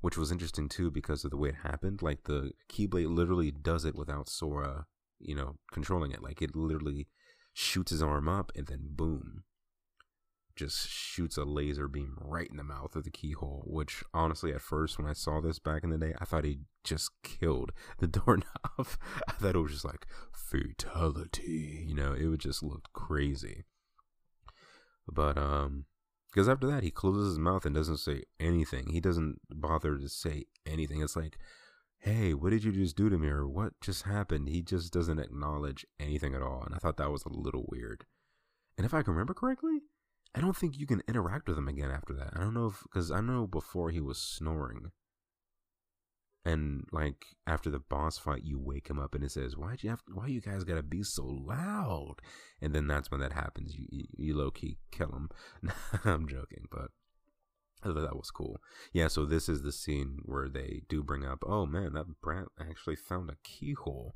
which 0.00 0.16
was 0.16 0.32
interesting 0.32 0.68
too 0.68 0.90
because 0.90 1.24
of 1.24 1.30
the 1.30 1.36
way 1.36 1.50
it 1.50 1.56
happened. 1.62 2.02
Like 2.02 2.24
the 2.24 2.52
Keyblade 2.68 3.14
literally 3.14 3.50
does 3.50 3.84
it 3.84 3.94
without 3.94 4.28
Sora, 4.28 4.86
you 5.20 5.34
know, 5.34 5.56
controlling 5.70 6.10
it. 6.10 6.22
Like 6.22 6.42
it 6.42 6.56
literally 6.56 7.06
shoots 7.52 7.90
his 7.90 8.02
arm 8.02 8.28
up 8.28 8.50
and 8.56 8.66
then 8.66 8.80
boom, 8.90 9.44
just 10.56 10.88
shoots 10.88 11.36
a 11.36 11.44
laser 11.44 11.88
beam 11.88 12.16
right 12.20 12.48
in 12.50 12.56
the 12.56 12.64
mouth 12.64 12.96
of 12.96 13.04
the 13.04 13.10
keyhole. 13.10 13.64
Which 13.66 14.02
honestly, 14.12 14.52
at 14.52 14.60
first 14.60 14.98
when 14.98 15.06
I 15.06 15.12
saw 15.12 15.40
this 15.40 15.58
back 15.58 15.84
in 15.84 15.90
the 15.90 15.98
day, 15.98 16.14
I 16.20 16.24
thought 16.24 16.44
he 16.44 16.60
just 16.84 17.10
killed 17.22 17.72
the 17.98 18.06
doorknob. 18.08 18.46
I 19.28 19.32
thought 19.32 19.54
it 19.54 19.58
was 19.58 19.72
just 19.72 19.84
like 19.84 20.06
fatality. 20.32 21.84
You 21.86 21.94
know, 21.94 22.12
it 22.12 22.26
would 22.26 22.40
just 22.40 22.62
look 22.62 22.88
crazy. 22.92 23.64
But 25.06 25.36
um, 25.36 25.86
because 26.32 26.48
after 26.48 26.66
that 26.68 26.82
he 26.82 26.90
closes 26.90 27.30
his 27.30 27.38
mouth 27.38 27.66
and 27.66 27.74
doesn't 27.74 27.98
say 27.98 28.24
anything. 28.40 28.88
He 28.90 29.00
doesn't 29.00 29.40
bother 29.50 29.98
to 29.98 30.08
say 30.08 30.46
anything. 30.66 31.02
It's 31.02 31.16
like, 31.16 31.36
hey, 31.98 32.34
what 32.34 32.50
did 32.50 32.64
you 32.64 32.72
just 32.72 32.96
do 32.96 33.08
to 33.08 33.18
me, 33.18 33.28
or 33.28 33.46
what 33.46 33.80
just 33.80 34.04
happened? 34.04 34.48
He 34.48 34.62
just 34.62 34.92
doesn't 34.92 35.20
acknowledge 35.20 35.86
anything 36.00 36.34
at 36.34 36.42
all, 36.42 36.62
and 36.64 36.74
I 36.74 36.78
thought 36.78 36.96
that 36.96 37.12
was 37.12 37.24
a 37.24 37.28
little 37.28 37.66
weird. 37.68 38.06
And 38.76 38.84
if 38.84 38.94
I 38.94 39.02
can 39.02 39.12
remember 39.12 39.34
correctly, 39.34 39.82
I 40.34 40.40
don't 40.40 40.56
think 40.56 40.78
you 40.78 40.86
can 40.86 41.02
interact 41.06 41.48
with 41.48 41.58
him 41.58 41.68
again 41.68 41.90
after 41.90 42.14
that. 42.14 42.30
I 42.34 42.40
don't 42.40 42.54
know 42.54 42.68
if 42.68 42.82
because 42.84 43.10
I 43.10 43.20
know 43.20 43.46
before 43.46 43.90
he 43.90 44.00
was 44.00 44.18
snoring, 44.18 44.90
and 46.44 46.86
like 46.90 47.24
after 47.46 47.70
the 47.70 47.78
boss 47.78 48.18
fight, 48.18 48.42
you 48.42 48.58
wake 48.58 48.88
him 48.88 48.98
up 48.98 49.14
and 49.14 49.22
it 49.22 49.32
says, 49.32 49.56
"Why'd 49.56 49.82
you 49.82 49.90
have? 49.90 50.02
Why 50.12 50.28
you 50.28 50.40
guys 50.40 50.64
gotta 50.64 50.82
be 50.82 51.02
so 51.02 51.24
loud?" 51.24 52.16
And 52.60 52.74
then 52.74 52.86
that's 52.86 53.10
when 53.10 53.20
that 53.20 53.32
happens. 53.32 53.76
You 53.76 53.86
you, 53.90 54.04
you 54.16 54.36
low 54.36 54.50
key 54.50 54.78
kill 54.90 55.10
him. 55.12 55.28
I'm 56.04 56.26
joking, 56.26 56.66
but 56.70 56.90
I 57.82 57.88
thought 57.88 58.02
that 58.02 58.16
was 58.16 58.30
cool. 58.30 58.58
Yeah, 58.92 59.08
so 59.08 59.26
this 59.26 59.48
is 59.48 59.62
the 59.62 59.72
scene 59.72 60.20
where 60.24 60.48
they 60.48 60.82
do 60.88 61.02
bring 61.02 61.26
up, 61.26 61.44
"Oh 61.46 61.66
man, 61.66 61.92
that 61.92 62.20
brat 62.22 62.46
actually 62.58 62.96
found 62.96 63.30
a 63.30 63.36
keyhole." 63.44 64.14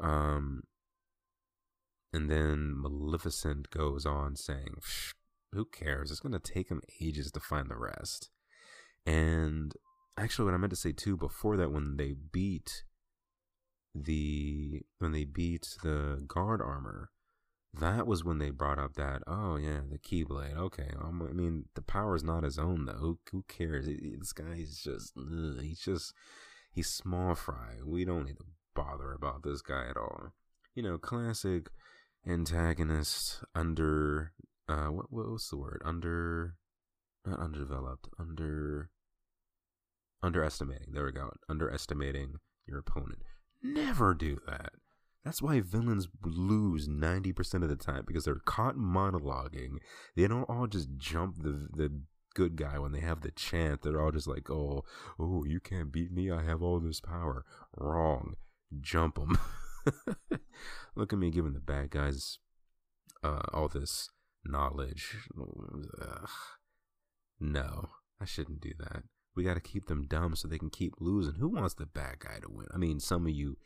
Um, 0.00 0.62
and 2.12 2.30
then 2.30 2.72
Maleficent 2.76 3.70
goes 3.70 4.06
on 4.06 4.36
saying, 4.36 4.76
who 5.52 5.64
cares? 5.64 6.10
It's 6.10 6.20
going 6.20 6.38
to 6.38 6.38
take 6.38 6.68
him 6.68 6.82
ages 7.00 7.30
to 7.32 7.40
find 7.40 7.68
the 7.68 7.76
rest. 7.76 8.30
And 9.06 9.72
actually, 10.18 10.46
what 10.46 10.54
I 10.54 10.58
meant 10.58 10.70
to 10.70 10.76
say 10.76 10.92
too 10.92 11.16
before 11.16 11.56
that, 11.56 11.72
when 11.72 11.96
they 11.96 12.14
beat 12.32 12.84
the 13.94 14.82
when 14.98 15.12
they 15.12 15.24
beat 15.24 15.66
the 15.82 16.22
guard 16.26 16.60
armor, 16.60 17.10
that 17.74 18.06
was 18.06 18.24
when 18.24 18.38
they 18.38 18.50
brought 18.50 18.78
up 18.78 18.94
that 18.94 19.22
oh 19.26 19.56
yeah 19.56 19.80
the 19.90 19.98
keyblade 19.98 20.56
okay 20.56 20.90
um, 21.00 21.26
i 21.28 21.32
mean 21.32 21.66
the 21.74 21.82
power 21.82 22.16
is 22.16 22.24
not 22.24 22.42
his 22.42 22.58
own 22.58 22.86
though 22.86 22.94
who, 22.94 23.18
who 23.30 23.44
cares 23.48 23.86
this 23.86 24.32
guy 24.32 24.56
is 24.56 24.80
just 24.82 25.12
ugh, 25.18 25.60
he's 25.60 25.80
just 25.80 26.14
he's 26.72 26.88
small 26.88 27.34
fry 27.34 27.74
we 27.84 28.04
don't 28.04 28.24
need 28.24 28.38
to 28.38 28.44
bother 28.74 29.12
about 29.12 29.42
this 29.42 29.60
guy 29.60 29.86
at 29.88 29.96
all 29.96 30.32
you 30.74 30.82
know 30.82 30.98
classic 30.98 31.68
antagonist 32.26 33.42
under 33.54 34.32
uh 34.68 34.86
what 34.86 35.06
what 35.12 35.30
was 35.30 35.48
the 35.48 35.56
word 35.56 35.82
under 35.84 36.54
not 37.24 37.40
underdeveloped 37.40 38.08
under 38.18 38.90
underestimating 40.22 40.92
there 40.92 41.04
we 41.04 41.12
go 41.12 41.30
underestimating 41.48 42.34
your 42.66 42.78
opponent 42.78 43.22
never 43.62 44.14
do 44.14 44.38
that 44.46 44.72
that's 45.24 45.42
why 45.42 45.60
villains 45.60 46.08
lose 46.24 46.88
90% 46.88 47.62
of 47.62 47.68
the 47.68 47.76
time 47.76 48.04
because 48.06 48.24
they're 48.24 48.36
caught 48.46 48.76
monologuing. 48.76 49.76
They 50.16 50.26
don't 50.26 50.48
all 50.48 50.66
just 50.66 50.88
jump 50.96 51.42
the 51.42 51.68
the 51.70 52.00
good 52.34 52.56
guy 52.56 52.78
when 52.78 52.92
they 52.92 53.00
have 53.00 53.20
the 53.20 53.32
chance. 53.32 53.80
They're 53.82 54.00
all 54.00 54.12
just 54.12 54.28
like, 54.28 54.48
"Oh, 54.50 54.84
oh, 55.18 55.44
you 55.44 55.60
can't 55.60 55.92
beat 55.92 56.12
me. 56.12 56.30
I 56.30 56.42
have 56.44 56.62
all 56.62 56.80
this 56.80 57.00
power." 57.00 57.44
Wrong. 57.76 58.36
Jump 58.80 59.16
them. 59.16 59.38
Look 60.96 61.12
at 61.12 61.18
me 61.18 61.30
giving 61.30 61.52
the 61.52 61.60
bad 61.60 61.90
guys 61.90 62.38
uh, 63.22 63.42
all 63.52 63.68
this 63.68 64.08
knowledge. 64.44 65.16
Ugh. 66.00 66.28
No, 67.40 67.90
I 68.20 68.24
shouldn't 68.24 68.60
do 68.60 68.72
that. 68.78 69.04
We 69.36 69.44
got 69.44 69.54
to 69.54 69.60
keep 69.60 69.86
them 69.86 70.06
dumb 70.08 70.34
so 70.34 70.48
they 70.48 70.58
can 70.58 70.70
keep 70.70 70.94
losing. 70.98 71.34
Who 71.34 71.48
wants 71.48 71.74
the 71.74 71.86
bad 71.86 72.18
guy 72.18 72.38
to 72.40 72.48
win? 72.50 72.66
I 72.74 72.76
mean, 72.76 72.98
some 72.98 73.26
of 73.26 73.32
you 73.32 73.56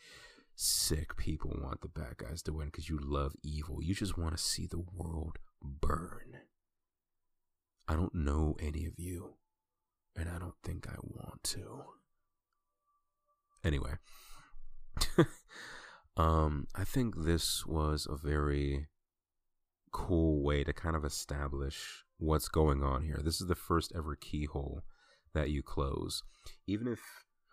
sick 0.55 1.17
people 1.17 1.57
want 1.63 1.81
the 1.81 1.89
bad 1.89 2.19
guys 2.19 2.43
to 2.43 2.53
win 2.53 2.67
because 2.67 2.89
you 2.89 2.99
love 3.01 3.33
evil. 3.43 3.83
You 3.83 3.95
just 3.95 4.19
want 4.19 4.37
to 4.37 4.43
see 4.43 4.67
the 4.67 4.85
world 4.95 5.39
burn. 5.63 6.41
I 7.89 7.95
don't 7.95 8.15
know 8.15 8.57
any 8.61 8.87
of 8.87 8.99
you, 8.99 9.35
and 10.17 10.29
I 10.29 10.39
don't 10.39 10.55
think 10.63 10.87
I 10.89 10.97
want 11.03 11.43
to. 11.45 11.85
Anyway, 13.65 13.93
um, 16.17 16.67
I 16.75 16.85
think 16.85 17.15
this 17.17 17.65
was 17.65 18.07
a 18.11 18.17
very 18.17 18.89
cool 19.93 20.43
way 20.43 20.65
to 20.65 20.73
kind 20.73 20.97
of 20.97 21.05
establish 21.05 22.05
what's 22.19 22.49
going 22.49 22.83
on 22.83 23.03
here. 23.03 23.21
This 23.23 23.41
is 23.41 23.47
the 23.47 23.55
first 23.55 23.93
ever 23.95 24.17
keyhole 24.17 24.83
that 25.35 25.51
you 25.51 25.63
close. 25.63 26.23
Even 26.67 26.89
if, 26.89 27.01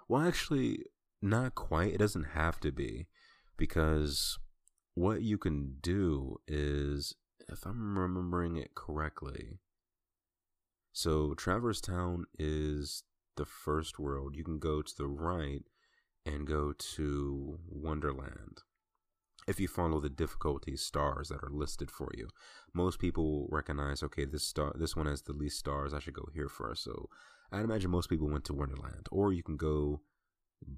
well, 0.08 0.22
actually, 0.22 0.86
not 1.22 1.56
quite. 1.56 1.94
It 1.94 2.00
doesn't 2.00 2.30
have 2.36 2.60
to 2.62 2.72
be 2.72 3.08
because 3.58 4.38
what 4.96 5.22
you 5.22 5.38
can 5.38 5.76
do 5.82 6.38
is, 6.48 7.16
if 7.48 7.66
I'm 7.66 7.98
remembering 7.98 8.58
it 8.58 8.76
correctly, 8.76 9.60
so 10.92 11.34
Traverse 11.34 11.82
Town 11.82 12.26
is 12.38 13.04
the 13.38 13.46
first 13.46 14.00
world. 14.00 14.36
You 14.36 14.44
can 14.44 14.60
go 14.60 14.82
to 14.82 14.98
the 14.98 15.08
right 15.08 15.64
and 16.26 16.46
go 16.46 16.74
to 16.96 17.60
Wonderland. 17.68 18.60
If 19.50 19.60
you 19.60 19.68
follow 19.68 20.00
the 20.00 20.10
difficulty 20.10 20.78
stars 20.78 21.30
that 21.30 21.44
are 21.44 21.50
listed 21.50 21.90
for 21.90 22.12
you, 22.16 22.28
most 22.72 23.00
people 23.00 23.24
will 23.26 23.48
recognize, 23.50 24.04
okay, 24.04 24.26
this 24.26 24.44
star, 24.44 24.72
this 24.76 24.96
one 24.96 25.08
has 25.08 25.24
the 25.24 25.34
least 25.34 25.58
stars. 25.58 25.92
I 25.92 26.00
should 26.00 26.14
go 26.14 26.30
here 26.36 26.48
first. 26.50 26.84
So 26.84 27.10
I'd 27.52 27.64
imagine 27.64 27.90
most 27.90 28.10
people 28.10 28.30
went 28.30 28.46
to 28.46 28.54
Wonderland, 28.54 29.08
or 29.12 29.34
you 29.34 29.42
can 29.42 29.58
go 29.58 30.02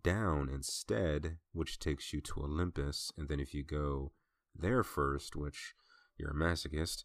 down 0.04 0.48
instead, 0.48 1.38
which 1.52 1.80
takes 1.80 2.14
you 2.14 2.22
to 2.22 2.44
Olympus. 2.44 3.12
And 3.18 3.28
then 3.28 3.42
if 3.42 3.54
you 3.54 3.62
go 3.62 4.14
there 4.56 4.84
first, 4.84 5.36
which 5.36 5.74
you're 6.18 6.32
a 6.32 6.34
masochist, 6.34 7.04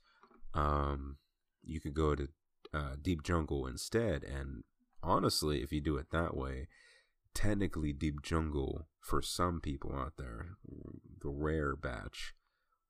um, 0.54 1.16
you 1.64 1.80
could 1.80 1.94
go 1.94 2.14
to 2.14 2.28
uh, 2.72 2.94
Deep 3.02 3.24
Jungle 3.24 3.66
instead. 3.66 4.22
And 4.22 4.62
honestly, 5.02 5.62
if 5.64 5.72
you 5.72 5.80
do 5.80 5.96
it 5.96 6.12
that 6.12 6.36
way, 6.36 6.68
technically 7.36 7.92
Deep 7.92 8.22
Jungle 8.22 8.88
for 8.98 9.20
some 9.20 9.60
people 9.60 9.94
out 9.94 10.14
there, 10.16 10.56
the 11.20 11.28
rare 11.28 11.76
batch, 11.76 12.34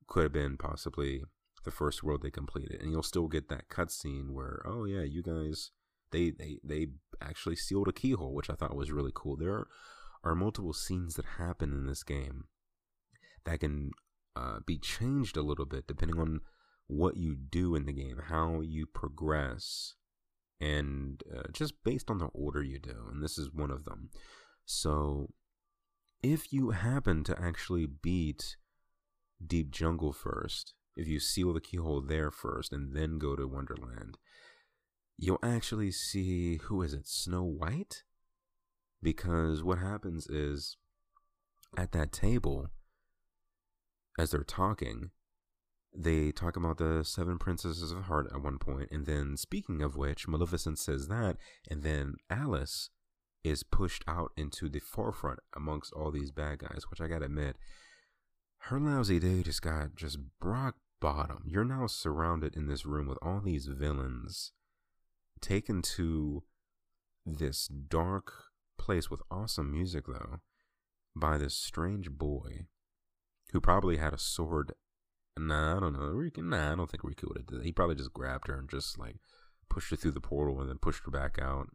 could 0.07 0.22
have 0.22 0.32
been 0.32 0.57
possibly 0.57 1.24
the 1.64 1.72
first 1.72 2.05
world 2.05 2.22
they 2.22 2.30
completed, 2.30 2.80
and 2.80 2.92
you'll 2.92 3.03
still 3.03 3.26
get 3.26 3.49
that 3.49 3.68
cutscene 3.68 4.30
where, 4.30 4.62
oh 4.64 4.84
yeah, 4.84 5.03
you 5.03 5.20
guys 5.20 5.72
they 6.12 6.30
they 6.30 6.59
they 6.62 6.86
actually 7.20 7.57
sealed 7.57 7.88
a 7.88 7.92
keyhole, 7.92 8.32
which 8.32 8.49
I 8.49 8.55
thought 8.55 8.76
was 8.76 8.92
really 8.92 9.11
cool. 9.12 9.36
There 9.36 9.66
are 10.22 10.34
multiple 10.36 10.72
scenes 10.72 11.16
that 11.16 11.24
happen 11.38 11.72
in 11.72 11.86
this 11.86 12.05
game 12.05 12.44
that 13.44 13.59
can 13.61 13.90
uh, 14.36 14.61
be 14.64 14.78
changed 14.78 15.36
a 15.36 15.42
little 15.42 15.66
bit 15.66 15.88
depending 15.88 16.20
on 16.20 16.40
what 16.86 17.16
you 17.16 17.34
do 17.34 17.74
in 17.74 17.84
the 17.84 17.92
game, 17.92 18.22
how 18.28 18.61
you 18.61 18.86
progress, 18.86 19.94
and 20.61 21.22
uh, 21.34 21.42
just 21.52 21.74
based 21.84 22.11
on 22.11 22.18
the 22.18 22.26
order 22.26 22.62
you 22.62 22.78
do. 22.78 23.09
And 23.11 23.22
this 23.22 23.38
is 23.38 23.52
one 23.52 23.70
of 23.70 23.84
them. 23.84 24.11
So, 24.64 25.30
if 26.22 26.52
you 26.52 26.70
happen 26.70 27.24
to 27.24 27.40
actually 27.40 27.86
beat 27.86 28.57
Deep 29.44 29.70
Jungle 29.70 30.12
first, 30.12 30.74
if 30.96 31.07
you 31.07 31.20
seal 31.20 31.52
the 31.52 31.61
keyhole 31.61 32.00
there 32.00 32.30
first 32.30 32.72
and 32.72 32.96
then 32.96 33.18
go 33.18 33.36
to 33.36 33.46
Wonderland, 33.46 34.16
you'll 35.18 35.38
actually 35.42 35.90
see 35.90 36.57
who 36.64 36.82
is 36.82 36.94
it, 36.94 37.07
Snow 37.07 37.42
White? 37.42 38.02
Because 39.02 39.62
what 39.62 39.78
happens 39.78 40.26
is 40.26 40.78
at 41.76 41.92
that 41.92 42.12
table, 42.12 42.68
as 44.18 44.30
they're 44.30 44.42
talking, 44.42 45.11
they 45.97 46.30
talk 46.30 46.57
about 46.57 46.78
the 46.78 47.03
seven 47.05 47.38
princesses 47.38 47.90
of 47.90 48.05
heart 48.05 48.28
at 48.32 48.42
one 48.42 48.59
point, 48.59 48.88
and 48.90 49.07
then 49.07 49.36
speaking 49.36 49.82
of 49.82 49.97
which, 49.97 50.28
Maleficent 50.28 50.78
says 50.78 51.09
that, 51.09 51.36
and 51.70 51.82
then 51.82 52.16
Alice 52.28 52.90
is 53.44 53.62
pushed 53.62 54.05
out 54.07 54.32
into 54.36 54.68
the 54.68 54.80
forefront 54.80 55.38
amongst 55.55 55.92
all 55.92 56.11
these 56.11 56.30
bad 56.30 56.59
guys, 56.59 56.84
which 56.90 57.01
I 57.01 57.07
gotta 57.07 57.26
admit, 57.26 57.57
her 58.59 58.80
lousy 58.80 59.18
day 59.20 59.42
just 59.42 59.62
got 59.62 59.94
just 59.94 60.18
rock 60.40 60.76
bottom. 61.01 61.44
You're 61.47 61.64
now 61.64 61.86
surrounded 61.86 62.57
in 62.57 62.66
this 62.66 62.84
room 62.84 63.07
with 63.07 63.18
all 63.22 63.40
these 63.40 63.66
villains 63.66 64.53
taken 65.40 65.82
to 65.82 66.42
this 67.24 67.68
dark 67.68 68.32
place 68.78 69.11
with 69.11 69.20
awesome 69.30 69.70
music 69.70 70.05
though 70.07 70.40
by 71.14 71.36
this 71.36 71.55
strange 71.55 72.11
boy 72.11 72.66
who 73.53 73.61
probably 73.61 73.97
had 73.97 74.12
a 74.12 74.18
sword 74.18 74.72
nah 75.39 75.76
i 75.76 75.80
don't 75.80 75.93
know 75.93 75.99
Riku, 75.99 76.39
nah 76.39 76.72
i 76.72 76.76
don't 76.76 76.91
think 76.91 77.03
riku 77.03 77.28
would 77.28 77.39
have 77.39 77.47
did 77.47 77.61
that. 77.61 77.64
he 77.64 77.72
probably 77.72 77.95
just 77.97 78.12
grabbed 78.12 78.49
her 78.49 78.59
and 78.59 78.70
just 78.70 78.99
like 78.99 79.16
pushed 79.68 79.91
her 79.91 79.97
through 79.97 80.12
the 80.12 80.20
portal 80.20 80.61
and 80.61 80.68
then 80.68 80.78
pushed 80.78 81.05
her 81.05 81.11
back 81.11 81.39
out 81.41 81.68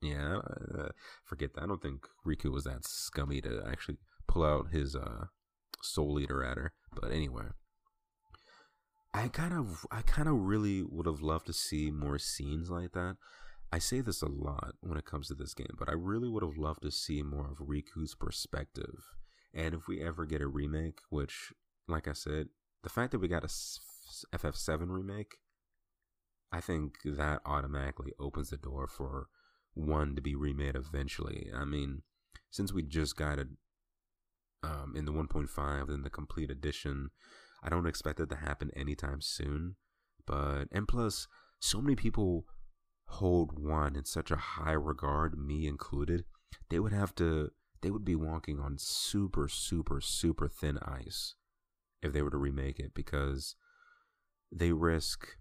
yeah 0.00 0.38
uh, 0.78 0.88
forget 1.24 1.54
that 1.54 1.64
i 1.64 1.66
don't 1.66 1.82
think 1.82 2.06
riku 2.26 2.50
was 2.50 2.64
that 2.64 2.84
scummy 2.84 3.40
to 3.40 3.62
actually 3.68 3.96
pull 4.26 4.44
out 4.44 4.70
his 4.72 4.94
uh 4.96 5.26
soul 5.82 6.18
eater 6.18 6.42
at 6.42 6.56
her 6.56 6.72
but 6.94 7.12
anyway 7.12 7.46
I 9.16 9.28
kind 9.28 9.54
of, 9.54 9.86
I 9.90 10.02
kind 10.02 10.28
of 10.28 10.34
really 10.34 10.82
would 10.82 11.06
have 11.06 11.22
loved 11.22 11.46
to 11.46 11.54
see 11.54 11.90
more 11.90 12.18
scenes 12.18 12.68
like 12.68 12.92
that. 12.92 13.16
I 13.72 13.78
say 13.78 14.02
this 14.02 14.20
a 14.20 14.28
lot 14.28 14.74
when 14.82 14.98
it 14.98 15.06
comes 15.06 15.28
to 15.28 15.34
this 15.34 15.54
game, 15.54 15.74
but 15.78 15.88
I 15.88 15.92
really 15.92 16.28
would 16.28 16.42
have 16.42 16.58
loved 16.58 16.82
to 16.82 16.90
see 16.90 17.22
more 17.22 17.50
of 17.50 17.66
Riku's 17.66 18.14
perspective. 18.14 19.14
And 19.54 19.74
if 19.74 19.88
we 19.88 20.02
ever 20.02 20.26
get 20.26 20.42
a 20.42 20.46
remake, 20.46 20.98
which, 21.08 21.54
like 21.88 22.06
I 22.06 22.12
said, 22.12 22.48
the 22.86 22.90
fact 22.90 23.10
that 23.10 23.18
we 23.18 23.26
got 23.26 23.42
a 23.42 23.48
FF7 23.48 24.86
remake, 24.90 25.38
I 26.52 26.60
think 26.60 26.98
that 27.04 27.40
automatically 27.44 28.12
opens 28.20 28.50
the 28.50 28.56
door 28.56 28.86
for 28.86 29.26
one 29.74 30.14
to 30.14 30.22
be 30.22 30.36
remade 30.36 30.76
eventually. 30.76 31.50
I 31.52 31.64
mean, 31.64 32.02
since 32.48 32.72
we 32.72 32.84
just 32.84 33.16
got 33.16 33.40
it 33.40 33.48
um, 34.62 34.94
in 34.94 35.04
the 35.04 35.10
1.5 35.10 35.88
and 35.88 36.04
the 36.04 36.10
complete 36.10 36.48
edition, 36.48 37.10
I 37.60 37.70
don't 37.70 37.88
expect 37.88 38.20
it 38.20 38.30
to 38.30 38.36
happen 38.36 38.70
anytime 38.76 39.20
soon. 39.20 39.74
But, 40.24 40.66
and 40.70 40.86
plus, 40.86 41.26
so 41.58 41.80
many 41.80 41.96
people 41.96 42.44
hold 43.08 43.58
one 43.58 43.96
in 43.96 44.04
such 44.04 44.30
a 44.30 44.36
high 44.36 44.74
regard, 44.74 45.36
me 45.36 45.66
included, 45.66 46.22
they 46.70 46.78
would 46.78 46.92
have 46.92 47.16
to, 47.16 47.50
they 47.82 47.90
would 47.90 48.04
be 48.04 48.14
walking 48.14 48.60
on 48.60 48.76
super, 48.78 49.48
super, 49.48 50.00
super 50.00 50.46
thin 50.46 50.78
ice 50.78 51.34
if 52.02 52.12
they 52.12 52.22
were 52.22 52.30
to 52.30 52.36
remake 52.36 52.78
it 52.78 52.94
because 52.94 53.56
they 54.52 54.72
risk 54.72 55.36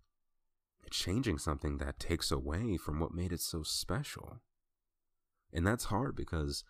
changing 0.89 1.37
something 1.37 1.77
that 1.77 1.99
takes 1.99 2.31
away 2.31 2.77
from 2.77 2.99
what 2.99 3.13
made 3.13 3.31
it 3.31 3.41
so 3.41 3.63
special. 3.63 4.41
And 5.53 5.65
that's 5.65 5.85
hard 5.85 6.15
because 6.15 6.63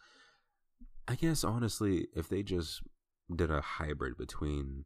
I 1.07 1.15
guess 1.15 1.43
honestly, 1.43 2.07
if 2.15 2.29
they 2.29 2.43
just 2.43 2.81
did 3.33 3.51
a 3.51 3.61
hybrid 3.61 4.17
between 4.17 4.85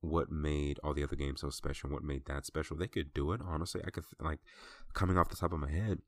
what 0.00 0.30
made 0.30 0.78
all 0.82 0.94
the 0.94 1.02
other 1.02 1.16
games 1.16 1.40
so 1.40 1.50
special, 1.50 1.88
and 1.88 1.94
what 1.94 2.04
made 2.04 2.26
that 2.26 2.46
special. 2.46 2.76
They 2.76 2.88
could 2.88 3.12
do 3.12 3.32
it, 3.32 3.40
honestly. 3.44 3.80
I 3.86 3.90
could, 3.90 4.04
like, 4.20 4.38
coming 4.94 5.18
off 5.18 5.28
the 5.28 5.36
top 5.36 5.52
of 5.52 5.58
my 5.58 5.70
head, 5.70 5.98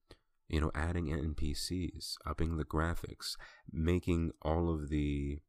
you 0.49 0.61
know, 0.61 0.71
adding 0.75 1.07
NPCs, 1.07 2.15
upping 2.25 2.57
the 2.57 2.65
graphics, 2.65 3.37
making 3.73 4.33
all 4.43 4.73
of 4.73 4.89
the 4.89 5.41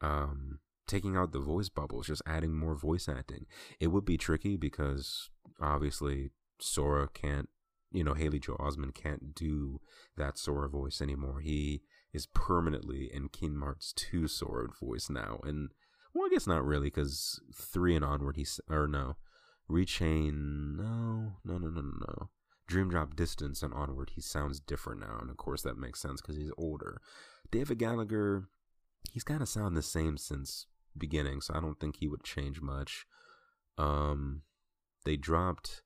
um 0.00 0.60
taking 0.90 1.16
out 1.16 1.32
the 1.32 1.38
voice 1.38 1.68
bubbles, 1.68 2.08
just 2.08 2.22
adding 2.26 2.54
more 2.54 2.74
voice 2.74 3.08
acting. 3.08 3.46
It 3.78 3.88
would 3.88 4.04
be 4.04 4.18
tricky 4.18 4.56
because 4.56 5.30
obviously 5.60 6.30
Sora 6.58 7.08
can't, 7.08 7.48
you 7.92 8.04
know, 8.04 8.14
Haley 8.14 8.40
Joel 8.40 8.58
Osment 8.58 8.94
can't 8.94 9.34
do 9.34 9.80
that 10.16 10.36
Sora 10.36 10.68
voice 10.68 11.00
anymore. 11.00 11.40
He 11.40 11.82
is 12.12 12.26
permanently 12.26 13.08
in 13.12 13.28
Kingdom 13.28 13.62
Hearts 13.62 13.92
2 13.94 14.26
Sora 14.26 14.68
voice 14.80 15.08
now. 15.08 15.40
And, 15.44 15.70
well, 16.12 16.26
I 16.26 16.30
guess 16.30 16.46
not 16.46 16.64
really 16.64 16.88
because 16.88 17.40
3 17.54 17.96
and 17.96 18.04
onward, 18.04 18.36
he's, 18.36 18.60
or 18.68 18.88
no, 18.88 19.16
Rechain, 19.70 20.76
no, 20.76 21.36
no, 21.44 21.58
no, 21.58 21.68
no, 21.68 21.80
no. 21.80 22.30
Dream 22.66 22.90
Drop 22.90 23.16
Distance 23.16 23.62
and 23.62 23.74
onward, 23.74 24.10
he 24.14 24.20
sounds 24.20 24.60
different 24.60 25.00
now. 25.00 25.18
And 25.20 25.30
of 25.30 25.36
course, 25.36 25.62
that 25.62 25.78
makes 25.78 26.00
sense 26.00 26.20
because 26.20 26.36
he's 26.36 26.52
older. 26.56 27.00
David 27.50 27.78
Gallagher, 27.78 28.48
he's 29.12 29.24
kind 29.24 29.42
of 29.42 29.48
sounded 29.48 29.76
the 29.76 29.82
same 29.82 30.16
since 30.16 30.66
beginning, 30.96 31.40
so 31.40 31.54
I 31.54 31.60
don't 31.60 31.78
think 31.78 31.96
he 31.96 32.08
would 32.08 32.24
change 32.24 32.60
much. 32.60 33.06
Um, 33.78 34.42
they 35.04 35.16
dropped, 35.16 35.82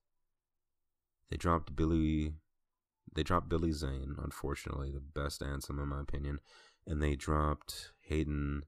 they 1.30 1.36
dropped 1.36 1.76
Billy, 1.76 2.34
they 3.14 3.22
dropped 3.22 3.48
Billy 3.48 3.72
Zane. 3.72 4.16
Unfortunately, 4.22 4.90
the 4.90 5.00
best 5.00 5.40
Ansem 5.40 5.82
in 5.82 5.88
my 5.88 6.00
opinion, 6.00 6.40
and 6.86 7.02
they 7.02 7.14
dropped 7.14 7.92
Hayden 8.02 8.62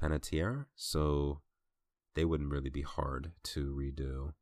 Panettiere, 0.00 0.66
so 0.74 1.40
they 2.14 2.24
wouldn't 2.24 2.50
really 2.50 2.70
be 2.70 2.82
hard 2.82 3.32
to 3.44 3.74
redo. 3.74 4.32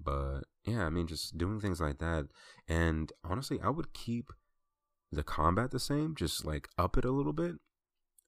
But 0.00 0.42
yeah, 0.64 0.86
I 0.86 0.90
mean, 0.90 1.06
just 1.06 1.36
doing 1.36 1.60
things 1.60 1.80
like 1.80 1.98
that, 1.98 2.28
and 2.68 3.12
honestly, 3.24 3.58
I 3.62 3.70
would 3.70 3.92
keep 3.92 4.32
the 5.10 5.24
combat 5.24 5.70
the 5.70 5.80
same, 5.80 6.14
just 6.14 6.44
like 6.44 6.68
up 6.78 6.96
it 6.96 7.04
a 7.04 7.10
little 7.10 7.32
bit 7.32 7.56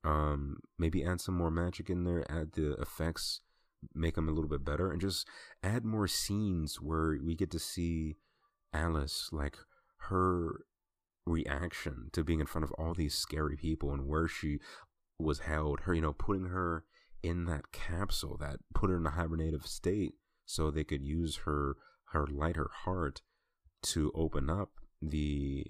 um 0.05 0.57
maybe 0.79 1.05
add 1.05 1.21
some 1.21 1.37
more 1.37 1.51
magic 1.51 1.91
in 1.91 2.05
there 2.05 2.25
add 2.31 2.53
the 2.53 2.73
effects 2.75 3.41
make 3.95 4.15
them 4.15 4.29
a 4.29 4.33
little 4.33 4.49
bit 4.49 4.65
better 4.65 4.91
and 4.91 5.01
just 5.01 5.27
add 5.63 5.85
more 5.85 6.09
scenes 6.09 6.81
where 6.81 7.19
we 7.25 7.35
get 7.35 7.51
to 7.51 7.59
see 7.59 8.17
alice 8.73 9.29
like 9.33 9.57
her 10.09 10.65
reaction 11.27 12.09
to 12.13 12.25
being 12.25 12.41
in 12.41 12.47
front 12.47 12.65
of 12.65 12.73
all 12.73 12.95
these 12.95 13.15
scary 13.15 13.57
people 13.57 13.93
and 13.93 14.07
where 14.07 14.27
she 14.27 14.59
was 15.19 15.41
held 15.41 15.81
her 15.81 15.95
you 15.95 16.01
know 16.01 16.13
putting 16.13 16.47
her 16.47 16.85
in 17.23 17.45
that 17.45 17.71
capsule 17.73 18.37
that 18.39 18.57
put 18.75 18.89
her 18.89 18.97
in 18.97 19.07
a 19.07 19.11
hibernative 19.11 19.67
state 19.67 20.15
so 20.47 20.71
they 20.71 20.85
could 20.85 21.03
use 21.03 21.41
her 21.45 21.77
her 22.13 22.27
light 22.27 22.57
her 22.57 22.71
heart 22.85 23.21
to 23.83 24.11
open 24.15 24.49
up 24.49 24.71
the 25.03 25.65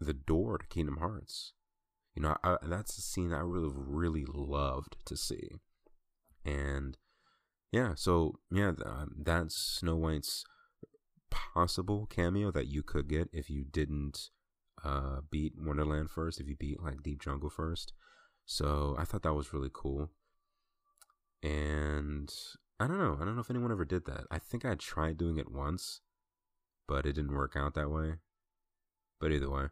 the 0.00 0.14
door 0.14 0.58
to 0.58 0.66
kingdom 0.66 0.96
hearts 0.96 1.52
you 2.14 2.22
know, 2.22 2.36
I, 2.42 2.56
that's 2.62 2.98
a 2.98 3.02
scene 3.02 3.32
I 3.32 3.44
would 3.44 3.62
have 3.62 3.76
really 3.76 4.24
loved 4.26 4.96
to 5.06 5.16
see. 5.16 5.50
And 6.44 6.96
yeah, 7.72 7.94
so 7.94 8.36
yeah, 8.50 8.72
um, 8.84 9.14
that's 9.18 9.54
Snow 9.54 9.96
White's 9.96 10.44
possible 11.30 12.06
cameo 12.06 12.50
that 12.50 12.66
you 12.66 12.82
could 12.82 13.08
get 13.08 13.28
if 13.32 13.48
you 13.48 13.64
didn't 13.64 14.30
uh, 14.84 15.20
beat 15.30 15.54
Wonderland 15.56 16.10
first, 16.10 16.40
if 16.40 16.48
you 16.48 16.56
beat 16.56 16.82
like 16.82 17.02
Deep 17.02 17.22
Jungle 17.22 17.50
first. 17.50 17.92
So 18.44 18.96
I 18.98 19.04
thought 19.04 19.22
that 19.22 19.34
was 19.34 19.52
really 19.52 19.70
cool. 19.72 20.10
And 21.42 22.32
I 22.80 22.88
don't 22.88 22.98
know. 22.98 23.18
I 23.20 23.24
don't 23.24 23.36
know 23.36 23.42
if 23.42 23.50
anyone 23.50 23.70
ever 23.70 23.84
did 23.84 24.06
that. 24.06 24.24
I 24.30 24.38
think 24.38 24.64
I 24.64 24.74
tried 24.74 25.16
doing 25.16 25.38
it 25.38 25.50
once, 25.50 26.00
but 26.88 27.06
it 27.06 27.12
didn't 27.12 27.36
work 27.36 27.54
out 27.54 27.74
that 27.74 27.90
way. 27.90 28.14
But 29.20 29.32
either 29.32 29.50
way 29.50 29.66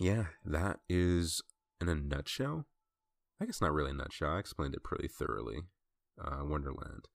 yeah, 0.00 0.26
that 0.44 0.80
is 0.88 1.42
in 1.80 1.88
a 1.88 1.94
nutshell. 1.94 2.66
I 3.40 3.46
guess 3.46 3.60
not 3.60 3.72
really 3.72 3.90
a 3.90 3.94
nutshell. 3.94 4.30
I 4.30 4.38
explained 4.38 4.74
it 4.74 4.82
pretty 4.82 5.08
thoroughly. 5.08 5.60
Uh, 6.22 6.44
Wonderland. 6.44 7.08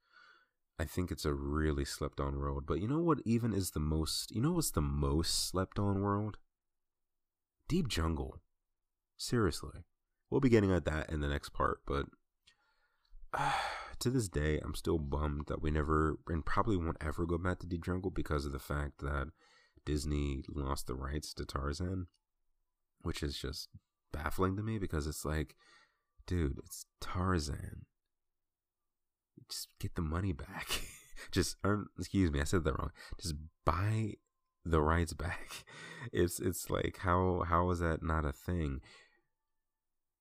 I 0.79 0.85
think 0.85 1.11
it's 1.11 1.25
a 1.25 1.33
really 1.33 1.85
slept 1.85 2.19
on 2.19 2.39
world. 2.39 2.65
But 2.65 2.79
you 2.81 2.87
know 2.87 2.99
what 2.99 3.19
even 3.25 3.53
is 3.53 3.71
the 3.71 3.79
most 3.79 4.31
you 4.31 4.41
know 4.41 4.53
what's 4.53 4.71
the 4.71 4.81
most 4.81 5.47
slept 5.47 5.79
on 5.79 6.01
world? 6.01 6.37
Deep 7.67 7.87
Jungle. 7.87 8.41
Seriously. 9.17 9.85
We'll 10.29 10.41
be 10.41 10.49
getting 10.49 10.71
at 10.71 10.85
that 10.85 11.09
in 11.09 11.21
the 11.21 11.27
next 11.27 11.49
part, 11.49 11.79
but 11.85 12.05
uh, 13.33 13.51
to 13.99 14.09
this 14.09 14.27
day 14.27 14.59
I'm 14.63 14.75
still 14.75 14.97
bummed 14.97 15.45
that 15.47 15.61
we 15.61 15.71
never 15.71 16.17
and 16.27 16.45
probably 16.45 16.77
won't 16.77 16.97
ever 17.01 17.25
go 17.25 17.37
back 17.37 17.59
to 17.59 17.67
Deep 17.67 17.83
Jungle 17.83 18.11
because 18.11 18.45
of 18.45 18.51
the 18.51 18.59
fact 18.59 18.99
that 18.99 19.27
Disney 19.85 20.43
lost 20.49 20.87
the 20.87 20.95
rights 20.95 21.33
to 21.35 21.45
Tarzan 21.45 22.07
which 23.03 23.23
is 23.23 23.37
just 23.37 23.69
baffling 24.11 24.55
to 24.55 24.63
me 24.63 24.77
because 24.77 25.07
it's 25.07 25.25
like, 25.25 25.55
dude, 26.27 26.57
it's 26.63 26.85
Tarzan. 26.99 27.85
Just 29.49 29.67
get 29.79 29.95
the 29.95 30.01
money 30.01 30.33
back. 30.33 30.67
just 31.31 31.55
earn. 31.63 31.87
Excuse 31.97 32.31
me, 32.31 32.41
I 32.41 32.45
said 32.45 32.63
that 32.63 32.77
wrong. 32.77 32.91
Just 33.19 33.35
buy 33.65 34.13
the 34.65 34.81
rights 34.81 35.13
back. 35.13 35.65
It's 36.11 36.39
it's 36.39 36.67
like 36.71 36.97
how 37.03 37.43
how 37.47 37.69
is 37.69 37.77
that 37.77 38.01
not 38.01 38.25
a 38.25 38.31
thing? 38.31 38.81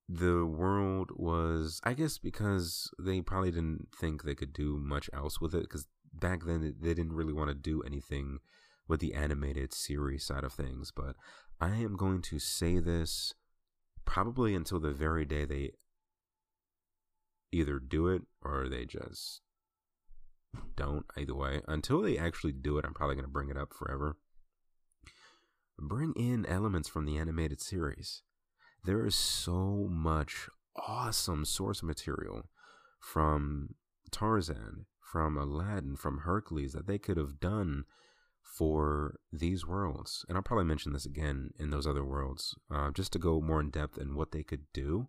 The 0.06 0.44
world 0.44 1.08
was, 1.16 1.80
I 1.84 1.94
guess, 1.94 2.18
because 2.18 2.90
they 2.98 3.22
probably 3.22 3.50
didn't 3.50 3.88
think 3.98 4.24
they 4.24 4.34
could 4.34 4.52
do 4.52 4.76
much 4.76 5.08
else 5.14 5.40
with 5.40 5.54
it. 5.54 5.62
Because 5.62 5.86
back 6.12 6.44
then 6.44 6.74
they 6.78 6.92
didn't 6.92 7.14
really 7.14 7.32
want 7.32 7.48
to 7.48 7.54
do 7.54 7.80
anything 7.80 8.40
with 8.90 9.00
the 9.00 9.14
animated 9.14 9.72
series 9.72 10.24
side 10.24 10.42
of 10.42 10.52
things. 10.52 10.92
But 10.94 11.14
I 11.60 11.76
am 11.76 11.96
going 11.96 12.20
to 12.22 12.40
say 12.40 12.80
this 12.80 13.32
probably 14.04 14.54
until 14.54 14.80
the 14.80 14.90
very 14.90 15.24
day 15.24 15.44
they 15.44 15.70
either 17.52 17.78
do 17.78 18.08
it 18.08 18.22
or 18.42 18.68
they 18.68 18.84
just 18.84 19.42
don't. 20.76 21.06
Either 21.16 21.34
way, 21.34 21.62
until 21.68 22.02
they 22.02 22.18
actually 22.18 22.52
do 22.52 22.78
it, 22.78 22.84
I'm 22.84 22.92
probably 22.92 23.14
going 23.14 23.24
to 23.24 23.30
bring 23.30 23.48
it 23.48 23.56
up 23.56 23.72
forever. 23.72 24.16
Bring 25.78 26.12
in 26.16 26.44
elements 26.44 26.88
from 26.88 27.06
the 27.06 27.16
animated 27.16 27.60
series. 27.60 28.22
There 28.84 29.06
is 29.06 29.14
so 29.14 29.86
much 29.88 30.48
awesome 30.74 31.44
source 31.44 31.82
material 31.82 32.48
from 32.98 33.76
Tarzan, 34.10 34.86
from 35.00 35.36
Aladdin, 35.36 35.96
from 35.96 36.18
Hercules 36.18 36.72
that 36.72 36.86
they 36.88 36.98
could 36.98 37.16
have 37.16 37.38
done 37.38 37.84
for 38.50 39.16
these 39.32 39.66
worlds. 39.66 40.24
And 40.28 40.36
I'll 40.36 40.42
probably 40.42 40.64
mention 40.64 40.92
this 40.92 41.06
again 41.06 41.50
in 41.58 41.70
those 41.70 41.86
other 41.86 42.04
worlds, 42.04 42.54
uh, 42.70 42.90
just 42.90 43.12
to 43.12 43.18
go 43.18 43.40
more 43.40 43.60
in 43.60 43.70
depth 43.70 43.96
in 43.96 44.14
what 44.14 44.32
they 44.32 44.42
could 44.42 44.64
do. 44.72 45.08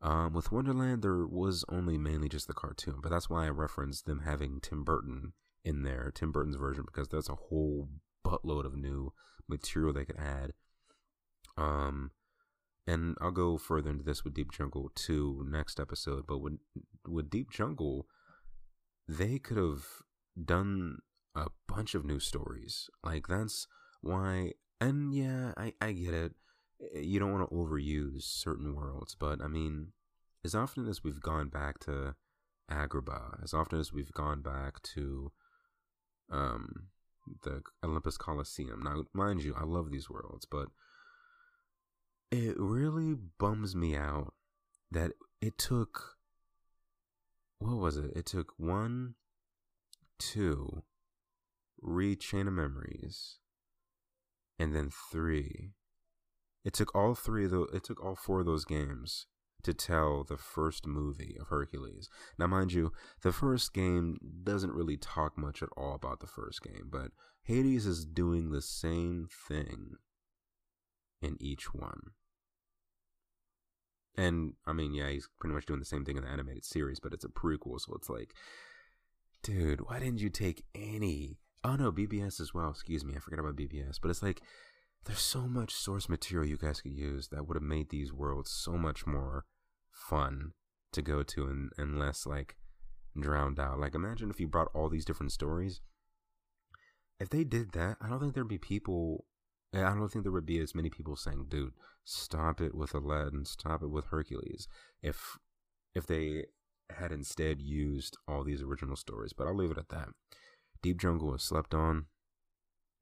Um, 0.00 0.34
with 0.34 0.52
Wonderland, 0.52 1.02
there 1.02 1.26
was 1.26 1.64
only 1.68 1.98
mainly 1.98 2.28
just 2.28 2.46
the 2.46 2.52
cartoon, 2.54 2.96
but 3.02 3.10
that's 3.10 3.30
why 3.30 3.46
I 3.46 3.50
referenced 3.50 4.06
them 4.06 4.20
having 4.24 4.60
Tim 4.60 4.84
Burton 4.84 5.32
in 5.64 5.82
there, 5.82 6.12
Tim 6.14 6.30
Burton's 6.30 6.56
version, 6.56 6.84
because 6.84 7.08
there's 7.08 7.28
a 7.28 7.34
whole 7.34 7.88
buttload 8.24 8.66
of 8.66 8.76
new 8.76 9.12
material 9.48 9.92
they 9.92 10.04
could 10.04 10.18
add. 10.18 10.52
Um, 11.56 12.10
and 12.86 13.16
I'll 13.20 13.30
go 13.30 13.56
further 13.56 13.90
into 13.90 14.04
this 14.04 14.24
with 14.24 14.34
Deep 14.34 14.52
Jungle 14.52 14.92
2 14.94 15.46
next 15.48 15.80
episode, 15.80 16.26
but 16.26 16.38
with, 16.38 16.58
with 17.08 17.30
Deep 17.30 17.50
Jungle, 17.50 18.06
they 19.08 19.38
could 19.38 19.56
have 19.56 19.84
done 20.42 20.98
a 21.34 21.46
bunch 21.66 21.94
of 21.94 22.04
new 22.04 22.20
stories. 22.20 22.88
Like 23.02 23.26
that's 23.28 23.66
why 24.00 24.52
and 24.80 25.14
yeah, 25.14 25.52
I, 25.56 25.72
I 25.80 25.92
get 25.92 26.14
it. 26.14 26.32
Eh, 26.94 27.00
you 27.00 27.18
don't 27.18 27.32
want 27.32 27.48
to 27.48 27.54
overuse 27.54 28.22
certain 28.22 28.74
worlds, 28.74 29.16
but 29.18 29.40
I 29.40 29.48
mean, 29.48 29.92
as 30.44 30.54
often 30.54 30.86
as 30.88 31.02
we've 31.02 31.20
gone 31.20 31.48
back 31.48 31.78
to 31.80 32.14
Agrabah, 32.70 33.42
as 33.42 33.54
often 33.54 33.78
as 33.78 33.92
we've 33.92 34.12
gone 34.12 34.42
back 34.42 34.82
to 34.94 35.32
um 36.30 36.88
the 37.42 37.62
Olympus 37.82 38.18
Coliseum. 38.18 38.82
Now, 38.82 39.04
mind 39.14 39.42
you, 39.42 39.54
I 39.58 39.64
love 39.64 39.90
these 39.90 40.10
worlds, 40.10 40.46
but 40.50 40.68
it 42.30 42.54
really 42.58 43.14
bums 43.38 43.74
me 43.74 43.96
out 43.96 44.34
that 44.90 45.12
it 45.40 45.56
took 45.56 46.16
what 47.58 47.76
was 47.76 47.96
it? 47.96 48.12
It 48.14 48.26
took 48.26 48.52
one, 48.58 49.14
two, 50.18 50.82
read 51.84 52.20
Chain 52.20 52.48
of 52.48 52.54
Memories, 52.54 53.38
and 54.58 54.74
then 54.74 54.90
three. 55.12 55.72
It 56.64 56.72
took 56.72 56.94
all 56.94 57.14
three 57.14 57.44
of 57.44 57.50
those. 57.50 57.68
It 57.74 57.84
took 57.84 58.02
all 58.02 58.16
four 58.16 58.40
of 58.40 58.46
those 58.46 58.64
games 58.64 59.26
to 59.62 59.74
tell 59.74 60.24
the 60.24 60.36
first 60.36 60.86
movie 60.86 61.36
of 61.40 61.48
Hercules. 61.48 62.08
Now, 62.38 62.46
mind 62.46 62.72
you, 62.72 62.92
the 63.22 63.32
first 63.32 63.72
game 63.74 64.18
doesn't 64.42 64.72
really 64.72 64.96
talk 64.96 65.38
much 65.38 65.62
at 65.62 65.68
all 65.76 65.94
about 65.94 66.20
the 66.20 66.26
first 66.26 66.62
game, 66.62 66.88
but 66.90 67.10
Hades 67.42 67.86
is 67.86 68.04
doing 68.04 68.50
the 68.50 68.62
same 68.62 69.28
thing 69.48 69.96
in 71.20 71.36
each 71.40 71.74
one. 71.74 72.12
And 74.16 74.54
I 74.66 74.72
mean, 74.72 74.94
yeah, 74.94 75.08
he's 75.08 75.28
pretty 75.40 75.54
much 75.54 75.66
doing 75.66 75.80
the 75.80 75.86
same 75.86 76.04
thing 76.04 76.16
in 76.16 76.24
the 76.24 76.30
animated 76.30 76.64
series, 76.64 77.00
but 77.00 77.12
it's 77.12 77.24
a 77.24 77.28
prequel, 77.28 77.80
so 77.80 77.94
it's 77.94 78.08
like, 78.08 78.34
dude, 79.42 79.80
why 79.88 79.98
didn't 79.98 80.20
you 80.20 80.30
take 80.30 80.64
any 80.74 81.38
Oh 81.64 81.76
no, 81.76 81.90
BBS 81.90 82.40
as 82.40 82.52
well. 82.52 82.70
Excuse 82.70 83.04
me, 83.04 83.14
I 83.16 83.18
forgot 83.18 83.40
about 83.40 83.56
BBS. 83.56 83.98
But 84.00 84.10
it's 84.10 84.22
like 84.22 84.42
there's 85.06 85.20
so 85.20 85.48
much 85.48 85.72
source 85.72 86.08
material 86.08 86.48
you 86.48 86.58
guys 86.58 86.80
could 86.80 86.92
use 86.92 87.28
that 87.28 87.48
would 87.48 87.56
have 87.56 87.62
made 87.62 87.88
these 87.88 88.12
worlds 88.12 88.50
so 88.50 88.72
much 88.72 89.06
more 89.06 89.44
fun 89.90 90.52
to 90.92 91.02
go 91.02 91.22
to 91.22 91.46
and, 91.46 91.70
and 91.78 91.98
less 91.98 92.26
like 92.26 92.56
drowned 93.18 93.58
out. 93.58 93.78
Like 93.80 93.94
imagine 93.94 94.30
if 94.30 94.38
you 94.38 94.46
brought 94.46 94.70
all 94.74 94.90
these 94.90 95.06
different 95.06 95.32
stories. 95.32 95.80
If 97.18 97.30
they 97.30 97.44
did 97.44 97.72
that, 97.72 97.96
I 98.00 98.08
don't 98.08 98.20
think 98.20 98.34
there'd 98.34 98.46
be 98.46 98.58
people 98.58 99.24
eh, 99.74 99.82
I 99.82 99.94
don't 99.94 100.08
think 100.08 100.24
there 100.24 100.32
would 100.32 100.46
be 100.46 100.58
as 100.58 100.74
many 100.74 100.90
people 100.90 101.16
saying, 101.16 101.46
dude, 101.48 101.72
stop 102.04 102.60
it 102.60 102.74
with 102.74 102.94
Aladdin, 102.94 103.46
stop 103.46 103.82
it 103.82 103.90
with 103.90 104.06
Hercules. 104.06 104.68
If 105.02 105.38
if 105.94 106.06
they 106.06 106.44
had 106.90 107.12
instead 107.12 107.62
used 107.62 108.18
all 108.28 108.44
these 108.44 108.62
original 108.62 108.96
stories. 108.96 109.32
But 109.32 109.46
I'll 109.46 109.56
leave 109.56 109.70
it 109.70 109.78
at 109.78 109.88
that. 109.88 110.08
Deep 110.84 111.00
Jungle 111.00 111.28
was 111.28 111.42
slept 111.42 111.72
on, 111.72 112.04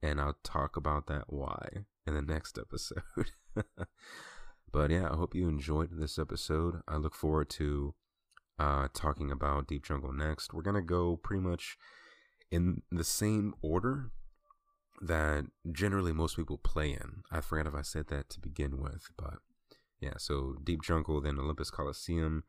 and 0.00 0.20
I'll 0.20 0.36
talk 0.44 0.76
about 0.76 1.08
that 1.08 1.24
why 1.26 1.84
in 2.06 2.14
the 2.14 2.22
next 2.22 2.56
episode. 2.56 3.32
but 4.72 4.92
yeah, 4.92 5.08
I 5.10 5.16
hope 5.16 5.34
you 5.34 5.48
enjoyed 5.48 5.88
this 5.90 6.16
episode. 6.16 6.82
I 6.86 6.94
look 6.98 7.16
forward 7.16 7.50
to 7.50 7.94
uh, 8.56 8.86
talking 8.94 9.32
about 9.32 9.66
Deep 9.66 9.84
Jungle 9.84 10.12
next. 10.12 10.54
We're 10.54 10.62
gonna 10.62 10.80
go 10.80 11.16
pretty 11.16 11.42
much 11.42 11.76
in 12.52 12.82
the 12.92 13.02
same 13.02 13.52
order 13.62 14.12
that 15.00 15.46
generally 15.72 16.12
most 16.12 16.36
people 16.36 16.58
play 16.58 16.92
in. 16.92 17.24
I 17.32 17.40
forgot 17.40 17.66
if 17.66 17.74
I 17.74 17.82
said 17.82 18.06
that 18.10 18.28
to 18.28 18.38
begin 18.38 18.80
with, 18.80 19.08
but 19.18 19.38
yeah. 20.00 20.14
So 20.18 20.54
Deep 20.62 20.84
Jungle, 20.84 21.20
then 21.20 21.36
Olympus 21.36 21.72
Coliseum, 21.72 22.44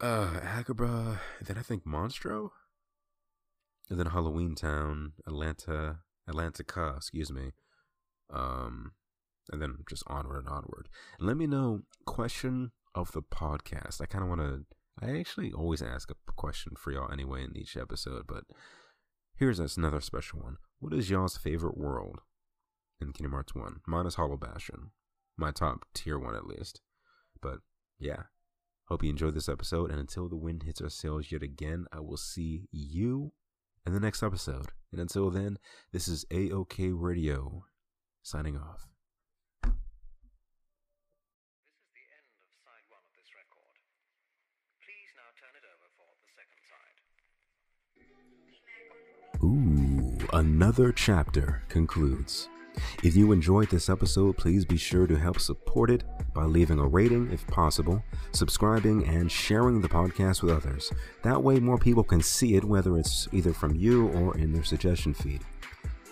uh, 0.00 0.38
Agrabah, 0.40 1.18
then 1.40 1.58
I 1.58 1.62
think 1.62 1.84
Monstro, 1.84 2.50
and 3.92 4.00
then 4.00 4.06
Halloween 4.06 4.54
Town, 4.54 5.12
Atlanta, 5.26 5.98
Atlantica, 6.26 6.96
excuse 6.96 7.30
me, 7.30 7.52
um, 8.32 8.92
and 9.50 9.60
then 9.60 9.84
just 9.86 10.02
onward 10.06 10.38
and 10.38 10.48
onward. 10.48 10.88
And 11.18 11.28
let 11.28 11.36
me 11.36 11.46
know 11.46 11.82
question 12.06 12.72
of 12.94 13.12
the 13.12 13.20
podcast. 13.20 14.00
I 14.00 14.06
kind 14.06 14.24
of 14.24 14.30
want 14.30 14.40
to. 14.40 14.64
I 14.98 15.18
actually 15.18 15.52
always 15.52 15.82
ask 15.82 16.10
a 16.10 16.32
question 16.32 16.72
for 16.74 16.90
y'all 16.90 17.12
anyway 17.12 17.44
in 17.44 17.54
each 17.54 17.76
episode, 17.76 18.26
but 18.26 18.44
here's 19.36 19.60
another 19.60 20.00
special 20.00 20.40
one. 20.40 20.56
What 20.78 20.94
is 20.94 21.10
y'all's 21.10 21.36
favorite 21.36 21.76
world 21.76 22.20
in 22.98 23.12
Kingdom 23.12 23.32
Hearts 23.32 23.54
1? 23.54 23.80
Mine 23.86 24.06
is 24.06 24.14
Hollow 24.14 24.38
Bastion. 24.38 24.92
My 25.36 25.50
top 25.50 25.84
tier 25.92 26.18
one 26.18 26.34
at 26.34 26.46
least. 26.46 26.80
But 27.42 27.58
yeah, 27.98 28.24
Hope 28.86 29.04
you 29.04 29.10
enjoyed 29.10 29.34
this 29.34 29.48
episode, 29.48 29.90
and 29.90 29.98
until 29.98 30.28
the 30.28 30.36
wind 30.36 30.64
hits 30.64 30.82
our 30.82 30.90
sails 30.90 31.32
yet 31.32 31.42
again, 31.42 31.86
I 31.92 32.00
will 32.00 32.18
see 32.18 32.68
you 32.70 33.32
in 33.86 33.92
the 33.92 34.00
next 34.00 34.22
episode. 34.22 34.66
And 34.90 35.00
until 35.00 35.30
then, 35.30 35.58
this 35.92 36.08
is 36.08 36.24
A-Okay 36.30 36.90
Radio 36.90 37.64
signing 38.22 38.56
off. 38.56 38.88
Ooh, 49.44 50.16
another 50.32 50.92
chapter 50.92 51.62
concludes. 51.68 52.48
If 53.02 53.16
you 53.16 53.32
enjoyed 53.32 53.68
this 53.70 53.88
episode, 53.88 54.36
please 54.36 54.64
be 54.64 54.76
sure 54.76 55.06
to 55.06 55.16
help 55.16 55.40
support 55.40 55.90
it 55.90 56.04
by 56.34 56.44
leaving 56.44 56.78
a 56.78 56.86
rating 56.86 57.30
if 57.30 57.46
possible, 57.46 58.02
subscribing, 58.32 59.06
and 59.06 59.30
sharing 59.30 59.80
the 59.80 59.88
podcast 59.88 60.42
with 60.42 60.52
others. 60.52 60.92
That 61.22 61.42
way, 61.42 61.58
more 61.60 61.78
people 61.78 62.04
can 62.04 62.22
see 62.22 62.54
it, 62.54 62.64
whether 62.64 62.96
it's 62.98 63.28
either 63.32 63.52
from 63.52 63.74
you 63.74 64.08
or 64.08 64.36
in 64.36 64.52
their 64.52 64.64
suggestion 64.64 65.14
feed. 65.14 65.42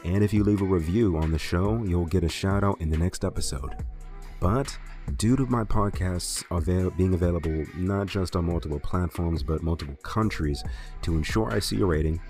And 0.05 0.25
if 0.25 0.33
you 0.33 0.45
leave 0.45 0.63
a 0.63 0.67
review 0.67 1.17
on 1.17 1.31
the 1.31 1.39
show, 1.39 1.83
you'll 1.85 2.07
get 2.07 2.25
a 2.25 2.29
shout 2.29 2.65
out 2.65 2.81
in 2.81 2.91
the 2.91 2.99
next 2.99 3.25
episode. 3.25 3.77
But 4.41 4.77
due 5.17 5.37
to 5.37 5.45
my 5.47 5.65
podcasts 5.65 6.45
avail- 6.51 6.91
being 6.91 7.15
available 7.15 7.67
not 7.77 8.07
just 8.07 8.37
on 8.37 8.47
multiple 8.47 8.81
platforms 8.81 9.43
but 9.43 9.63
multiple 9.63 9.97
countries, 10.03 10.63
to 11.03 11.17
ensure 11.17 11.53
I 11.53 11.59
see 11.59 11.81
a 11.81 11.87
rating, 11.87 12.21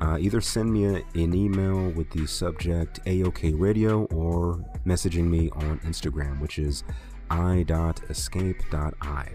uh, 0.00 0.18
either 0.20 0.40
send 0.40 0.72
me 0.72 0.86
a, 0.86 0.96
an 1.14 1.34
email 1.34 1.90
with 1.90 2.10
the 2.10 2.26
subject 2.26 3.00
A-Okay 3.06 3.52
Radio 3.52 4.04
or 4.06 4.64
messaging 4.86 5.28
me 5.28 5.50
on 5.50 5.78
Instagram, 5.80 6.40
which 6.40 6.58
is 6.58 6.84
i.escape.i. 7.30 9.28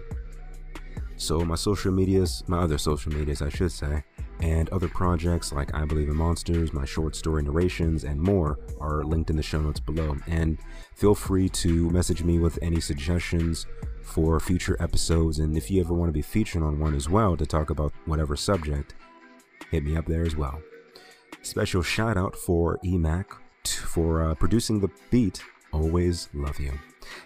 So 1.17 1.39
my 1.41 1.55
social 1.55 1.91
medias, 1.91 2.43
my 2.47 2.59
other 2.59 2.77
social 2.77 3.11
medias, 3.11 3.41
I 3.41 3.49
should 3.49 3.71
say, 3.71 4.03
and 4.39 4.69
other 4.69 4.87
projects 4.87 5.51
like 5.51 5.73
I 5.75 5.83
Believe 5.83 6.07
in 6.07 6.15
Monsters, 6.15 6.71
my 6.71 6.85
short 6.85 7.15
story 7.15 7.43
narrations, 7.43 8.05
and 8.05 8.21
more 8.21 8.59
are 8.79 9.03
linked 9.03 9.29
in 9.29 9.35
the 9.35 9.43
show 9.43 9.59
notes 9.59 9.81
below. 9.81 10.15
And 10.27 10.57
feel 10.95 11.13
free 11.13 11.49
to 11.49 11.89
message 11.89 12.23
me 12.23 12.39
with 12.39 12.57
any 12.61 12.79
suggestions 12.79 13.65
for 14.01 14.39
future 14.39 14.77
episodes. 14.79 15.39
And 15.39 15.57
if 15.57 15.69
you 15.69 15.81
ever 15.81 15.93
want 15.93 16.09
to 16.09 16.13
be 16.13 16.21
featured 16.21 16.63
on 16.63 16.79
one 16.79 16.95
as 16.95 17.09
well 17.09 17.35
to 17.35 17.45
talk 17.45 17.69
about 17.69 17.91
whatever 18.05 18.37
subject, 18.37 18.95
hit 19.69 19.83
me 19.83 19.95
up 19.95 20.05
there 20.05 20.23
as 20.23 20.35
well. 20.35 20.61
Special 21.41 21.81
shout 21.81 22.17
out 22.17 22.35
for 22.35 22.79
EMac 22.83 23.25
for 23.67 24.23
uh, 24.23 24.35
producing 24.35 24.79
the 24.79 24.89
beat, 25.09 25.41
Always 25.71 26.29
Love 26.33 26.59
You. 26.59 26.73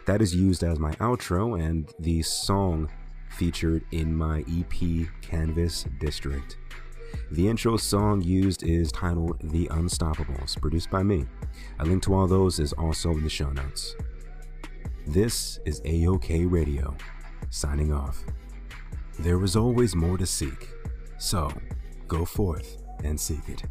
That 0.06 0.22
is 0.22 0.36
used 0.36 0.64
as 0.64 0.80
my 0.80 0.92
outro 0.94 1.60
and 1.60 1.92
the 2.00 2.22
song 2.22 2.90
featured 3.30 3.84
in 3.92 4.16
my 4.16 4.44
EP 4.50 5.08
Canvas 5.22 5.86
District. 6.00 6.58
The 7.32 7.48
intro 7.48 7.78
song 7.78 8.22
used 8.22 8.64
is 8.64 8.92
titled 8.92 9.38
The 9.44 9.68
Unstoppables, 9.68 10.60
produced 10.62 10.90
by 10.90 11.04
me. 11.04 11.26
A 11.80 11.86
link 11.86 12.04
to 12.04 12.14
all 12.14 12.28
those 12.28 12.60
is 12.60 12.74
also 12.74 13.12
in 13.12 13.24
the 13.24 13.30
show 13.30 13.50
notes. 13.50 13.96
This 15.08 15.60
is 15.66 15.82
A-Okay 15.86 16.46
Radio, 16.46 16.96
signing 17.50 17.92
off. 17.92 18.24
There 19.20 19.44
is 19.44 19.56
always 19.56 19.96
more 19.96 20.18
to 20.18 20.26
seek, 20.26 20.70
so 21.18 21.52
go 22.08 22.26
forth 22.26 22.78
and 23.04 23.20
seek 23.20 23.48
it. 23.50 23.64